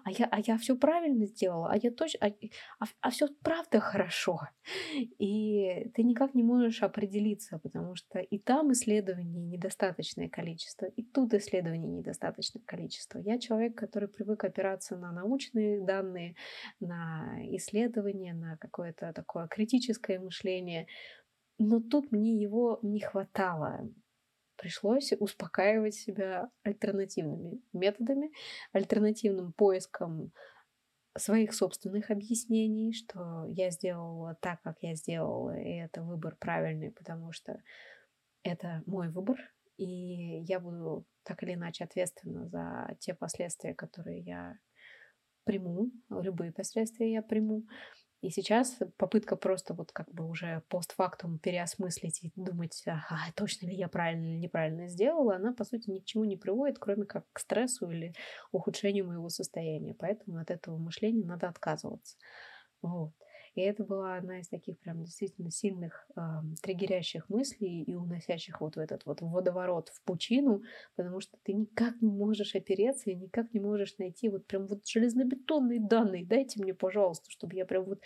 а 0.05 0.11
я, 0.11 0.27
а 0.31 0.41
я 0.41 0.57
все 0.57 0.77
правильно 0.77 1.27
сделала, 1.27 1.71
а 1.71 1.77
я 1.77 1.91
точно, 1.91 2.27
а, 2.27 2.33
а, 2.81 2.85
а 3.01 3.11
все 3.11 3.29
правда 3.43 3.81
хорошо. 3.81 4.41
И 5.19 5.91
ты 5.95 6.03
никак 6.03 6.35
не 6.35 6.43
можешь 6.43 6.83
определиться, 6.83 7.59
потому 7.59 7.97
что 7.97 8.19
и 8.19 8.39
там 8.39 8.73
исследований 8.73 9.45
недостаточное 9.45 10.29
количество, 10.29 10.87
и 10.87 11.03
тут 11.03 11.35
исследований 11.35 11.89
недостаточное 11.89 12.63
количество. 12.65 13.19
Я 13.19 13.39
человек, 13.39 13.77
который 13.77 14.09
привык 14.09 14.45
опираться 14.45 14.97
на 14.97 15.13
научные 15.13 15.81
данные, 15.85 16.37
на 16.81 17.39
исследования, 17.57 18.35
на 18.35 18.57
какое-то 18.57 19.13
такое 19.13 19.47
критическое 19.49 20.19
мышление, 20.19 20.87
но 21.59 21.81
тут 21.81 22.11
мне 22.13 22.35
его 22.41 22.79
не 22.83 23.01
хватало 23.01 23.89
пришлось 24.57 25.13
успокаивать 25.19 25.95
себя 25.95 26.51
альтернативными 26.63 27.61
методами, 27.73 28.31
альтернативным 28.73 29.53
поиском 29.53 30.33
своих 31.17 31.55
собственных 31.55 32.11
объяснений, 32.11 32.93
что 32.93 33.47
я 33.49 33.71
сделала 33.71 34.37
так, 34.41 34.61
как 34.63 34.77
я 34.81 34.95
сделала, 34.95 35.57
и 35.57 35.77
это 35.77 36.03
выбор 36.03 36.37
правильный, 36.37 36.91
потому 36.91 37.33
что 37.33 37.61
это 38.43 38.83
мой 38.87 39.09
выбор, 39.09 39.39
и 39.77 40.41
я 40.43 40.61
буду 40.61 41.07
так 41.23 41.43
или 41.43 41.55
иначе 41.55 41.85
ответственна 41.85 42.49
за 42.49 42.97
те 43.01 43.15
последствия, 43.15 43.75
которые 43.75 44.21
я 44.21 44.59
приму, 45.45 45.91
любые 46.11 46.53
последствия 46.53 47.13
я 47.13 47.23
приму. 47.23 47.65
И 48.25 48.31
сейчас 48.31 48.79
попытка 48.97 49.37
просто 49.37 49.75
вот 49.75 49.93
как 49.93 50.11
бы 50.11 50.27
уже 50.27 50.63
постфактум 50.71 51.39
переосмыслить 51.39 52.21
и 52.23 52.33
думать, 52.35 52.83
ага, 52.87 53.19
точно 53.37 53.67
ли 53.67 53.77
я 53.77 53.87
правильно 53.87 54.25
или 54.25 54.39
неправильно 54.39 54.89
сделала, 54.89 55.37
она, 55.37 55.53
по 55.53 55.65
сути, 55.65 55.91
ни 55.91 55.99
к 55.99 56.07
чему 56.07 56.25
не 56.25 56.39
приводит, 56.39 56.79
кроме 56.79 57.05
как 57.05 57.27
к 57.35 57.39
стрессу 57.39 57.91
или 57.91 58.15
ухудшению 58.51 59.07
моего 59.09 59.29
состояния. 59.29 59.95
Поэтому 59.95 60.39
от 60.39 60.51
этого 60.51 60.79
мышления 60.79 61.27
надо 61.27 61.49
отказываться. 61.51 62.17
Вот. 62.81 63.13
И 63.55 63.61
это 63.61 63.85
была 63.85 64.17
одна 64.17 64.41
из 64.41 64.49
таких 64.49 64.79
прям 64.79 65.05
действительно 65.05 65.51
сильных 65.51 66.07
э, 66.17 66.21
триггерящих 66.63 67.29
мыслей 67.29 67.83
и 67.83 67.95
уносящих 67.95 68.61
вот 68.61 68.77
в 68.77 68.79
этот 68.79 69.07
вот 69.07 69.21
водоворот, 69.21 69.91
в 69.91 70.03
пучину, 70.03 70.63
потому 70.97 71.21
что 71.21 71.37
ты 71.43 71.53
никак 71.53 72.01
не 72.03 72.11
можешь 72.11 72.55
опереться 72.55 73.11
и 73.11 73.15
никак 73.15 73.53
не 73.55 73.61
можешь 73.61 73.97
найти 73.99 74.29
вот 74.29 74.47
прям 74.47 74.67
вот 74.67 74.87
железнобетонные 74.87 75.81
данные. 75.81 76.27
Дайте 76.27 76.61
мне, 76.61 76.75
пожалуйста, 76.75 77.31
чтобы 77.31 77.55
я 77.55 77.65
прям 77.65 77.85
вот 77.85 78.01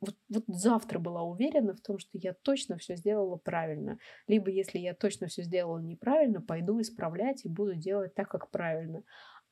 вот, 0.00 0.14
вот 0.28 0.44
завтра 0.46 0.98
была 0.98 1.22
уверена 1.22 1.74
в 1.74 1.80
том, 1.80 1.98
что 1.98 2.18
я 2.18 2.34
точно 2.34 2.76
все 2.76 2.96
сделала 2.96 3.36
правильно. 3.36 3.98
Либо 4.26 4.50
если 4.50 4.78
я 4.78 4.94
точно 4.94 5.26
все 5.26 5.42
сделала 5.42 5.78
неправильно, 5.78 6.42
пойду 6.42 6.80
исправлять 6.80 7.44
и 7.44 7.48
буду 7.48 7.74
делать 7.74 8.14
так, 8.14 8.28
как 8.28 8.50
правильно. 8.50 9.02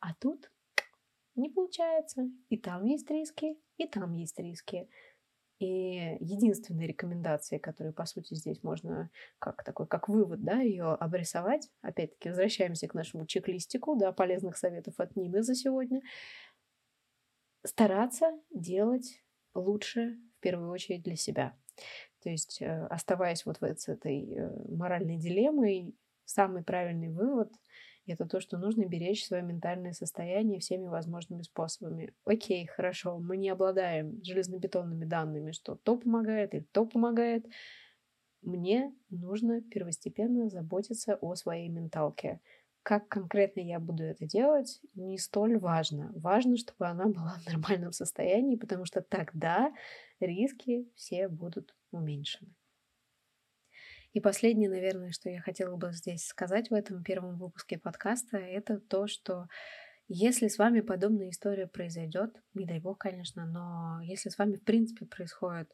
А 0.01 0.15
тут 0.21 0.51
не 1.35 1.49
получается. 1.49 2.31
И 2.49 2.59
там 2.59 2.85
есть 2.85 3.11
риски, 3.11 3.59
и 3.77 3.87
там 3.87 4.13
есть 4.13 4.39
риски. 4.39 4.89
И 5.65 6.19
единственные 6.21 6.89
рекомендации, 6.89 7.57
которые, 7.57 7.95
по 7.95 8.05
сути, 8.05 8.35
здесь 8.35 8.63
можно 8.63 9.11
как 9.39 9.65
такой, 9.65 9.87
как 9.87 10.11
вывод, 10.11 10.43
да, 10.45 10.61
ее 10.61 10.93
обрисовать. 10.93 11.71
Опять-таки, 11.81 12.29
возвращаемся 12.29 12.87
к 12.87 12.93
нашему 12.93 13.25
чек-листику, 13.25 13.97
да, 13.97 14.13
полезных 14.13 14.59
советов 14.59 14.95
от 14.99 15.17
Нины 15.17 15.43
за 15.43 15.55
сегодня. 15.55 16.03
Стараться 17.65 18.39
делать 18.51 19.25
лучше, 19.55 20.19
в 20.37 20.41
первую 20.41 20.71
очередь, 20.71 21.03
для 21.03 21.17
себя. 21.17 21.57
То 22.23 22.29
есть, 22.29 22.61
э, 22.61 22.87
оставаясь 22.91 23.47
вот 23.47 23.57
с 23.63 23.89
этой 23.89 24.35
э, 24.35 24.51
моральной 24.69 25.17
дилеммой, 25.17 25.97
самый 26.27 26.63
правильный 26.63 27.09
вывод— 27.09 27.51
это 28.07 28.27
то, 28.27 28.41
что 28.41 28.59
нужно 28.59 28.85
беречь 28.85 29.27
свое 29.27 29.43
ментальное 29.43 29.93
состояние 29.93 30.61
всеми 30.61 30.87
возможными 30.87 31.43
способами. 31.43 32.13
Окей, 32.25 32.67
хорошо, 32.67 33.19
мы 33.19 33.37
не 33.37 33.49
обладаем 33.49 34.23
железнобетонными 34.23 35.05
данными, 35.05 35.53
что 35.53 35.75
то 35.75 35.97
помогает 35.97 36.55
или 36.55 36.67
то 36.73 36.85
помогает. 36.85 37.47
Мне 38.43 38.95
нужно 39.09 39.63
первостепенно 39.63 40.51
заботиться 40.51 41.17
о 41.17 41.35
своей 41.35 41.69
менталке. 41.69 42.41
Как 42.83 43.09
конкретно 43.09 43.61
я 43.61 43.81
буду 43.81 44.03
это 44.03 44.27
делать, 44.27 44.83
не 44.95 45.17
столь 45.17 45.59
важно. 45.59 46.13
Важно, 46.15 46.59
чтобы 46.59 46.87
она 46.87 47.07
была 47.07 47.39
в 47.39 47.47
нормальном 47.47 47.93
состоянии, 47.93 48.57
потому 48.57 48.85
что 48.85 49.01
тогда 49.01 49.73
риски 50.21 50.87
все 50.95 51.29
будут 51.29 51.75
уменьшены. 51.91 52.55
И 54.15 54.21
последнее, 54.21 54.71
наверное, 54.71 55.11
что 55.11 55.29
я 55.29 55.41
хотела 55.41 55.77
бы 55.77 55.93
здесь 55.93 56.25
сказать 56.25 56.71
в 56.71 56.75
этом 56.75 57.03
первом 57.03 57.37
выпуске 57.37 57.79
подкаста, 57.79 58.37
это 58.37 58.79
то, 58.79 59.09
что 59.09 59.49
если 60.07 60.47
с 60.47 60.57
вами 60.57 60.83
подобная 60.83 61.31
история 61.31 61.67
произойдет, 61.67 62.31
не 62.55 62.65
дай 62.65 62.79
бог, 62.79 62.99
конечно, 62.99 63.45
но 63.45 64.01
если 64.05 64.29
с 64.29 64.39
вами 64.39 64.55
в 64.55 64.63
принципе 64.63 65.05
происходит 65.05 65.69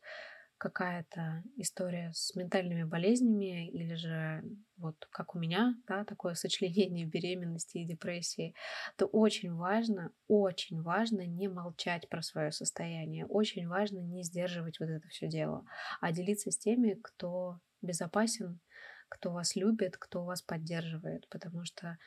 какая-то 0.57 1.43
история 1.57 2.13
с 2.15 2.35
ментальными 2.35 2.85
болезнями 2.85 3.69
или 3.69 3.95
же 3.95 4.43
вот 4.79 4.97
как 5.11 5.35
у 5.35 5.39
меня, 5.39 5.75
да, 5.87 6.07
такое 6.07 6.33
сочленение 6.33 7.05
беременности 7.05 7.77
и 7.77 7.87
депрессии, 7.87 8.55
то 8.97 9.05
очень 9.05 9.53
важно, 9.53 10.13
очень 10.29 10.81
важно 10.81 11.27
не 11.27 11.49
молчать 11.49 12.09
про 12.09 12.23
свое 12.23 12.53
состояние, 12.53 13.27
очень 13.27 13.69
важно 13.69 13.99
не 13.99 14.23
сдерживать 14.23 14.81
вот 14.81 14.89
это 14.89 15.07
все 15.09 15.29
дело, 15.29 15.67
а 16.01 16.11
делиться 16.11 16.51
с 16.51 16.57
теми, 16.57 16.99
кто 17.03 17.59
безопасен, 17.83 18.61
кто 19.09 19.33
вас 19.33 19.57
любит, 19.57 19.97
кто 19.97 20.25
вас 20.25 20.43
поддерживает, 20.43 21.29
потому 21.29 21.65
что 21.65 21.99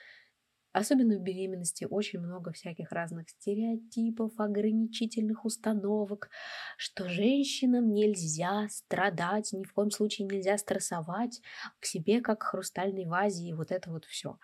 Особенно 0.74 1.18
в 1.18 1.22
беременности 1.22 1.86
очень 1.88 2.20
много 2.20 2.52
всяких 2.52 2.92
разных 2.92 3.30
стереотипов, 3.30 4.32
ограничительных 4.38 5.46
установок, 5.46 6.30
что 6.78 7.08
женщинам 7.08 7.94
нельзя 7.94 8.68
страдать, 8.70 9.54
ни 9.54 9.64
в 9.64 9.74
коем 9.74 9.92
случае 9.92 10.28
нельзя 10.28 10.58
стрессовать 10.58 11.42
к 11.80 11.86
себе, 11.86 12.22
как 12.22 12.40
к 12.40 12.44
хрустальной 12.44 13.06
вазе, 13.06 13.50
и 13.50 13.54
вот 13.54 13.72
это 13.72 13.92
вот 13.92 14.06
все. 14.06 14.40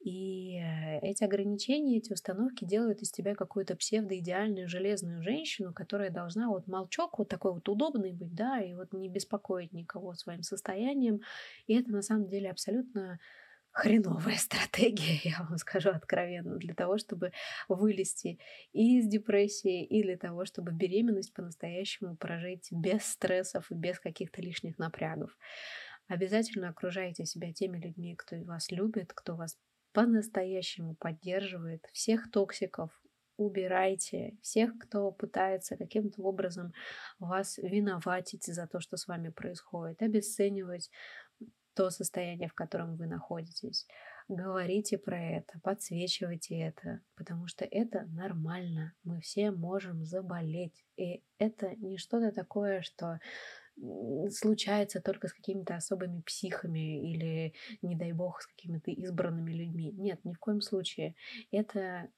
И 0.00 0.58
э, 0.58 0.98
эти 1.00 1.24
ограничения, 1.24 1.96
эти 1.96 2.12
установки 2.12 2.66
делают 2.66 3.00
из 3.00 3.10
тебя 3.10 3.34
какую-то 3.34 3.74
псевдоидеальную 3.74 4.68
железную 4.68 5.22
женщину, 5.22 5.72
которая 5.72 6.10
должна 6.10 6.48
вот 6.48 6.66
молчок 6.66 7.18
вот 7.18 7.28
такой 7.28 7.54
вот 7.54 7.66
удобный 7.68 8.12
быть, 8.12 8.34
да, 8.34 8.60
и 8.60 8.74
вот 8.74 8.92
не 8.92 9.08
беспокоить 9.08 9.72
никого 9.72 10.14
своим 10.14 10.42
состоянием. 10.42 11.20
И 11.66 11.74
это 11.74 11.90
на 11.90 12.02
самом 12.02 12.28
деле 12.28 12.50
абсолютно 12.50 13.18
хреновая 13.72 14.36
стратегия, 14.38 15.20
я 15.24 15.44
вам 15.48 15.58
скажу 15.58 15.90
откровенно, 15.90 16.56
для 16.56 16.74
того, 16.74 16.98
чтобы 16.98 17.32
вылезти 17.68 18.38
из 18.72 19.06
депрессии, 19.06 19.84
и 19.84 20.02
для 20.02 20.16
того, 20.16 20.44
чтобы 20.44 20.72
беременность 20.72 21.32
по-настоящему 21.32 22.16
прожить 22.16 22.68
без 22.70 23.04
стрессов 23.04 23.70
и 23.70 23.74
без 23.74 23.98
каких-то 23.98 24.40
лишних 24.40 24.78
напрягов. 24.78 25.36
Обязательно 26.08 26.68
окружайте 26.68 27.24
себя 27.24 27.52
теми 27.52 27.78
людьми, 27.78 28.14
кто 28.16 28.36
вас 28.42 28.70
любит, 28.70 29.12
кто 29.12 29.34
вас 29.34 29.56
по-настоящему 29.92 30.94
поддерживает. 30.94 31.88
Всех 31.92 32.30
токсиков 32.30 32.90
убирайте. 33.36 34.36
Всех, 34.42 34.78
кто 34.78 35.10
пытается 35.10 35.76
каким-то 35.76 36.22
образом 36.22 36.72
вас 37.18 37.58
виноватить 37.58 38.44
за 38.44 38.66
то, 38.66 38.80
что 38.80 38.96
с 38.96 39.06
вами 39.06 39.30
происходит, 39.30 40.02
обесценивать 40.02 40.90
то 41.74 41.90
состояние, 41.90 42.48
в 42.48 42.54
котором 42.54 42.96
вы 42.96 43.06
находитесь. 43.06 43.86
Говорите 44.28 44.98
про 44.98 45.20
это, 45.20 45.58
подсвечивайте 45.62 46.58
это, 46.58 47.00
потому 47.16 47.46
что 47.46 47.64
это 47.64 48.06
нормально. 48.06 48.94
Мы 49.04 49.20
все 49.20 49.50
можем 49.50 50.04
заболеть. 50.04 50.84
И 50.96 51.22
это 51.38 51.74
не 51.76 51.98
что-то 51.98 52.32
такое, 52.32 52.82
что 52.82 53.20
случается 54.30 55.00
только 55.00 55.28
с 55.28 55.32
какими-то 55.32 55.76
особыми 55.76 56.20
психами 56.20 57.10
или, 57.10 57.54
не 57.80 57.96
дай 57.96 58.12
бог, 58.12 58.42
с 58.42 58.46
какими-то 58.46 58.90
избранными 58.90 59.52
людьми. 59.52 59.92
Нет, 59.92 60.24
ни 60.24 60.34
в 60.34 60.38
коем 60.38 60.60
случае. 60.60 61.14
Это 61.50 62.08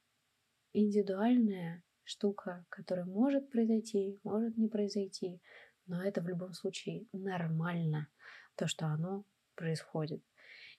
индивидуальная 0.72 1.82
штука, 2.02 2.66
которая 2.68 3.07
может 3.07 3.50
произойти, 3.50 4.18
может 4.24 4.57
не 4.57 4.68
произойти, 4.68 5.40
но 5.86 6.02
это 6.02 6.20
в 6.20 6.28
любом 6.28 6.52
случае 6.52 7.07
нормально, 7.12 8.09
то, 8.57 8.66
что 8.66 8.86
оно 8.86 9.24
происходит. 9.55 10.22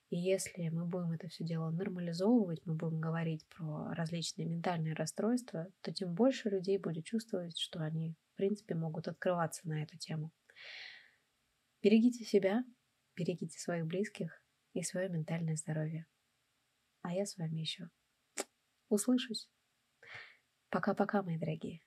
И 0.08 0.16
если 0.16 0.68
мы 0.68 0.84
будем 0.86 1.12
это 1.12 1.28
все 1.28 1.44
дело 1.44 1.70
нормализовывать, 1.70 2.64
мы 2.64 2.74
будем 2.74 3.00
говорить 3.00 3.44
про 3.48 3.92
различные 3.94 4.46
ментальные 4.46 4.94
расстройства, 4.94 5.66
то 5.80 5.92
тем 5.92 6.14
больше 6.14 6.48
людей 6.48 6.78
будет 6.78 7.04
чувствовать, 7.04 7.58
что 7.58 7.80
они, 7.80 8.14
в 8.34 8.36
принципе, 8.36 8.74
могут 8.74 9.08
открываться 9.08 9.66
на 9.68 9.82
эту 9.82 9.98
тему. 9.98 10.30
Берегите 11.82 12.24
себя, 12.24 12.64
берегите 13.16 13.58
своих 13.58 13.86
близких 13.86 14.42
и 14.74 14.82
свое 14.82 15.08
ментальное 15.08 15.56
здоровье. 15.56 16.06
А 17.02 17.12
я 17.12 17.26
с 17.26 17.36
вами 17.36 17.58
еще 17.58 17.88
услышусь. 18.88 19.48
Пока-пока, 20.70 21.22
мои 21.22 21.38
дорогие. 21.38 21.85